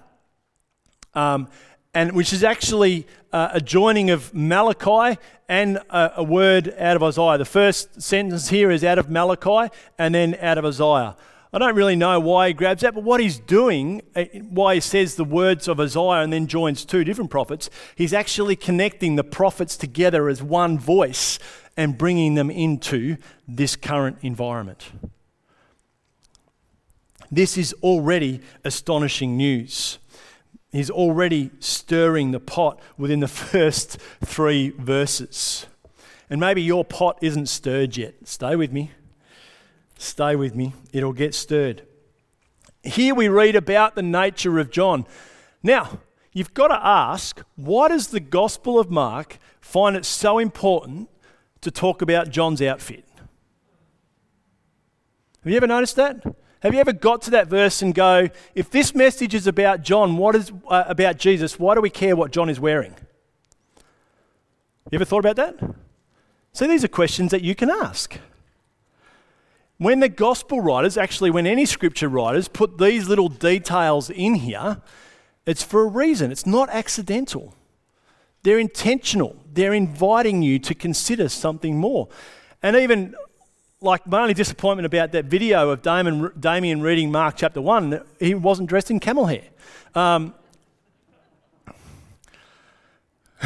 um, 1.14 1.48
and 1.94 2.12
which 2.12 2.32
is 2.32 2.44
actually 2.44 3.06
uh, 3.32 3.50
a 3.52 3.60
joining 3.60 4.10
of 4.10 4.32
Malachi 4.32 5.18
and 5.48 5.78
a, 5.90 6.12
a, 6.16 6.22
word 6.22 6.72
out 6.78 6.96
of 6.96 7.02
Isaiah. 7.02 7.38
The 7.38 7.44
first 7.44 8.00
sentence 8.00 8.48
here 8.48 8.70
is 8.70 8.84
out 8.84 8.98
of 8.98 9.10
Malachi 9.10 9.74
and 9.98 10.14
then 10.14 10.36
out 10.40 10.58
of 10.58 10.64
Isaiah. 10.64 11.16
I 11.52 11.58
don't 11.58 11.74
really 11.74 11.96
know 11.96 12.20
why 12.20 12.48
he 12.48 12.54
grabs 12.54 12.82
that, 12.82 12.94
but 12.94 13.02
what 13.02 13.18
he's 13.18 13.40
doing, 13.40 14.02
uh, 14.14 14.24
why 14.50 14.74
he 14.76 14.80
says 14.80 15.16
the 15.16 15.24
words 15.24 15.66
of 15.66 15.80
Isaiah 15.80 16.22
and 16.22 16.32
then 16.32 16.46
joins 16.46 16.84
two 16.84 17.02
different 17.02 17.30
prophets, 17.30 17.68
he's 17.96 18.12
actually 18.12 18.54
connecting 18.54 19.16
the 19.16 19.24
prophets 19.24 19.76
together 19.76 20.28
as 20.28 20.40
one 20.42 20.78
voice 20.78 21.40
and 21.76 21.98
bringing 21.98 22.34
them 22.34 22.50
into 22.50 23.16
this 23.48 23.74
current 23.74 24.18
environment. 24.22 24.92
This 27.32 27.58
is 27.58 27.72
already 27.82 28.40
astonishing 28.64 29.36
news. 29.36 29.98
He's 30.72 30.90
already 30.90 31.50
stirring 31.58 32.30
the 32.30 32.40
pot 32.40 32.80
within 32.96 33.20
the 33.20 33.28
first 33.28 33.98
three 34.24 34.70
verses. 34.70 35.66
And 36.28 36.40
maybe 36.40 36.62
your 36.62 36.84
pot 36.84 37.18
isn't 37.20 37.46
stirred 37.46 37.96
yet. 37.96 38.14
Stay 38.24 38.54
with 38.54 38.72
me. 38.72 38.92
Stay 39.98 40.36
with 40.36 40.54
me. 40.54 40.74
It'll 40.92 41.12
get 41.12 41.34
stirred. 41.34 41.82
Here 42.82 43.14
we 43.14 43.28
read 43.28 43.56
about 43.56 43.94
the 43.94 44.02
nature 44.02 44.58
of 44.58 44.70
John. 44.70 45.06
Now, 45.62 45.98
you've 46.32 46.54
got 46.54 46.68
to 46.68 46.86
ask 46.86 47.42
why 47.56 47.88
does 47.88 48.08
the 48.08 48.20
Gospel 48.20 48.78
of 48.78 48.90
Mark 48.90 49.38
find 49.60 49.96
it 49.96 50.04
so 50.04 50.38
important 50.38 51.10
to 51.60 51.70
talk 51.70 52.00
about 52.00 52.30
John's 52.30 52.62
outfit? 52.62 53.04
Have 55.42 55.50
you 55.50 55.56
ever 55.56 55.66
noticed 55.66 55.96
that? 55.96 56.22
Have 56.60 56.74
you 56.74 56.80
ever 56.80 56.92
got 56.92 57.22
to 57.22 57.30
that 57.30 57.48
verse 57.48 57.80
and 57.80 57.94
go, 57.94 58.28
if 58.54 58.70
this 58.70 58.94
message 58.94 59.34
is 59.34 59.46
about 59.46 59.82
John, 59.82 60.18
what 60.18 60.36
is 60.36 60.52
uh, 60.68 60.84
about 60.86 61.16
Jesus, 61.16 61.58
why 61.58 61.74
do 61.74 61.80
we 61.80 61.90
care 61.90 62.14
what 62.14 62.32
John 62.32 62.50
is 62.50 62.60
wearing? 62.60 62.94
You 64.90 64.96
ever 64.96 65.04
thought 65.04 65.24
about 65.24 65.36
that? 65.36 65.56
So 66.52 66.66
these 66.66 66.84
are 66.84 66.88
questions 66.88 67.30
that 67.30 67.42
you 67.42 67.54
can 67.54 67.70
ask. 67.70 68.18
When 69.78 70.00
the 70.00 70.10
gospel 70.10 70.60
writers, 70.60 70.98
actually, 70.98 71.30
when 71.30 71.46
any 71.46 71.64
scripture 71.64 72.08
writers 72.08 72.48
put 72.48 72.76
these 72.76 73.08
little 73.08 73.30
details 73.30 74.10
in 74.10 74.34
here, 74.34 74.82
it's 75.46 75.62
for 75.62 75.82
a 75.82 75.86
reason. 75.86 76.30
It's 76.30 76.44
not 76.44 76.68
accidental. 76.68 77.54
They're 78.42 78.58
intentional. 78.58 79.36
They're 79.50 79.72
inviting 79.72 80.42
you 80.42 80.58
to 80.58 80.74
consider 80.74 81.30
something 81.30 81.78
more. 81.78 82.08
And 82.62 82.76
even 82.76 83.14
like 83.82 84.06
my 84.06 84.20
only 84.20 84.34
disappointment 84.34 84.84
about 84.84 85.10
that 85.12 85.24
video 85.24 85.70
of 85.70 85.80
Damien, 85.80 86.30
Damien 86.38 86.82
reading 86.82 87.10
Mark 87.10 87.36
chapter 87.36 87.62
1, 87.62 88.02
he 88.18 88.34
wasn't 88.34 88.68
dressed 88.68 88.90
in 88.90 89.00
camel 89.00 89.24
hair. 89.24 89.44
Um, 89.94 90.34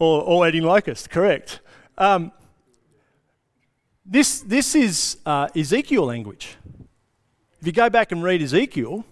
or, 0.00 0.22
or 0.22 0.48
eating 0.48 0.64
locust, 0.64 1.10
correct. 1.10 1.60
Um, 1.96 2.32
this, 4.04 4.40
this 4.40 4.74
is 4.74 5.18
uh, 5.24 5.46
Ezekiel 5.54 6.04
language. 6.04 6.56
If 7.60 7.66
you 7.66 7.72
go 7.72 7.88
back 7.88 8.10
and 8.10 8.24
read 8.24 8.42
Ezekiel, 8.42 9.04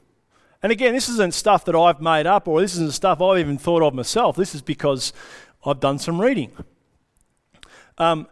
and 0.65 0.73
again, 0.73 0.95
this 0.95 1.09
isn't 1.09 1.33
stuff 1.33 1.65
that 1.67 1.77
I've 1.77 2.01
made 2.01 2.27
up 2.27 2.49
or 2.49 2.61
this 2.61 2.75
isn't 2.75 2.93
stuff 2.93 3.21
I've 3.21 3.39
even 3.39 3.57
thought 3.57 3.85
of 3.85 3.95
myself. 3.95 4.35
This 4.35 4.57
is 4.57 4.63
because 4.63 5.13
I've 5.65 5.79
done 5.79 6.01
some 6.01 6.21
reading. 6.21 6.51
Um, 7.99 8.27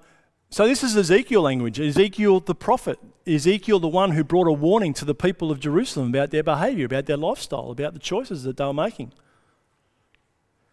so, 0.57 0.66
this 0.66 0.83
is 0.83 0.97
Ezekiel 0.97 1.42
language. 1.42 1.79
Ezekiel 1.79 2.40
the 2.40 2.55
prophet. 2.55 2.99
Ezekiel 3.27 3.79
the 3.79 3.88
one 3.88 4.12
who 4.12 4.25
brought 4.25 4.47
a 4.47 4.53
warning 4.53 4.95
to 4.95 5.05
the 5.05 5.14
people 5.14 5.51
of 5.51 5.61
Jerusalem 5.61 6.09
about 6.09 6.31
their 6.31 6.42
behavior, 6.42 6.87
about 6.87 7.05
their 7.05 7.19
lifestyle, 7.19 7.71
about 7.71 7.92
the 7.92 7.99
choices 7.99 8.45
that 8.45 8.57
they 8.57 8.64
were 8.64 8.73
making. 8.73 9.12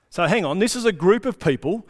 So, 0.09 0.25
hang 0.25 0.45
on. 0.45 0.59
This 0.59 0.77
is 0.77 0.85
a 0.85 0.93
group 0.93 1.25
of 1.25 1.37
people, 1.37 1.85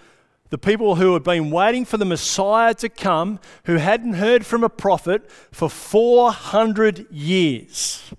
the 0.49 0.57
people 0.57 0.95
who 0.95 1.13
had 1.13 1.21
been 1.21 1.51
waiting 1.51 1.85
for 1.85 1.97
the 1.97 2.03
Messiah 2.03 2.73
to 2.73 2.89
come, 2.89 3.39
who 3.65 3.75
hadn't 3.75 4.13
heard 4.13 4.43
from 4.43 4.63
a 4.63 4.69
prophet 4.69 5.29
for 5.51 5.69
400 5.69 7.05
years. 7.11 8.11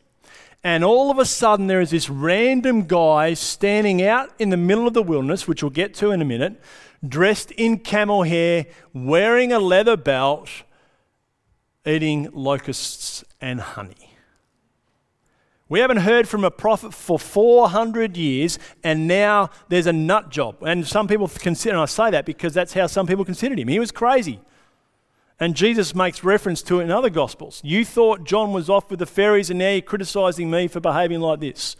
And 0.62 0.84
all 0.84 1.10
of 1.10 1.18
a 1.18 1.24
sudden, 1.24 1.66
there 1.66 1.80
is 1.80 1.90
this 1.90 2.08
random 2.08 2.86
guy 2.86 3.34
standing 3.34 4.04
out 4.04 4.30
in 4.38 4.50
the 4.50 4.56
middle 4.56 4.86
of 4.86 4.94
the 4.94 5.02
wilderness, 5.02 5.48
which 5.48 5.64
we'll 5.64 5.70
get 5.70 5.94
to 5.94 6.12
in 6.12 6.22
a 6.22 6.24
minute, 6.24 6.60
dressed 7.08 7.50
in 7.52 7.78
camel 7.78 8.22
hair, 8.22 8.66
wearing 8.92 9.52
a 9.52 9.58
leather 9.58 9.96
belt, 9.96 10.48
eating 11.86 12.28
locusts 12.32 13.24
and 13.40 13.60
honey. 13.60 14.10
We 15.68 15.80
haven't 15.80 15.98
heard 15.98 16.28
from 16.28 16.44
a 16.44 16.50
prophet 16.50 16.92
for 16.92 17.18
400 17.18 18.16
years, 18.16 18.58
and 18.82 19.08
now 19.08 19.50
there's 19.68 19.86
a 19.86 19.92
nut 19.92 20.30
job. 20.30 20.62
And 20.62 20.86
some 20.86 21.08
people 21.08 21.26
consider, 21.26 21.74
and 21.74 21.82
I 21.82 21.86
say 21.86 22.10
that 22.10 22.26
because 22.26 22.52
that's 22.52 22.74
how 22.74 22.86
some 22.86 23.06
people 23.06 23.24
considered 23.24 23.58
him. 23.58 23.68
He 23.68 23.78
was 23.78 23.90
crazy. 23.90 24.40
And 25.40 25.56
Jesus 25.56 25.94
makes 25.94 26.22
reference 26.22 26.62
to 26.62 26.80
it 26.80 26.84
in 26.84 26.90
other 26.90 27.10
Gospels. 27.10 27.60
You 27.64 27.84
thought 27.84 28.24
John 28.24 28.52
was 28.52 28.70
off 28.70 28.90
with 28.90 28.98
the 28.98 29.06
fairies, 29.06 29.50
and 29.50 29.58
now 29.58 29.70
you're 29.70 29.82
criticizing 29.82 30.50
me 30.50 30.68
for 30.68 30.80
behaving 30.80 31.20
like 31.20 31.40
this. 31.40 31.76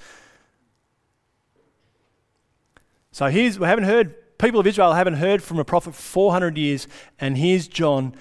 So 3.13 3.27
here's, 3.27 3.61
we 3.61 3.67
haven't 3.67 3.85
heard 3.85 4.17
people 4.38 4.61
of 4.61 4.66
Israel 4.66 4.92
haven't 4.92 5.14
heard 5.14 5.42
from 5.42 5.59
a 5.59 5.64
prophet 5.64 5.94
for 5.94 6.03
400 6.03 6.57
years, 6.57 6.87
and 7.18 7.38
here's 7.38 7.68
John 7.68 8.14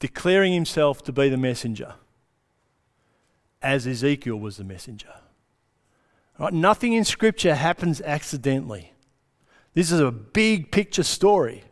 declaring 0.00 0.52
himself 0.52 1.02
to 1.04 1.12
be 1.12 1.28
the 1.28 1.36
messenger, 1.36 1.94
as 3.62 3.86
Ezekiel 3.86 4.36
was 4.36 4.58
the 4.58 4.64
messenger. 4.64 5.12
Right? 6.38 6.52
Nothing 6.52 6.92
in 6.92 7.04
Scripture 7.04 7.54
happens 7.54 8.00
accidentally. 8.00 8.92
This 9.74 9.90
is 9.90 10.00
a 10.00 10.10
big 10.10 10.70
picture 10.70 11.02
story, 11.02 11.64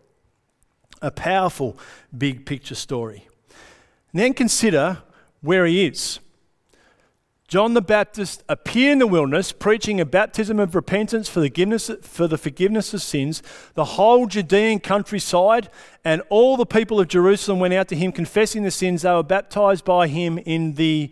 a 1.00 1.10
powerful 1.10 1.78
big 2.16 2.46
picture 2.46 2.74
story. 2.74 3.28
And 4.12 4.20
then 4.20 4.34
consider 4.34 5.02
where 5.40 5.66
he 5.66 5.86
is. 5.86 6.18
John 7.46 7.74
the 7.74 7.82
Baptist 7.82 8.42
appeared 8.48 8.92
in 8.92 8.98
the 9.00 9.06
wilderness 9.06 9.52
preaching 9.52 10.00
a 10.00 10.06
baptism 10.06 10.58
of 10.58 10.74
repentance 10.74 11.28
for 11.28 11.40
the, 11.40 11.48
forgiveness, 11.48 11.90
for 12.02 12.26
the 12.26 12.38
forgiveness 12.38 12.94
of 12.94 13.02
sins. 13.02 13.42
The 13.74 13.84
whole 13.84 14.26
Judean 14.26 14.80
countryside 14.80 15.68
and 16.04 16.22
all 16.30 16.56
the 16.56 16.66
people 16.66 17.00
of 17.00 17.08
Jerusalem 17.08 17.60
went 17.60 17.74
out 17.74 17.88
to 17.88 17.96
him 17.96 18.12
confessing 18.12 18.62
the 18.62 18.70
sins. 18.70 19.02
They 19.02 19.12
were 19.12 19.22
baptized 19.22 19.84
by 19.84 20.08
him 20.08 20.38
in 20.38 20.74
the 20.74 21.10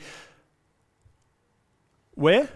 where? 2.14 2.48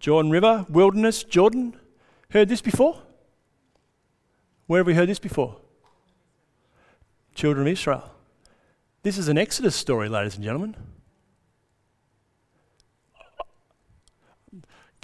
Jordan 0.00 0.30
River, 0.30 0.66
wilderness, 0.68 1.22
Jordan. 1.22 1.76
Heard 2.30 2.48
this 2.48 2.60
before? 2.60 3.00
Where 4.66 4.80
have 4.80 4.86
we 4.86 4.94
heard 4.94 5.08
this 5.08 5.18
before? 5.18 5.56
Children 7.34 7.66
of 7.66 7.72
Israel. 7.72 8.10
This 9.02 9.18
is 9.18 9.28
an 9.28 9.38
Exodus 9.38 9.76
story, 9.76 10.08
ladies 10.08 10.34
and 10.34 10.44
gentlemen. 10.44 10.76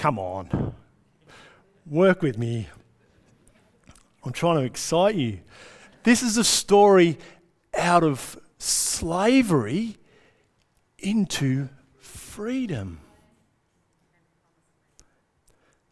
Come 0.00 0.18
on. 0.18 0.74
Work 1.84 2.22
with 2.22 2.38
me. 2.38 2.68
I'm 4.24 4.32
trying 4.32 4.56
to 4.56 4.64
excite 4.64 5.14
you. 5.14 5.40
This 6.04 6.22
is 6.22 6.38
a 6.38 6.42
story 6.42 7.18
out 7.76 8.02
of 8.02 8.38
slavery 8.56 9.98
into 10.98 11.68
freedom. 11.98 13.00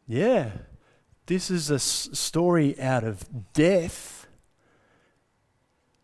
Yeah, 0.07 0.53
this 1.27 1.51
is 1.51 1.71
a 1.71 1.75
s- 1.75 2.09
story 2.14 2.81
out 2.81 3.05
of 3.05 3.53
death 3.53 4.27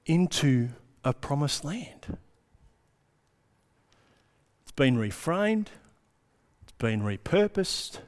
into 0.04 0.68
a 1.02 1.14
promised 1.14 1.64
land. 1.64 2.18
It's 4.60 4.72
been 4.72 4.98
reframed, 4.98 5.68
been 6.78 7.02
repurposed, 7.02 8.00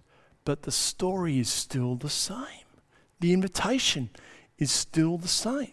but 0.45 0.63
the 0.63 0.73
story 0.73 1.39
is 1.39 1.49
still 1.49 1.95
the 1.95 2.11
same. 2.11 2.67
The 3.21 3.33
invitation 3.33 4.11
is 4.59 4.71
still 4.71 5.19
the 5.19 5.29
same. 5.29 5.73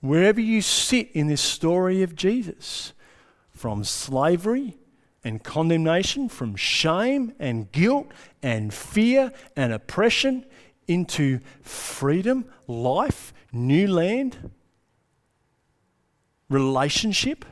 Wherever 0.00 0.40
you 0.40 0.62
sit 0.62 1.10
in 1.12 1.28
this 1.28 1.40
story 1.40 2.02
of 2.02 2.16
Jesus, 2.16 2.92
from 3.52 3.84
slavery 3.84 4.76
and 5.22 5.44
condemnation, 5.44 6.28
from 6.28 6.56
shame 6.56 7.32
and 7.38 7.70
guilt 7.70 8.08
and 8.42 8.74
fear 8.74 9.32
and 9.54 9.72
oppression, 9.72 10.44
into 10.88 11.38
freedom, 11.62 12.44
life, 12.66 13.32
new 13.52 13.86
land, 13.86 14.50
relationship. 16.48 17.44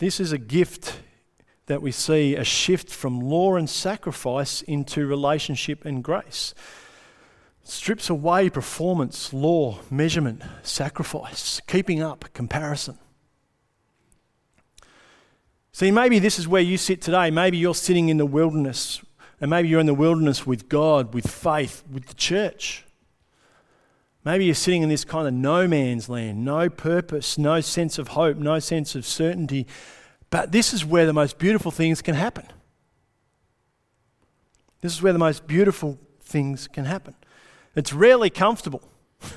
This 0.00 0.18
is 0.18 0.32
a 0.32 0.38
gift 0.38 0.98
that 1.66 1.82
we 1.82 1.92
see 1.92 2.34
a 2.34 2.42
shift 2.42 2.88
from 2.88 3.20
law 3.20 3.56
and 3.56 3.68
sacrifice 3.68 4.62
into 4.62 5.06
relationship 5.06 5.84
and 5.84 6.02
grace. 6.02 6.54
Strips 7.64 8.08
away 8.08 8.48
performance, 8.48 9.34
law, 9.34 9.78
measurement, 9.90 10.42
sacrifice, 10.62 11.60
keeping 11.66 12.00
up, 12.00 12.24
comparison. 12.32 12.98
See, 15.70 15.90
maybe 15.90 16.18
this 16.18 16.38
is 16.38 16.48
where 16.48 16.62
you 16.62 16.78
sit 16.78 17.02
today. 17.02 17.30
Maybe 17.30 17.58
you're 17.58 17.74
sitting 17.74 18.08
in 18.08 18.16
the 18.16 18.24
wilderness, 18.24 19.02
and 19.38 19.50
maybe 19.50 19.68
you're 19.68 19.80
in 19.80 19.86
the 19.86 19.92
wilderness 19.92 20.46
with 20.46 20.70
God, 20.70 21.12
with 21.12 21.30
faith, 21.30 21.84
with 21.92 22.06
the 22.06 22.14
church. 22.14 22.86
Maybe 24.24 24.44
you're 24.44 24.54
sitting 24.54 24.82
in 24.82 24.88
this 24.88 25.04
kind 25.04 25.26
of 25.26 25.32
no 25.32 25.66
man's 25.66 26.08
land, 26.08 26.44
no 26.44 26.68
purpose, 26.68 27.38
no 27.38 27.60
sense 27.60 27.98
of 27.98 28.08
hope, 28.08 28.36
no 28.36 28.58
sense 28.58 28.94
of 28.94 29.06
certainty. 29.06 29.66
But 30.28 30.52
this 30.52 30.74
is 30.74 30.84
where 30.84 31.06
the 31.06 31.12
most 31.12 31.38
beautiful 31.38 31.70
things 31.70 32.02
can 32.02 32.14
happen. 32.14 32.46
This 34.82 34.92
is 34.92 35.02
where 35.02 35.12
the 35.12 35.18
most 35.18 35.46
beautiful 35.46 35.98
things 36.20 36.68
can 36.68 36.84
happen. 36.84 37.14
It's 37.74 37.92
rarely 37.92 38.30
comfortable. 38.30 38.82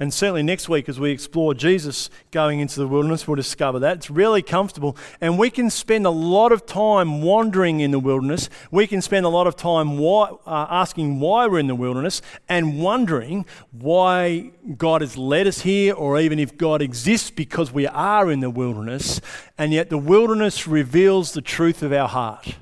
And 0.00 0.14
certainly 0.14 0.42
next 0.42 0.66
week, 0.66 0.88
as 0.88 0.98
we 0.98 1.10
explore 1.10 1.52
Jesus 1.52 2.08
going 2.30 2.58
into 2.58 2.80
the 2.80 2.88
wilderness, 2.88 3.28
we'll 3.28 3.34
discover 3.34 3.78
that. 3.80 3.98
It's 3.98 4.08
really 4.08 4.40
comfortable. 4.40 4.96
And 5.20 5.38
we 5.38 5.50
can 5.50 5.68
spend 5.68 6.06
a 6.06 6.10
lot 6.10 6.52
of 6.52 6.64
time 6.64 7.20
wandering 7.20 7.80
in 7.80 7.90
the 7.90 7.98
wilderness. 7.98 8.48
We 8.70 8.86
can 8.86 9.02
spend 9.02 9.26
a 9.26 9.28
lot 9.28 9.46
of 9.46 9.56
time 9.56 9.98
why, 9.98 10.30
uh, 10.46 10.66
asking 10.70 11.20
why 11.20 11.46
we're 11.46 11.58
in 11.58 11.66
the 11.66 11.74
wilderness 11.74 12.22
and 12.48 12.80
wondering 12.80 13.44
why 13.72 14.52
God 14.78 15.02
has 15.02 15.18
led 15.18 15.46
us 15.46 15.60
here, 15.60 15.92
or 15.92 16.18
even 16.18 16.38
if 16.38 16.56
God 16.56 16.80
exists 16.80 17.30
because 17.30 17.70
we 17.70 17.86
are 17.86 18.30
in 18.30 18.40
the 18.40 18.48
wilderness. 18.48 19.20
And 19.58 19.70
yet 19.70 19.90
the 19.90 19.98
wilderness 19.98 20.66
reveals 20.66 21.32
the 21.32 21.42
truth 21.42 21.82
of 21.82 21.92
our 21.92 22.08
heart. 22.08 22.56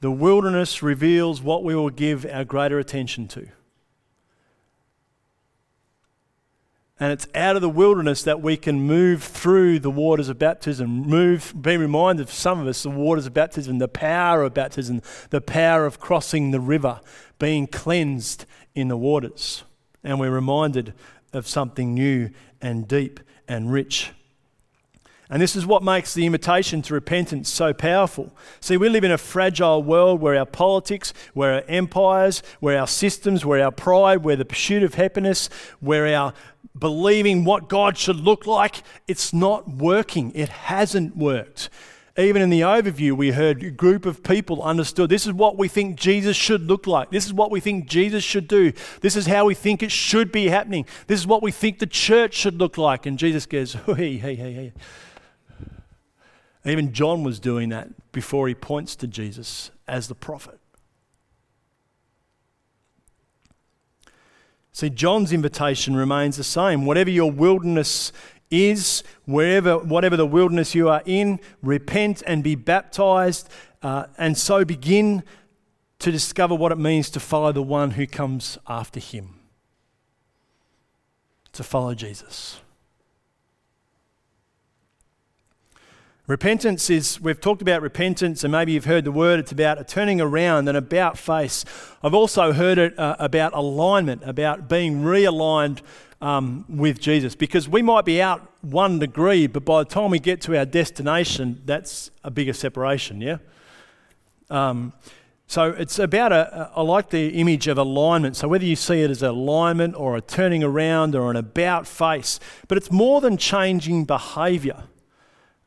The 0.00 0.10
wilderness 0.10 0.82
reveals 0.82 1.40
what 1.40 1.64
we 1.64 1.74
will 1.74 1.88
give 1.88 2.26
our 2.26 2.44
greater 2.44 2.78
attention 2.78 3.28
to. 3.28 3.48
And 7.00 7.12
it's 7.12 7.28
out 7.34 7.54
of 7.54 7.62
the 7.62 7.68
wilderness 7.68 8.22
that 8.24 8.42
we 8.42 8.56
can 8.56 8.80
move 8.80 9.22
through 9.22 9.78
the 9.78 9.90
waters 9.90 10.28
of 10.28 10.38
baptism, 10.38 10.90
move, 10.90 11.54
be 11.60 11.76
reminded, 11.76 12.22
of 12.22 12.32
some 12.32 12.60
of 12.60 12.66
us, 12.66 12.82
the 12.82 12.90
waters 12.90 13.26
of 13.26 13.34
baptism, 13.34 13.78
the 13.78 13.86
power 13.86 14.42
of 14.42 14.54
baptism, 14.54 15.02
the 15.30 15.40
power 15.40 15.86
of 15.86 16.00
crossing 16.00 16.50
the 16.50 16.60
river, 16.60 17.00
being 17.38 17.68
cleansed 17.68 18.46
in 18.74 18.88
the 18.88 18.96
waters. 18.96 19.62
And 20.02 20.18
we're 20.18 20.32
reminded 20.32 20.92
of 21.32 21.46
something 21.46 21.94
new 21.94 22.30
and 22.60 22.88
deep 22.88 23.20
and 23.46 23.70
rich. 23.70 24.10
And 25.30 25.42
this 25.42 25.54
is 25.54 25.66
what 25.66 25.82
makes 25.82 26.14
the 26.14 26.24
invitation 26.24 26.80
to 26.82 26.94
repentance 26.94 27.50
so 27.50 27.74
powerful. 27.74 28.34
See, 28.60 28.78
we 28.78 28.88
live 28.88 29.04
in 29.04 29.10
a 29.10 29.18
fragile 29.18 29.82
world 29.82 30.20
where 30.20 30.38
our 30.38 30.46
politics, 30.46 31.12
where 31.34 31.54
our 31.54 31.64
empires, 31.68 32.42
where 32.60 32.78
our 32.78 32.86
systems, 32.86 33.44
where 33.44 33.62
our 33.62 33.70
pride, 33.70 34.24
where 34.24 34.36
the 34.36 34.46
pursuit 34.46 34.82
of 34.82 34.94
happiness, 34.94 35.50
where 35.80 36.14
our 36.16 36.32
believing 36.78 37.44
what 37.44 37.68
God 37.68 37.98
should 37.98 38.16
look 38.16 38.46
like, 38.46 38.82
it's 39.06 39.32
not 39.32 39.68
working. 39.68 40.32
It 40.34 40.48
hasn't 40.48 41.16
worked. 41.16 41.68
Even 42.16 42.42
in 42.42 42.50
the 42.50 42.62
overview, 42.62 43.12
we 43.12 43.30
heard 43.30 43.62
a 43.62 43.70
group 43.70 44.04
of 44.04 44.24
people 44.24 44.60
understood 44.62 45.08
this 45.08 45.24
is 45.24 45.32
what 45.32 45.56
we 45.56 45.68
think 45.68 45.96
Jesus 45.96 46.36
should 46.36 46.62
look 46.62 46.86
like. 46.86 47.10
This 47.10 47.26
is 47.26 47.32
what 47.32 47.52
we 47.52 47.60
think 47.60 47.86
Jesus 47.86 48.24
should 48.24 48.48
do. 48.48 48.72
This 49.02 49.14
is 49.14 49.26
how 49.26 49.44
we 49.44 49.54
think 49.54 49.84
it 49.84 49.92
should 49.92 50.32
be 50.32 50.48
happening. 50.48 50.84
This 51.06 51.20
is 51.20 51.28
what 51.28 51.44
we 51.44 51.52
think 51.52 51.78
the 51.78 51.86
church 51.86 52.34
should 52.34 52.58
look 52.58 52.76
like. 52.76 53.06
And 53.06 53.18
Jesus 53.18 53.46
goes, 53.46 53.74
hey, 53.74 54.16
hey, 54.16 54.34
hey, 54.34 54.52
hey. 54.52 54.72
Even 56.70 56.92
John 56.92 57.22
was 57.22 57.38
doing 57.38 57.68
that 57.70 57.88
before 58.12 58.48
he 58.48 58.54
points 58.54 58.96
to 58.96 59.06
Jesus 59.06 59.70
as 59.86 60.08
the 60.08 60.14
prophet. 60.14 60.58
See, 64.72 64.90
John's 64.90 65.32
invitation 65.32 65.96
remains 65.96 66.36
the 66.36 66.44
same. 66.44 66.86
Whatever 66.86 67.10
your 67.10 67.30
wilderness 67.30 68.12
is, 68.50 69.02
wherever, 69.24 69.78
whatever 69.78 70.16
the 70.16 70.26
wilderness 70.26 70.74
you 70.74 70.88
are 70.88 71.02
in, 71.04 71.40
repent 71.62 72.22
and 72.26 72.44
be 72.44 72.54
baptized, 72.54 73.48
uh, 73.82 74.06
and 74.16 74.38
so 74.38 74.64
begin 74.64 75.22
to 75.98 76.12
discover 76.12 76.54
what 76.54 76.70
it 76.70 76.78
means 76.78 77.10
to 77.10 77.20
follow 77.20 77.50
the 77.50 77.62
one 77.62 77.92
who 77.92 78.06
comes 78.06 78.56
after 78.68 79.00
him. 79.00 79.40
To 81.52 81.64
follow 81.64 81.94
Jesus. 81.94 82.60
Repentance 86.28 86.90
is, 86.90 87.18
we've 87.22 87.40
talked 87.40 87.62
about 87.62 87.80
repentance, 87.80 88.44
and 88.44 88.52
maybe 88.52 88.72
you've 88.72 88.84
heard 88.84 89.04
the 89.04 89.10
word, 89.10 89.40
it's 89.40 89.50
about 89.50 89.80
a 89.80 89.84
turning 89.84 90.20
around 90.20 90.68
and 90.68 90.76
about 90.76 91.16
face. 91.16 91.64
I've 92.02 92.12
also 92.12 92.52
heard 92.52 92.76
it 92.76 92.98
uh, 92.98 93.16
about 93.18 93.54
alignment, 93.54 94.22
about 94.26 94.68
being 94.68 95.00
realigned 95.00 95.80
um, 96.20 96.66
with 96.68 97.00
Jesus, 97.00 97.34
because 97.34 97.66
we 97.66 97.80
might 97.80 98.04
be 98.04 98.20
out 98.20 98.46
one 98.60 98.98
degree, 98.98 99.46
but 99.46 99.64
by 99.64 99.82
the 99.82 99.88
time 99.88 100.10
we 100.10 100.18
get 100.18 100.42
to 100.42 100.58
our 100.58 100.66
destination, 100.66 101.62
that's 101.64 102.10
a 102.22 102.30
bigger 102.30 102.52
separation, 102.52 103.22
yeah? 103.22 103.38
Um, 104.50 104.92
so 105.46 105.70
it's 105.70 105.98
about 105.98 106.30
a, 106.30 106.70
I 106.76 106.82
like 106.82 107.08
the 107.08 107.28
image 107.40 107.68
of 107.68 107.78
alignment. 107.78 108.36
So 108.36 108.48
whether 108.48 108.66
you 108.66 108.76
see 108.76 109.00
it 109.00 109.10
as 109.10 109.22
alignment 109.22 109.94
or 109.94 110.14
a 110.14 110.20
turning 110.20 110.62
around 110.62 111.14
or 111.14 111.30
an 111.30 111.36
about 111.38 111.86
face, 111.86 112.38
but 112.68 112.76
it's 112.76 112.92
more 112.92 113.22
than 113.22 113.38
changing 113.38 114.04
behavior. 114.04 114.84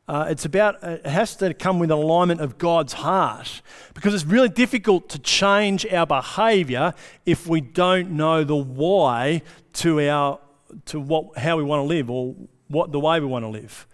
Uh, 0.08 0.26
it's 0.28 0.44
about, 0.44 0.82
uh, 0.82 0.90
it 0.90 1.06
has 1.06 1.36
to 1.36 1.54
come 1.54 1.78
with 1.78 1.90
an 1.90 1.96
alignment 1.96 2.40
of 2.40 2.58
God's 2.58 2.92
heart 2.92 3.62
because 3.94 4.12
it's 4.14 4.24
really 4.24 4.48
difficult 4.48 5.08
to 5.10 5.18
change 5.20 5.86
our 5.86 6.06
behavior 6.06 6.92
if 7.24 7.46
we 7.46 7.60
don't 7.60 8.10
know 8.10 8.42
the 8.42 8.56
why 8.56 9.42
to, 9.74 10.00
our, 10.08 10.40
to 10.86 10.98
what, 10.98 11.38
how 11.38 11.56
we 11.56 11.62
want 11.62 11.80
to 11.80 11.84
live 11.84 12.10
or 12.10 12.34
what 12.66 12.90
the 12.90 12.98
way 12.98 13.20
we 13.20 13.26
want 13.26 13.44
to 13.44 13.48
live. 13.48 13.86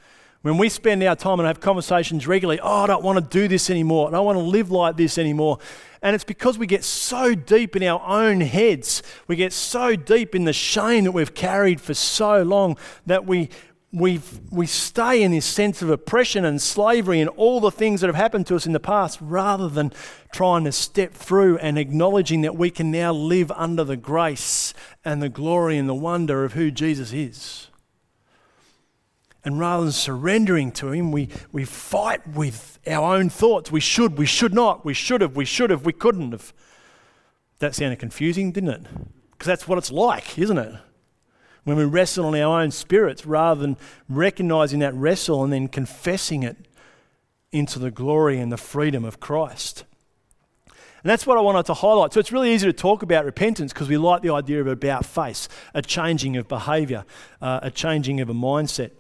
When 0.42 0.57
we 0.57 0.71
spend 0.71 1.03
our 1.03 1.16
time 1.16 1.40
and 1.40 1.47
have 1.47 1.61
conversations 1.61 2.27
regularly, 2.27 2.61
oh, 2.62 2.85
I 2.85 2.87
don't 2.87 3.03
want 3.03 3.18
to 3.18 3.38
do 3.38 3.47
this 3.47 3.68
anymore. 3.68 4.09
I 4.09 4.12
don't 4.12 4.25
want 4.25 4.38
to 4.38 4.44
live 4.44 4.71
like 4.71 4.97
this 4.97 5.18
anymore. 5.18 5.59
And 6.01 6.14
it's 6.14 6.25
because 6.25 6.57
we 6.57 6.66
get 6.66 6.85
so 6.85 7.35
deep 7.35 7.77
in 7.77 7.83
our 7.83 8.01
own 8.07 8.40
heads. 8.40 9.03
We 9.27 9.37
get 9.37 9.53
so 9.53 9.94
deep 9.97 10.35
in 10.35 10.44
the 10.44 10.53
shame 10.53 11.05
that 11.05 11.12
we've 11.12 11.35
carried 11.35 11.81
for 11.81 11.92
so 11.92 12.44
long 12.44 12.79
that 13.05 13.27
we, 13.27 13.51
we 13.90 14.20
we 14.51 14.66
stay 14.66 15.22
in 15.22 15.33
this 15.33 15.46
sense 15.46 15.81
of 15.81 15.88
oppression 15.88 16.44
and 16.44 16.61
slavery 16.61 17.20
and 17.20 17.31
all 17.31 17.59
the 17.59 17.70
things 17.70 18.01
that 18.01 18.07
have 18.07 18.16
happened 18.16 18.46
to 18.46 18.55
us 18.55 18.66
in 18.66 18.72
the 18.72 18.81
past 18.81 19.18
rather 19.20 19.68
than 19.68 19.92
trying 20.31 20.64
to 20.64 20.72
step 20.72 21.14
through 21.14 21.57
and 21.59 21.79
acknowledging 21.79 22.42
that 22.42 22.55
we 22.55 22.70
can 22.70 22.90
now 22.90 23.12
live 23.12 23.51
under 23.53 23.85
the 23.85 23.96
grace 23.96 24.74
and 25.05 25.22
the 25.22 25.31
glory 25.31 25.79
and 25.79 25.88
the 25.88 25.94
wonder 25.94 26.44
of 26.44 26.53
who 26.53 26.70
Jesus 26.70 27.12
is. 27.12 27.68
And 29.42 29.59
rather 29.59 29.85
than 29.85 29.92
surrendering 29.92 30.72
to 30.72 30.92
Him, 30.92 31.11
we, 31.11 31.31
we 31.53 31.64
fight 31.64 32.27
with 32.29 32.79
our 32.87 33.16
own 33.16 33.31
thoughts. 33.31 33.72
We 33.72 33.81
should, 33.81 34.18
we 34.18 34.27
should 34.27 34.53
not, 34.53 34.85
we 34.85 34.92
should 34.92 35.22
have, 35.22 35.37
we 35.37 35.46
should 35.46 35.70
have, 35.70 35.87
we 35.87 35.94
couldn't 35.94 36.33
have. 36.33 36.53
That 37.61 37.74
sounded 37.74 37.98
confusing, 37.98 38.53
didn't 38.53 38.68
it? 38.68 38.83
Because 39.31 39.46
that's 39.46 39.66
what 39.66 39.79
it's 39.79 39.90
like, 39.90 40.38
isn't 40.38 40.59
it? 40.59 40.74
When 41.68 41.76
we 41.76 41.85
wrestle 41.85 42.24
on 42.24 42.35
our 42.35 42.62
own 42.62 42.70
spirits 42.70 43.26
rather 43.26 43.61
than 43.61 43.76
recognizing 44.09 44.78
that 44.81 44.94
wrestle 44.94 45.44
and 45.44 45.52
then 45.52 45.68
confessing 45.68 46.42
it 46.42 46.57
into 47.52 47.78
the 47.78 47.90
glory 47.90 48.38
and 48.38 48.50
the 48.50 48.57
freedom 48.57 49.04
of 49.04 49.20
Christ. 49.20 49.85
And 51.02 51.11
that's 51.11 51.26
what 51.26 51.37
I 51.37 51.40
wanted 51.42 51.66
to 51.66 51.74
highlight. 51.74 52.14
So 52.14 52.20
it's 52.20 52.33
really 52.33 52.52
easy 52.52 52.66
to 52.66 52.72
talk 52.72 53.02
about 53.02 53.24
repentance 53.24 53.72
because 53.72 53.88
we 53.88 53.98
like 53.98 54.22
the 54.22 54.31
idea 54.31 54.61
of 54.61 54.66
about 54.66 55.04
face, 55.04 55.48
a 55.74 55.83
changing 55.83 56.37
of 56.38 56.48
behavior, 56.48 57.04
uh, 57.40 57.61
a 57.62 57.70
changing 57.70 58.20
of 58.20 58.31
a 58.31 58.35
mindset. 58.35 58.90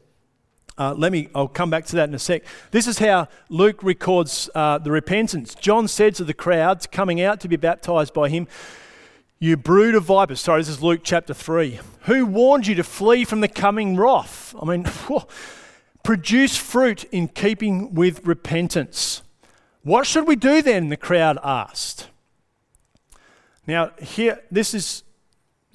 Uh, 0.76 0.94
let 0.96 1.10
me, 1.10 1.28
I'll 1.34 1.48
come 1.48 1.70
back 1.70 1.86
to 1.86 1.96
that 1.96 2.08
in 2.08 2.14
a 2.14 2.18
sec. 2.18 2.42
This 2.70 2.86
is 2.86 2.98
how 2.98 3.28
Luke 3.48 3.82
records 3.82 4.48
uh, 4.54 4.78
the 4.78 4.92
repentance. 4.92 5.54
John 5.54 5.88
said 5.88 6.14
to 6.16 6.24
the 6.24 6.34
crowds 6.34 6.86
coming 6.86 7.20
out 7.20 7.40
to 7.40 7.48
be 7.48 7.56
baptized 7.56 8.14
by 8.14 8.28
him, 8.28 8.46
you 9.40 9.56
brood 9.56 9.94
of 9.94 10.04
vipers. 10.04 10.40
Sorry, 10.40 10.60
this 10.60 10.68
is 10.68 10.82
Luke 10.82 11.00
chapter 11.04 11.32
3. 11.32 11.80
Who 12.02 12.26
warned 12.26 12.66
you 12.66 12.74
to 12.74 12.84
flee 12.84 13.24
from 13.24 13.40
the 13.40 13.48
coming 13.48 13.96
wrath? 13.96 14.54
I 14.60 14.64
mean, 14.64 14.86
produce 16.02 16.56
fruit 16.56 17.04
in 17.04 17.28
keeping 17.28 17.94
with 17.94 18.26
repentance. 18.26 19.22
What 19.82 20.06
should 20.06 20.26
we 20.26 20.36
do 20.36 20.60
then? 20.60 20.88
The 20.88 20.96
crowd 20.96 21.38
asked. 21.42 22.08
Now, 23.66 23.92
here, 24.00 24.42
this 24.50 24.74
is 24.74 25.04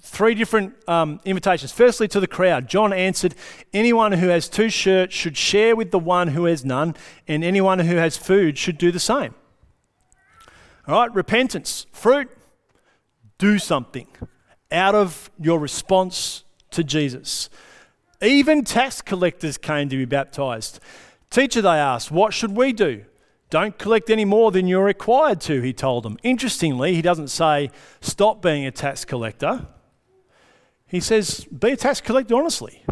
three 0.02 0.36
different 0.36 0.74
um, 0.90 1.22
invitations. 1.24 1.72
Firstly, 1.72 2.08
to 2.10 2.20
the 2.20 2.28
crowd, 2.28 2.68
John 2.68 2.92
answered, 2.92 3.34
Anyone 3.72 4.12
who 4.14 4.28
has 4.28 4.50
two 4.50 4.70
shirts 4.70 5.16
should 5.16 5.38
share 5.38 5.76
with 5.76 5.92
the 5.92 6.00
one 6.00 6.30
who 6.30 6.46
has 6.46 6.66
none, 6.66 6.96
and 7.28 7.44
anyone 7.44 7.80
who 7.80 7.96
has 7.96 8.18
food 8.18 8.58
should 8.58 8.78
do 8.78 8.92
the 8.92 9.00
same. 9.00 9.34
All 10.86 11.00
right, 11.00 11.16
repentance, 11.16 11.86
fruit, 11.94 12.30
do 13.44 13.60
something 13.60 14.08
out 14.72 14.96
of 14.96 15.30
your 15.38 15.60
response 15.60 16.46
to 16.72 16.82
Jesus. 16.82 17.50
Even 18.22 18.64
tax 18.64 19.02
collectors 19.02 19.58
came 19.58 19.90
to 19.90 19.98
be 19.98 20.06
baptized. 20.06 20.80
Teacher, 21.30 21.62
they 21.62 21.68
asked, 21.68 22.10
what 22.10 22.34
should 22.34 22.56
we 22.56 22.72
do? 22.72 23.04
Don't 23.50 23.78
collect 23.78 24.10
any 24.10 24.24
more 24.24 24.50
than 24.50 24.66
you're 24.66 24.86
required 24.86 25.42
to, 25.42 25.60
he 25.60 25.74
told 25.74 26.04
them. 26.04 26.18
Interestingly, 26.24 26.96
he 26.96 27.02
doesn't 27.02 27.28
say, 27.28 27.70
stop 28.00 28.42
being 28.42 28.66
a 28.66 28.72
tax 28.72 29.04
collector. 29.04 29.68
He 30.88 31.02
says, 31.02 31.44
be 31.44 31.72
a 31.72 31.76
tax 31.76 32.00
collector 32.00 32.36
honestly. 32.36 32.86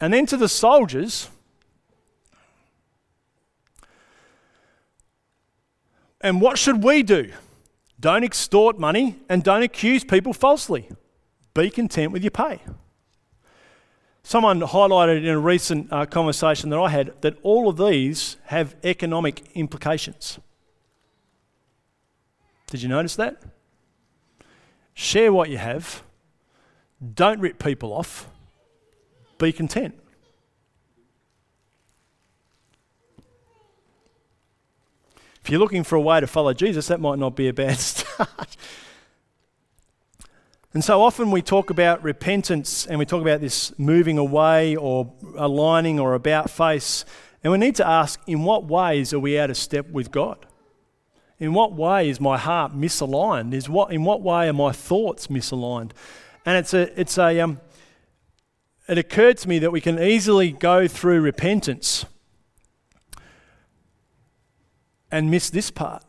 And 0.00 0.14
then 0.14 0.24
to 0.26 0.36
the 0.36 0.48
soldiers, 0.48 1.30
and 6.20 6.40
what 6.40 6.58
should 6.58 6.82
we 6.82 7.02
do? 7.02 7.32
Don't 7.98 8.24
extort 8.24 8.78
money 8.78 9.16
and 9.28 9.42
don't 9.42 9.62
accuse 9.62 10.04
people 10.04 10.32
falsely. 10.32 10.88
Be 11.54 11.70
content 11.70 12.12
with 12.12 12.22
your 12.22 12.30
pay. 12.30 12.60
Someone 14.22 14.60
highlighted 14.60 15.18
in 15.18 15.28
a 15.28 15.38
recent 15.38 15.92
uh, 15.92 16.06
conversation 16.06 16.70
that 16.70 16.78
I 16.78 16.88
had 16.88 17.20
that 17.22 17.36
all 17.42 17.68
of 17.68 17.76
these 17.76 18.36
have 18.44 18.76
economic 18.84 19.42
implications. 19.54 20.38
Did 22.68 22.82
you 22.82 22.88
notice 22.88 23.16
that? 23.16 23.42
Share 24.94 25.32
what 25.32 25.50
you 25.50 25.58
have. 25.58 26.02
Don't 27.14 27.40
rip 27.40 27.58
people 27.58 27.92
off. 27.92 28.28
Be 29.38 29.52
content. 29.52 29.99
If 35.50 35.52
you're 35.54 35.60
looking 35.60 35.82
for 35.82 35.96
a 35.96 36.00
way 36.00 36.20
to 36.20 36.28
follow 36.28 36.54
Jesus, 36.54 36.86
that 36.86 37.00
might 37.00 37.18
not 37.18 37.34
be 37.34 37.48
a 37.48 37.52
bad 37.52 37.76
start. 37.80 38.56
and 40.72 40.84
so 40.84 41.02
often 41.02 41.32
we 41.32 41.42
talk 41.42 41.70
about 41.70 42.04
repentance 42.04 42.86
and 42.86 43.00
we 43.00 43.04
talk 43.04 43.20
about 43.20 43.40
this 43.40 43.76
moving 43.76 44.16
away 44.16 44.76
or 44.76 45.12
aligning 45.36 45.98
or 45.98 46.14
about 46.14 46.50
face. 46.50 47.04
And 47.42 47.50
we 47.50 47.58
need 47.58 47.74
to 47.74 47.84
ask 47.84 48.20
in 48.28 48.44
what 48.44 48.66
ways 48.66 49.12
are 49.12 49.18
we 49.18 49.36
out 49.40 49.50
of 49.50 49.56
step 49.56 49.90
with 49.90 50.12
God? 50.12 50.46
In 51.40 51.52
what 51.52 51.72
way 51.72 52.08
is 52.08 52.20
my 52.20 52.38
heart 52.38 52.70
misaligned? 52.72 53.52
Is 53.52 53.68
what, 53.68 53.92
in 53.92 54.04
what 54.04 54.22
way 54.22 54.48
are 54.48 54.52
my 54.52 54.70
thoughts 54.70 55.26
misaligned? 55.26 55.90
And 56.46 56.58
it's 56.58 56.72
a, 56.72 57.00
it's 57.00 57.18
a, 57.18 57.40
um, 57.40 57.60
it 58.86 58.98
occurred 58.98 59.38
to 59.38 59.48
me 59.48 59.58
that 59.58 59.72
we 59.72 59.80
can 59.80 59.98
easily 59.98 60.52
go 60.52 60.86
through 60.86 61.20
repentance 61.22 62.06
and 65.10 65.30
miss 65.30 65.50
this 65.50 65.70
part. 65.70 66.04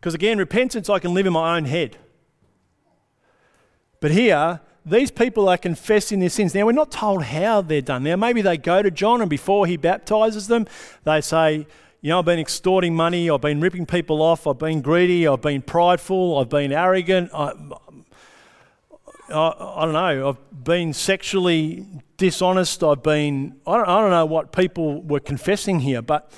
Because 0.00 0.14
again, 0.14 0.38
repentance 0.38 0.88
I 0.88 0.98
can 0.98 1.12
live 1.12 1.26
in 1.26 1.32
my 1.32 1.56
own 1.56 1.66
head. 1.66 1.98
But 4.00 4.12
here, 4.12 4.60
these 4.84 5.10
people 5.10 5.48
are 5.48 5.58
confessing 5.58 6.20
their 6.20 6.30
sins. 6.30 6.54
Now, 6.54 6.64
we're 6.64 6.72
not 6.72 6.90
told 6.90 7.24
how 7.24 7.60
they're 7.60 7.82
done. 7.82 8.02
Now, 8.02 8.16
maybe 8.16 8.40
they 8.40 8.56
go 8.56 8.82
to 8.82 8.90
John 8.90 9.20
and 9.20 9.28
before 9.28 9.66
he 9.66 9.76
baptizes 9.76 10.48
them, 10.48 10.66
they 11.04 11.20
say, 11.20 11.66
You 12.00 12.10
know, 12.10 12.20
I've 12.20 12.24
been 12.24 12.38
extorting 12.38 12.94
money, 12.94 13.28
I've 13.28 13.42
been 13.42 13.60
ripping 13.60 13.84
people 13.84 14.22
off, 14.22 14.46
I've 14.46 14.58
been 14.58 14.80
greedy, 14.80 15.28
I've 15.28 15.42
been 15.42 15.60
prideful, 15.60 16.38
I've 16.38 16.48
been 16.48 16.72
arrogant, 16.72 17.30
I, 17.34 17.52
I, 19.28 19.54
I 19.76 19.84
don't 19.84 19.92
know, 19.92 20.30
I've 20.30 20.64
been 20.64 20.94
sexually 20.94 21.86
dishonest, 22.16 22.82
I've 22.82 23.02
been, 23.02 23.60
I 23.66 23.76
don't, 23.76 23.88
I 23.88 24.00
don't 24.00 24.10
know 24.10 24.26
what 24.26 24.52
people 24.52 25.02
were 25.02 25.20
confessing 25.20 25.80
here, 25.80 26.00
but 26.00 26.32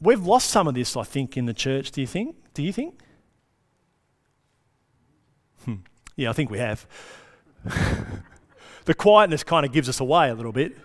We've 0.00 0.24
lost 0.24 0.48
some 0.50 0.66
of 0.66 0.74
this, 0.74 0.96
I 0.96 1.02
think, 1.02 1.36
in 1.36 1.46
the 1.46 1.54
church. 1.54 1.90
Do 1.90 2.00
you 2.00 2.06
think? 2.06 2.36
Do 2.54 2.62
you 2.62 2.72
think? 2.72 3.00
Hmm. 5.64 5.74
Yeah, 6.16 6.30
I 6.30 6.32
think 6.32 6.50
we 6.50 6.58
have. 6.58 6.86
the 8.86 8.94
quietness 8.94 9.44
kind 9.44 9.66
of 9.66 9.72
gives 9.72 9.88
us 9.88 10.00
away 10.00 10.30
a 10.30 10.34
little 10.34 10.52
bit. 10.52 10.76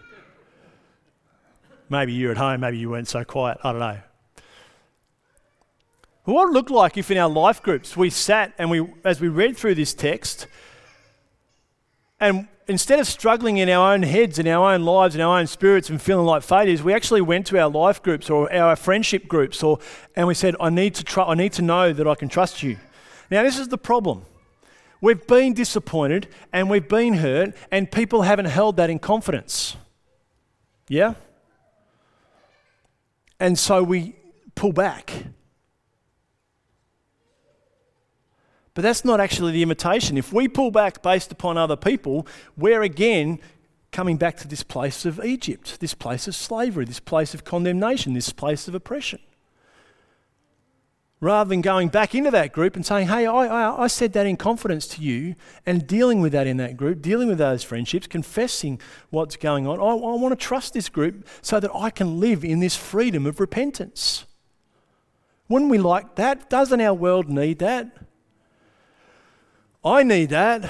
Maybe 1.90 2.14
you're 2.14 2.32
at 2.32 2.38
home, 2.38 2.62
maybe 2.62 2.78
you 2.78 2.90
weren't 2.90 3.08
so 3.08 3.24
quiet. 3.24 3.60
I 3.64 3.72
don't 3.72 3.80
know. 3.80 4.00
What 6.26 6.48
would 6.48 6.50
it 6.50 6.54
look 6.54 6.70
like 6.72 6.98
if 6.98 7.12
in 7.12 7.18
our 7.20 7.30
life 7.30 7.62
groups 7.62 7.96
we 7.96 8.10
sat 8.10 8.54
and 8.58 8.72
we, 8.72 8.88
as 9.04 9.22
we 9.22 9.28
read 9.28 9.56
through 9.56 9.76
this 9.76 9.94
text, 9.94 10.48
and 12.20 12.48
instead 12.68 13.00
of 13.00 13.08
struggling 13.08 13.58
in 13.58 13.70
our 13.70 13.94
own 13.94 14.04
heads, 14.04 14.40
in 14.40 14.48
our 14.48 14.74
own 14.74 14.84
lives, 14.84 15.16
in 15.16 15.22
our 15.22 15.40
own 15.40 15.48
spirits, 15.48 15.90
and 15.90 16.02
feeling 16.02 16.26
like 16.26 16.44
failures, 16.44 16.82
we 16.82 16.94
actually 16.94 17.22
went 17.22 17.46
to 17.48 17.60
our 17.60 17.70
life 17.70 18.02
groups 18.02 18.30
or 18.30 18.52
our 18.54 18.76
friendship 18.76 19.28
groups, 19.28 19.62
or 19.64 19.80
and 20.16 20.28
we 20.28 20.34
said, 20.34 20.56
"I 20.60 20.70
need 20.70 20.96
to 20.96 21.04
tr- 21.04 21.22
I 21.22 21.36
need 21.36 21.54
to 21.54 21.62
know 21.62 21.94
that 21.94 22.08
I 22.08 22.16
can 22.16 22.30
trust 22.30 22.64
you." 22.64 22.78
Now, 23.30 23.44
this 23.44 23.58
is 23.58 23.68
the 23.70 23.78
problem. 23.78 24.26
We've 25.02 25.26
been 25.28 25.54
disappointed 25.54 26.28
and 26.52 26.70
we've 26.70 26.88
been 26.88 27.16
hurt, 27.16 27.54
and 27.72 27.92
people 27.92 28.24
haven't 28.24 28.46
held 28.46 28.78
that 28.78 28.90
in 28.90 29.00
confidence. 29.00 29.76
Yeah. 30.88 31.16
And 33.40 33.60
so 33.60 33.84
we 33.84 34.16
pull 34.56 34.72
back. 34.72 35.12
But 38.76 38.82
that's 38.82 39.06
not 39.06 39.22
actually 39.22 39.54
the 39.54 39.64
imitation. 39.64 40.18
If 40.18 40.32
we 40.32 40.48
pull 40.48 40.70
back 40.70 41.02
based 41.02 41.32
upon 41.32 41.58
other 41.58 41.78
people, 41.78 42.28
we're 42.56 42.84
again 42.84 43.40
coming 43.92 44.18
back 44.18 44.36
to 44.36 44.48
this 44.48 44.64
place 44.64 45.06
of 45.06 45.24
Egypt, 45.24 45.80
this 45.80 45.94
place 45.94 46.28
of 46.28 46.36
slavery, 46.36 46.84
this 46.84 47.00
place 47.00 47.34
of 47.34 47.46
condemnation, 47.46 48.14
this 48.14 48.32
place 48.32 48.68
of 48.68 48.76
oppression. 48.76 49.22
Rather 51.22 51.48
than 51.48 51.62
going 51.62 51.88
back 51.88 52.14
into 52.14 52.30
that 52.30 52.52
group 52.52 52.76
and 52.76 52.86
saying, 52.86 53.08
hey, 53.08 53.26
I, 53.26 53.46
I, 53.46 53.84
I 53.84 53.88
said 53.88 54.12
that 54.12 54.26
in 54.26 54.36
confidence 54.36 54.86
to 54.90 55.02
you, 55.02 55.36
and 55.66 55.88
dealing 55.88 56.20
with 56.20 56.34
that 56.34 56.46
in 56.46 56.58
that 56.58 56.76
group, 56.76 57.02
dealing 57.02 57.30
with 57.30 57.38
those 57.38 57.64
friendships, 57.64 58.06
confessing 58.06 58.82
what's 59.10 59.38
going 59.38 59.66
on, 59.66 59.80
I, 59.80 59.84
I 59.84 60.16
want 60.18 60.38
to 60.38 60.46
trust 60.46 60.74
this 60.74 60.90
group 60.90 61.26
so 61.42 61.62
that 61.62 61.72
I 61.74 61.90
can 61.90 62.20
live 62.20 62.44
in 62.44 62.60
this 62.60 62.76
freedom 62.76 63.26
of 63.26 63.40
repentance. 63.40 64.26
Wouldn't 65.48 65.72
we 65.72 65.78
like 65.78 66.16
that? 66.16 66.50
Doesn't 66.50 66.82
our 66.82 66.94
world 66.94 67.30
need 67.30 67.60
that? 67.60 68.05
I 69.86 70.02
need 70.02 70.30
that. 70.32 70.70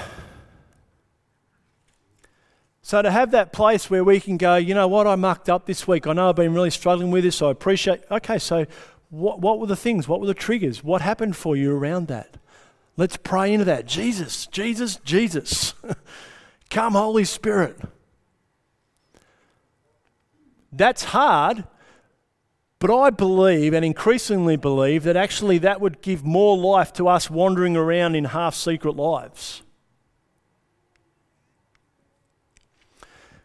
So 2.82 3.00
to 3.00 3.10
have 3.10 3.30
that 3.30 3.52
place 3.52 3.90
where 3.90 4.04
we 4.04 4.20
can 4.20 4.36
go, 4.36 4.56
you 4.56 4.74
know 4.74 4.86
what, 4.86 5.06
I 5.06 5.16
mucked 5.16 5.48
up 5.48 5.64
this 5.66 5.88
week. 5.88 6.06
I 6.06 6.12
know 6.12 6.28
I've 6.28 6.36
been 6.36 6.54
really 6.54 6.70
struggling 6.70 7.10
with 7.10 7.24
this, 7.24 7.36
so 7.36 7.48
I 7.48 7.50
appreciate. 7.50 8.02
Okay, 8.10 8.38
so 8.38 8.66
what, 9.08 9.40
what 9.40 9.58
were 9.58 9.66
the 9.66 9.74
things? 9.74 10.06
What 10.06 10.20
were 10.20 10.26
the 10.26 10.34
triggers? 10.34 10.84
What 10.84 11.00
happened 11.00 11.34
for 11.34 11.56
you 11.56 11.74
around 11.74 12.08
that? 12.08 12.36
Let's 12.98 13.16
pray 13.16 13.52
into 13.52 13.64
that. 13.64 13.86
Jesus, 13.86 14.46
Jesus, 14.46 14.96
Jesus. 14.96 15.74
Come, 16.70 16.92
Holy 16.92 17.24
Spirit. 17.24 17.80
That's 20.70 21.04
hard 21.04 21.64
but 22.78 22.90
I 22.90 23.10
believe 23.10 23.72
and 23.72 23.84
increasingly 23.84 24.56
believe 24.56 25.04
that 25.04 25.16
actually 25.16 25.58
that 25.58 25.80
would 25.80 26.02
give 26.02 26.24
more 26.24 26.56
life 26.56 26.92
to 26.94 27.08
us 27.08 27.30
wandering 27.30 27.76
around 27.76 28.14
in 28.14 28.26
half 28.26 28.54
secret 28.54 28.96
lives. 28.96 29.62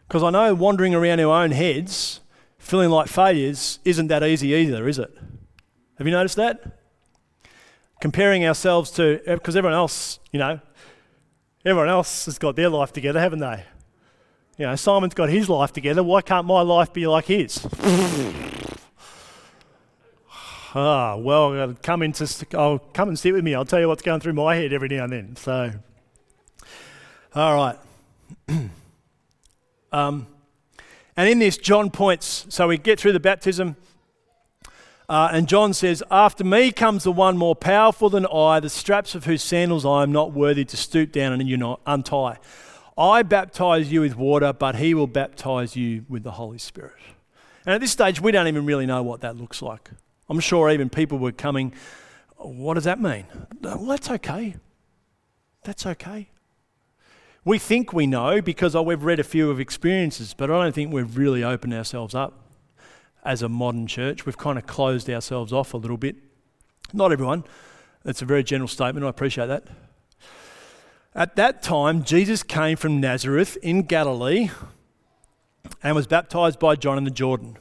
Because 0.06 0.22
I 0.22 0.30
know 0.30 0.54
wandering 0.54 0.94
around 0.94 1.20
our 1.20 1.42
own 1.42 1.52
heads, 1.52 2.20
feeling 2.58 2.90
like 2.90 3.08
failures, 3.08 3.78
isn't 3.84 4.08
that 4.08 4.22
easy 4.22 4.48
either, 4.48 4.86
is 4.86 4.98
it? 4.98 5.10
Have 5.96 6.06
you 6.06 6.12
noticed 6.12 6.36
that? 6.36 6.60
Comparing 8.02 8.46
ourselves 8.46 8.90
to, 8.92 9.22
eh, 9.26 9.34
because 9.34 9.56
everyone 9.56 9.76
else, 9.76 10.18
you 10.30 10.38
know, 10.38 10.60
everyone 11.64 11.88
else 11.88 12.26
has 12.26 12.38
got 12.38 12.56
their 12.56 12.68
life 12.68 12.92
together, 12.92 13.20
haven't 13.20 13.38
they? 13.38 13.64
You 14.58 14.66
know, 14.66 14.76
Simon's 14.76 15.14
got 15.14 15.30
his 15.30 15.48
life 15.48 15.72
together. 15.72 16.02
Why 16.02 16.20
can't 16.20 16.46
my 16.46 16.60
life 16.60 16.92
be 16.92 17.06
like 17.06 17.24
his? 17.24 17.66
ah, 20.74 21.16
well, 21.16 21.74
come 21.82 22.02
into, 22.02 22.28
oh, 22.54 22.78
come 22.92 23.08
and 23.08 23.18
sit 23.18 23.32
with 23.32 23.44
me. 23.44 23.54
I'll 23.54 23.64
tell 23.64 23.80
you 23.80 23.88
what's 23.88 24.02
going 24.02 24.20
through 24.20 24.34
my 24.34 24.56
head 24.56 24.72
every 24.72 24.88
now 24.88 25.04
and 25.04 25.12
then. 25.12 25.36
So, 25.36 25.72
all 27.34 27.54
right. 27.54 27.78
um, 29.92 30.26
and 31.16 31.28
in 31.28 31.38
this, 31.38 31.56
John 31.58 31.90
points. 31.90 32.46
So 32.48 32.68
we 32.68 32.78
get 32.78 32.98
through 32.98 33.12
the 33.12 33.20
baptism, 33.20 33.76
uh, 35.08 35.28
and 35.32 35.46
John 35.46 35.74
says, 35.74 36.02
"After 36.10 36.44
me 36.44 36.72
comes 36.72 37.04
the 37.04 37.12
one 37.12 37.36
more 37.36 37.54
powerful 37.54 38.08
than 38.08 38.26
I, 38.26 38.60
the 38.60 38.70
straps 38.70 39.14
of 39.14 39.26
whose 39.26 39.42
sandals 39.42 39.84
I 39.84 40.02
am 40.02 40.12
not 40.12 40.32
worthy 40.32 40.64
to 40.64 40.76
stoop 40.76 41.12
down 41.12 41.32
and 41.32 41.48
you 41.48 41.78
untie. 41.86 42.38
I 42.96 43.22
baptize 43.22 43.90
you 43.90 44.00
with 44.00 44.16
water, 44.16 44.52
but 44.52 44.76
he 44.76 44.94
will 44.94 45.06
baptize 45.06 45.76
you 45.76 46.04
with 46.08 46.22
the 46.22 46.32
Holy 46.32 46.58
Spirit." 46.58 46.96
And 47.64 47.74
at 47.74 47.80
this 47.80 47.92
stage, 47.92 48.20
we 48.20 48.32
don't 48.32 48.48
even 48.48 48.64
really 48.66 48.86
know 48.86 49.02
what 49.02 49.20
that 49.20 49.36
looks 49.36 49.62
like. 49.62 49.90
I'm 50.28 50.40
sure 50.40 50.70
even 50.70 50.88
people 50.88 51.18
were 51.18 51.32
coming, 51.32 51.72
what 52.36 52.74
does 52.74 52.84
that 52.84 53.00
mean? 53.00 53.26
Well, 53.60 53.84
that's 53.84 54.10
okay. 54.10 54.56
That's 55.64 55.86
okay. 55.86 56.28
We 57.44 57.58
think 57.58 57.92
we 57.92 58.06
know 58.06 58.40
because 58.40 58.74
oh, 58.76 58.82
we've 58.82 59.02
read 59.02 59.18
a 59.18 59.24
few 59.24 59.50
of 59.50 59.58
experiences, 59.58 60.32
but 60.34 60.50
I 60.50 60.62
don't 60.62 60.74
think 60.74 60.92
we've 60.92 61.16
really 61.16 61.42
opened 61.42 61.74
ourselves 61.74 62.14
up 62.14 62.38
as 63.24 63.42
a 63.42 63.48
modern 63.48 63.86
church. 63.86 64.26
We've 64.26 64.38
kind 64.38 64.58
of 64.58 64.66
closed 64.66 65.10
ourselves 65.10 65.52
off 65.52 65.74
a 65.74 65.76
little 65.76 65.96
bit. 65.96 66.16
Not 66.92 67.12
everyone. 67.12 67.44
That's 68.04 68.22
a 68.22 68.24
very 68.24 68.44
general 68.44 68.68
statement. 68.68 69.04
I 69.04 69.08
appreciate 69.08 69.46
that. 69.46 69.64
At 71.14 71.36
that 71.36 71.62
time, 71.62 72.04
Jesus 72.04 72.42
came 72.42 72.76
from 72.76 73.00
Nazareth 73.00 73.58
in 73.62 73.82
Galilee 73.82 74.50
and 75.82 75.94
was 75.94 76.06
baptized 76.06 76.58
by 76.58 76.76
John 76.76 76.96
in 76.96 77.04
the 77.04 77.10
Jordan. 77.10 77.58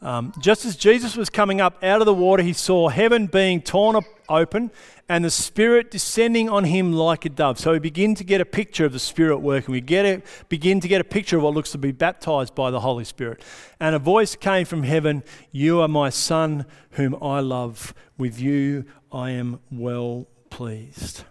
Um, 0.00 0.32
just 0.38 0.64
as 0.64 0.76
Jesus 0.76 1.16
was 1.16 1.28
coming 1.28 1.60
up 1.60 1.82
out 1.82 2.00
of 2.00 2.06
the 2.06 2.14
water, 2.14 2.42
he 2.42 2.52
saw 2.52 2.88
heaven 2.88 3.26
being 3.26 3.60
torn 3.60 4.00
open 4.28 4.70
and 5.08 5.24
the 5.24 5.30
Spirit 5.30 5.90
descending 5.90 6.48
on 6.48 6.64
him 6.64 6.92
like 6.92 7.24
a 7.24 7.28
dove. 7.28 7.58
So 7.58 7.72
we 7.72 7.78
begin 7.78 8.14
to 8.16 8.24
get 8.24 8.40
a 8.40 8.44
picture 8.44 8.84
of 8.84 8.92
the 8.92 8.98
Spirit 8.98 9.38
working. 9.38 9.72
We 9.72 9.80
get 9.80 10.04
a, 10.04 10.22
begin 10.48 10.80
to 10.80 10.88
get 10.88 11.00
a 11.00 11.04
picture 11.04 11.38
of 11.38 11.42
what 11.42 11.54
looks 11.54 11.72
to 11.72 11.78
be 11.78 11.92
baptized 11.92 12.54
by 12.54 12.70
the 12.70 12.80
Holy 12.80 13.04
Spirit. 13.04 13.42
And 13.80 13.94
a 13.94 13.98
voice 13.98 14.36
came 14.36 14.66
from 14.66 14.84
heaven 14.84 15.24
You 15.50 15.80
are 15.80 15.88
my 15.88 16.10
Son, 16.10 16.66
whom 16.92 17.16
I 17.22 17.40
love. 17.40 17.94
With 18.16 18.38
you 18.38 18.84
I 19.10 19.30
am 19.30 19.60
well 19.70 20.28
pleased. 20.50 21.24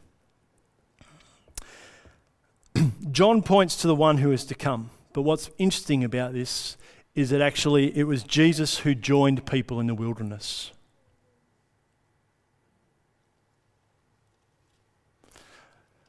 John 3.12 3.44
points 3.44 3.78
to 3.78 3.88
the 3.88 3.96
one 3.96 4.18
who 4.18 4.32
is 4.32 4.44
to 4.46 4.56
come. 4.56 4.90
But 5.14 5.22
what's 5.22 5.50
interesting 5.58 6.04
about 6.04 6.34
this 6.34 6.78
is 7.18 7.32
that 7.32 7.42
actually 7.42 7.98
it 7.98 8.04
was 8.04 8.22
Jesus 8.22 8.78
who 8.78 8.94
joined 8.94 9.44
people 9.48 9.80
in 9.80 9.88
the 9.88 9.96
wilderness. 9.96 10.72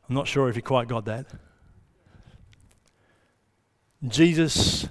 I'm 0.07 0.15
not 0.15 0.29
sure 0.29 0.51
if 0.51 0.57
you 0.57 0.61
quite 0.61 0.87
got 0.87 1.07
that. 1.07 1.25
Jesus 4.07 4.87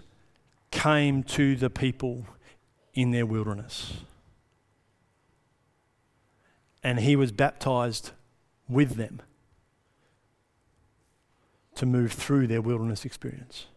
came 0.71 1.21
to 1.21 1.55
the 1.55 1.69
people 1.69 2.25
in 2.95 3.11
their 3.11 3.27
wilderness. 3.27 3.93
And 6.81 6.99
he 6.99 7.15
was 7.15 7.31
baptized 7.31 8.09
with 8.67 8.95
them 8.95 9.21
to 11.75 11.85
move 11.85 12.11
through 12.11 12.47
their 12.47 12.63
wilderness 12.63 13.05
experience. 13.05 13.67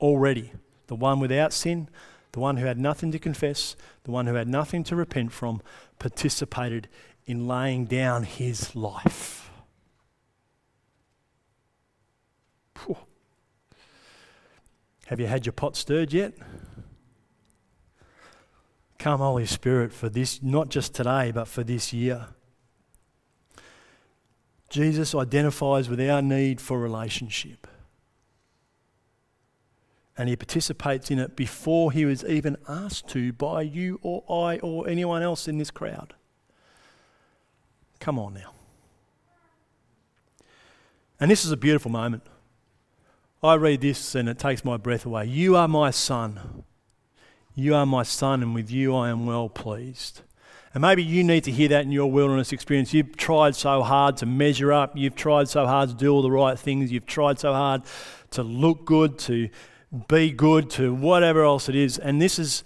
Already, 0.00 0.52
the 0.86 0.94
one 0.94 1.20
without 1.20 1.52
sin, 1.52 1.88
the 2.32 2.40
one 2.40 2.56
who 2.56 2.66
had 2.66 2.78
nothing 2.78 3.12
to 3.12 3.18
confess, 3.18 3.76
the 4.04 4.10
one 4.10 4.26
who 4.26 4.34
had 4.34 4.48
nothing 4.48 4.84
to 4.84 4.96
repent 4.96 5.32
from, 5.32 5.62
participated 5.98 6.88
in 7.26 7.46
laying 7.46 7.84
down 7.84 8.24
his 8.24 8.74
life. 8.74 9.44
Have 15.06 15.20
you 15.20 15.26
had 15.26 15.44
your 15.44 15.52
pot 15.52 15.76
stirred 15.76 16.12
yet? 16.12 16.32
Come, 18.98 19.20
Holy 19.20 19.44
Spirit, 19.44 19.92
for 19.92 20.08
this, 20.08 20.42
not 20.42 20.70
just 20.70 20.94
today, 20.94 21.30
but 21.30 21.46
for 21.46 21.62
this 21.62 21.92
year. 21.92 22.28
Jesus 24.70 25.14
identifies 25.14 25.90
with 25.90 26.00
our 26.00 26.22
need 26.22 26.60
for 26.60 26.80
relationship. 26.80 27.66
And 30.16 30.28
he 30.28 30.36
participates 30.36 31.10
in 31.10 31.18
it 31.18 31.34
before 31.34 31.90
he 31.90 32.04
was 32.04 32.24
even 32.24 32.56
asked 32.68 33.08
to 33.08 33.32
by 33.32 33.62
you 33.62 33.98
or 34.02 34.22
I 34.28 34.58
or 34.58 34.88
anyone 34.88 35.22
else 35.22 35.48
in 35.48 35.58
this 35.58 35.70
crowd. 35.70 36.14
Come 37.98 38.18
on 38.18 38.34
now. 38.34 38.52
And 41.18 41.30
this 41.30 41.44
is 41.44 41.50
a 41.50 41.56
beautiful 41.56 41.90
moment. 41.90 42.22
I 43.42 43.54
read 43.54 43.80
this 43.80 44.14
and 44.14 44.28
it 44.28 44.38
takes 44.38 44.64
my 44.64 44.76
breath 44.76 45.04
away. 45.04 45.26
You 45.26 45.56
are 45.56 45.68
my 45.68 45.90
son. 45.90 46.64
You 47.56 47.74
are 47.76 47.86
my 47.86 48.02
son, 48.02 48.42
and 48.42 48.52
with 48.52 48.70
you 48.70 48.96
I 48.96 49.10
am 49.10 49.26
well 49.26 49.48
pleased. 49.48 50.22
And 50.72 50.82
maybe 50.82 51.04
you 51.04 51.22
need 51.22 51.44
to 51.44 51.52
hear 51.52 51.68
that 51.68 51.84
in 51.84 51.92
your 51.92 52.10
wilderness 52.10 52.52
experience. 52.52 52.92
You've 52.92 53.16
tried 53.16 53.54
so 53.54 53.82
hard 53.82 54.16
to 54.18 54.26
measure 54.26 54.72
up. 54.72 54.96
You've 54.96 55.14
tried 55.14 55.48
so 55.48 55.64
hard 55.64 55.90
to 55.90 55.94
do 55.94 56.12
all 56.12 56.22
the 56.22 56.32
right 56.32 56.58
things. 56.58 56.90
You've 56.90 57.06
tried 57.06 57.38
so 57.38 57.52
hard 57.52 57.82
to 58.32 58.42
look 58.42 58.84
good, 58.84 59.18
to 59.20 59.48
be 60.08 60.30
good, 60.30 60.70
to 60.70 60.94
whatever 60.94 61.44
else 61.44 61.68
it 61.68 61.74
is. 61.74 61.98
And 61.98 62.20
this 62.20 62.38
is, 62.38 62.64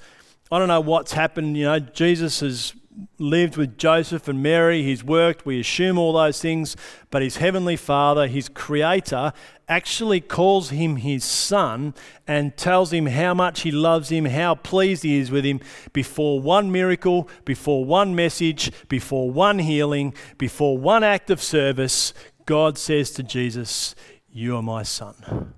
I 0.50 0.58
don't 0.58 0.68
know 0.68 0.80
what's 0.80 1.12
happened. 1.12 1.56
You 1.56 1.64
know, 1.64 1.78
Jesus 1.78 2.40
has 2.40 2.74
lived 3.18 3.56
with 3.56 3.78
Joseph 3.78 4.28
and 4.28 4.42
Mary, 4.42 4.82
he's 4.82 5.04
worked, 5.04 5.46
we 5.46 5.60
assume 5.60 5.98
all 5.98 6.12
those 6.12 6.40
things, 6.40 6.76
but 7.10 7.22
his 7.22 7.36
heavenly 7.36 7.76
Father, 7.76 8.26
his 8.26 8.48
Creator, 8.48 9.32
actually 9.68 10.20
calls 10.20 10.70
him 10.70 10.96
his 10.96 11.24
son 11.24 11.94
and 12.26 12.56
tells 12.56 12.92
him 12.92 13.06
how 13.06 13.34
much 13.34 13.60
he 13.60 13.70
loves 13.70 14.08
him, 14.08 14.24
how 14.24 14.54
pleased 14.54 15.02
he 15.02 15.18
is 15.18 15.30
with 15.30 15.44
him 15.44 15.60
before 15.92 16.40
one 16.40 16.72
miracle, 16.72 17.28
before 17.44 17.84
one 17.84 18.14
message, 18.14 18.72
before 18.88 19.30
one 19.30 19.58
healing, 19.58 20.14
before 20.38 20.78
one 20.78 21.04
act 21.04 21.30
of 21.30 21.42
service. 21.42 22.14
God 22.46 22.78
says 22.78 23.10
to 23.12 23.22
Jesus, 23.22 23.94
You 24.30 24.56
are 24.56 24.62
my 24.62 24.82
son. 24.82 25.54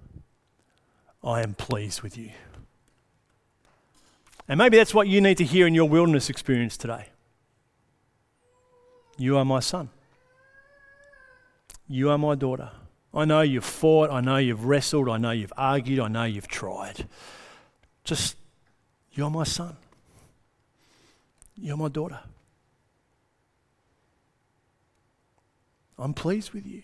I 1.23 1.43
am 1.43 1.55
pleased 1.55 2.03
with 2.03 2.17
you. 2.17 2.31
And 4.49 4.59
maybe 4.59 4.77
that's 4.77 4.95
what 4.95 5.07
you 5.07 5.21
need 5.21 5.39
to 5.39 5.45
hear 5.45 5.67
in 5.67 5.75
your 5.75 5.89
wilderness 5.89 6.29
experience 6.29 6.77
today. 6.77 7.07
You 9.17 9.37
are 9.37 9.45
my 9.45 9.61
son. 9.61 9.91
You 11.87 12.11
are 12.11 12.19
my 12.19 12.35
daughter. 12.35 12.71
I 13.13 13.25
know 13.25 13.43
you've 13.43 13.65
fought. 13.65 14.11
I 14.11 14.21
know 14.21 14.39
you've 14.39 14.65
wrestled. 14.65 15.09
I 15.09 15.19
know 15.19 15.31
you've 15.31 15.53
argued. 15.57 16.01
I 16.01 16.09
know 16.09 16.25
you've 16.25 16.49
tried. 16.49 17.07
Just, 18.05 18.37
you're 19.13 19.31
my 19.31 19.45
son. 19.45 19.77
You're 21.57 21.77
my 21.77 21.89
daughter. 21.89 22.21
I'm 25.99 26.15
pleased 26.15 26.53
with 26.53 26.67
you. 26.67 26.83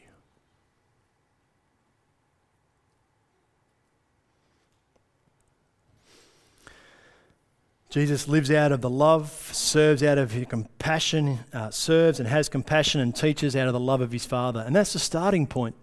Jesus 7.88 8.26
lives 8.26 8.50
out 8.50 8.72
of 8.72 8.80
the 8.80 8.90
love, 8.90 9.30
serves 9.52 10.02
out 10.02 10.18
of 10.18 10.32
his 10.32 10.46
compassion, 10.46 11.40
uh, 11.52 11.70
serves 11.70 12.18
and 12.18 12.28
has 12.28 12.48
compassion 12.48 13.00
and 13.00 13.14
teaches 13.14 13.54
out 13.54 13.68
of 13.68 13.72
the 13.72 13.80
love 13.80 14.00
of 14.00 14.10
his 14.12 14.26
Father. 14.26 14.60
And 14.60 14.74
that's 14.74 14.92
the 14.92 14.98
starting 14.98 15.46
point. 15.46 15.76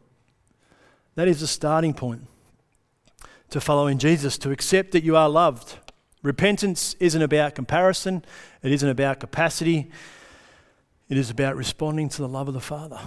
That 1.15 1.27
is 1.27 1.39
the 1.39 1.47
starting 1.47 1.93
point 1.93 2.27
to 3.51 3.61
follow 3.61 3.87
in 3.87 3.99
Jesus, 3.99 4.37
to 4.39 4.51
accept 4.51 4.91
that 4.91 5.03
you 5.03 5.15
are 5.15 5.29
loved. 5.29 5.77
Repentance 6.23 6.95
isn't 6.99 7.21
about 7.21 7.55
comparison, 7.55 8.25
it 8.61 8.71
isn't 8.71 8.89
about 8.89 9.19
capacity, 9.19 9.91
it 11.07 11.17
is 11.17 11.29
about 11.29 11.55
responding 11.55 12.09
to 12.09 12.17
the 12.21 12.27
love 12.27 12.47
of 12.47 12.53
the 12.53 12.59
Father. 12.59 12.99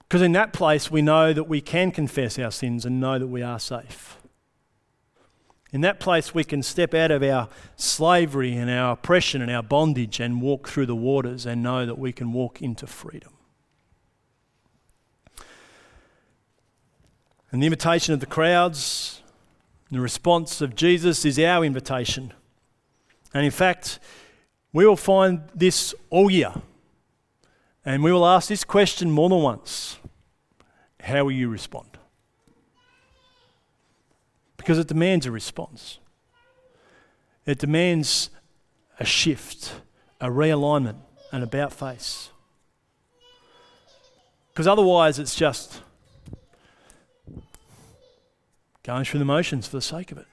Because 0.00 0.22
in 0.22 0.32
that 0.32 0.52
place, 0.52 0.90
we 0.90 1.02
know 1.02 1.32
that 1.32 1.44
we 1.44 1.60
can 1.60 1.90
confess 1.90 2.38
our 2.38 2.50
sins 2.50 2.84
and 2.84 3.00
know 3.00 3.18
that 3.18 3.28
we 3.28 3.42
are 3.42 3.58
safe. 3.58 4.17
In 5.72 5.82
that 5.82 6.00
place, 6.00 6.34
we 6.34 6.44
can 6.44 6.62
step 6.62 6.94
out 6.94 7.10
of 7.10 7.22
our 7.22 7.48
slavery 7.76 8.56
and 8.56 8.70
our 8.70 8.92
oppression 8.92 9.42
and 9.42 9.50
our 9.50 9.62
bondage 9.62 10.18
and 10.18 10.40
walk 10.40 10.68
through 10.68 10.86
the 10.86 10.96
waters 10.96 11.44
and 11.44 11.62
know 11.62 11.84
that 11.84 11.98
we 11.98 12.12
can 12.12 12.32
walk 12.32 12.62
into 12.62 12.86
freedom. 12.86 13.32
And 17.50 17.62
the 17.62 17.66
invitation 17.66 18.14
of 18.14 18.20
the 18.20 18.26
crowds, 18.26 19.22
the 19.90 20.00
response 20.00 20.60
of 20.60 20.74
Jesus 20.74 21.24
is 21.24 21.38
our 21.38 21.64
invitation. 21.64 22.32
And 23.34 23.44
in 23.44 23.50
fact, 23.50 23.98
we 24.72 24.86
will 24.86 24.96
find 24.96 25.42
this 25.54 25.94
all 26.10 26.30
year. 26.30 26.52
And 27.84 28.02
we 28.02 28.12
will 28.12 28.26
ask 28.26 28.48
this 28.48 28.64
question 28.64 29.10
more 29.10 29.28
than 29.28 29.40
once 29.40 29.98
How 31.00 31.24
will 31.24 31.32
you 31.32 31.48
respond? 31.48 31.87
Because 34.68 34.78
it 34.78 34.86
demands 34.86 35.24
a 35.24 35.30
response. 35.30 35.98
It 37.46 37.58
demands 37.58 38.28
a 39.00 39.04
shift, 39.06 39.72
a 40.20 40.26
realignment, 40.26 40.96
an 41.32 41.42
about 41.42 41.72
face. 41.72 42.28
Because 44.50 44.66
otherwise, 44.66 45.18
it's 45.18 45.34
just 45.34 45.80
going 48.82 49.06
through 49.06 49.20
the 49.20 49.24
motions 49.24 49.66
for 49.66 49.76
the 49.78 49.80
sake 49.80 50.12
of 50.12 50.18
it. 50.18 50.26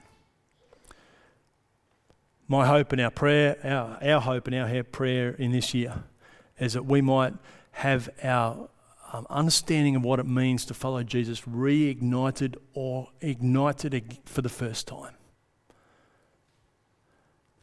My 2.46 2.66
hope 2.66 2.92
and 2.92 3.00
our 3.00 3.10
prayer, 3.10 3.56
our, 3.64 3.98
our 4.06 4.20
hope 4.20 4.48
and 4.48 4.54
our 4.54 4.82
prayer 4.82 5.30
in 5.30 5.52
this 5.52 5.72
year 5.72 6.04
is 6.60 6.74
that 6.74 6.84
we 6.84 7.00
might 7.00 7.32
have 7.72 8.10
our 8.22 8.68
um, 9.12 9.26
understanding 9.30 9.96
of 9.96 10.02
what 10.02 10.18
it 10.18 10.26
means 10.26 10.64
to 10.66 10.74
follow 10.74 11.02
Jesus 11.02 11.42
reignited 11.42 12.56
or 12.74 13.08
ignited 13.20 14.18
for 14.24 14.42
the 14.42 14.48
first 14.48 14.86
time. 14.88 15.14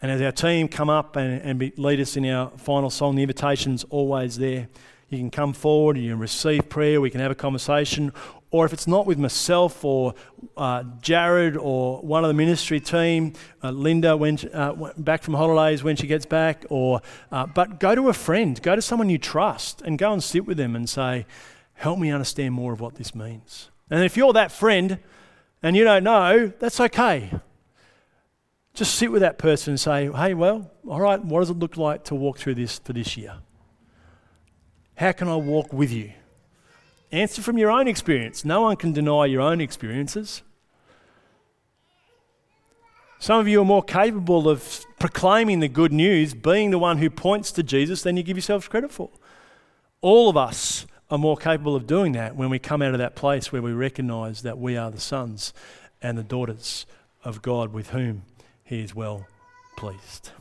And 0.01 0.11
as 0.11 0.21
our 0.21 0.31
team 0.31 0.67
come 0.67 0.89
up 0.89 1.15
and, 1.15 1.41
and 1.41 1.59
be, 1.59 1.71
lead 1.77 1.99
us 1.99 2.17
in 2.17 2.25
our 2.25 2.49
final 2.57 2.89
song, 2.89 3.15
the 3.15 3.23
invitation's 3.23 3.85
always 3.85 4.37
there. 4.37 4.67
You 5.13 5.19
can 5.19 5.31
come 5.31 5.53
forward, 5.53 5.97
you 5.97 6.11
can 6.11 6.19
receive 6.19 6.69
prayer, 6.69 6.99
we 6.99 7.09
can 7.09 7.21
have 7.21 7.31
a 7.31 7.35
conversation, 7.35 8.11
or 8.51 8.65
if 8.65 8.73
it's 8.73 8.87
not 8.87 9.05
with 9.05 9.17
myself 9.17 9.85
or 9.85 10.13
uh, 10.57 10.83
Jared 11.01 11.55
or 11.57 12.01
one 12.01 12.23
of 12.23 12.27
the 12.27 12.33
ministry 12.33 12.79
team, 12.79 13.33
uh, 13.63 13.71
Linda 13.71 14.17
when 14.17 14.37
uh, 14.53 14.91
back 14.97 15.23
from 15.23 15.33
holidays 15.33 15.83
when 15.83 15.95
she 15.95 16.07
gets 16.07 16.25
back, 16.25 16.65
or 16.69 17.01
uh, 17.31 17.45
but 17.45 17.79
go 17.79 17.95
to 17.95 18.09
a 18.09 18.13
friend, 18.13 18.61
go 18.61 18.75
to 18.75 18.81
someone 18.81 19.09
you 19.09 19.17
trust, 19.17 19.81
and 19.81 19.97
go 19.97 20.13
and 20.13 20.23
sit 20.23 20.45
with 20.45 20.57
them 20.57 20.75
and 20.75 20.89
say, 20.89 21.25
Help 21.73 21.99
me 21.99 22.11
understand 22.11 22.53
more 22.53 22.73
of 22.73 22.79
what 22.79 22.95
this 22.95 23.13
means. 23.15 23.69
And 23.89 24.03
if 24.03 24.15
you're 24.15 24.33
that 24.33 24.51
friend 24.51 24.99
and 25.61 25.75
you 25.75 25.83
don't 25.83 26.03
know, 26.03 26.51
that's 26.59 26.79
okay. 26.79 27.31
Just 28.73 28.95
sit 28.95 29.11
with 29.11 29.21
that 29.21 29.37
person 29.37 29.71
and 29.71 29.79
say, 29.79 30.11
hey, 30.11 30.33
well, 30.33 30.71
all 30.87 30.99
right, 30.99 31.23
what 31.23 31.41
does 31.41 31.49
it 31.49 31.59
look 31.59 31.77
like 31.77 32.03
to 32.05 32.15
walk 32.15 32.37
through 32.37 32.55
this 32.55 32.79
for 32.79 32.93
this 32.93 33.17
year? 33.17 33.35
How 34.95 35.11
can 35.11 35.27
I 35.27 35.35
walk 35.35 35.73
with 35.73 35.91
you? 35.91 36.11
Answer 37.11 37.41
from 37.41 37.57
your 37.57 37.71
own 37.71 37.87
experience. 37.87 38.43
No 38.43 38.61
one 38.61 38.75
can 38.75 38.93
deny 38.93 39.25
your 39.25 39.41
own 39.41 39.61
experiences. 39.61 40.41
Some 43.19 43.39
of 43.39 43.47
you 43.47 43.61
are 43.61 43.65
more 43.65 43.83
capable 43.83 44.49
of 44.49 44.85
proclaiming 44.99 45.61
the 45.61 45.69
good 45.69 45.93
news, 45.93 46.33
being 46.33 46.71
the 46.71 46.79
one 46.79 46.97
who 46.97 47.09
points 47.09 47.51
to 47.53 47.63
Jesus, 47.63 48.01
than 48.01 48.17
you 48.17 48.23
give 48.23 48.35
yourselves 48.35 48.67
credit 48.67 48.91
for. 48.91 49.09
All 50.01 50.29
of 50.29 50.35
us 50.35 50.85
are 51.09 51.17
more 51.17 51.37
capable 51.37 51.75
of 51.75 51.87
doing 51.87 52.11
that 52.13 52.35
when 52.35 52.49
we 52.49 52.59
come 52.59 52.81
out 52.81 52.93
of 52.93 52.97
that 52.97 53.15
place 53.15 53.51
where 53.51 53.61
we 53.61 53.71
recognize 53.71 54.41
that 54.41 54.57
we 54.57 54.75
are 54.75 54.91
the 54.91 54.99
sons 54.99 55.53
and 56.01 56.17
the 56.17 56.23
daughters 56.23 56.85
of 57.23 57.41
God 57.41 57.71
with 57.71 57.91
whom 57.91 58.23
He 58.63 58.81
is 58.81 58.93
well 58.93 59.27
pleased. 59.77 60.31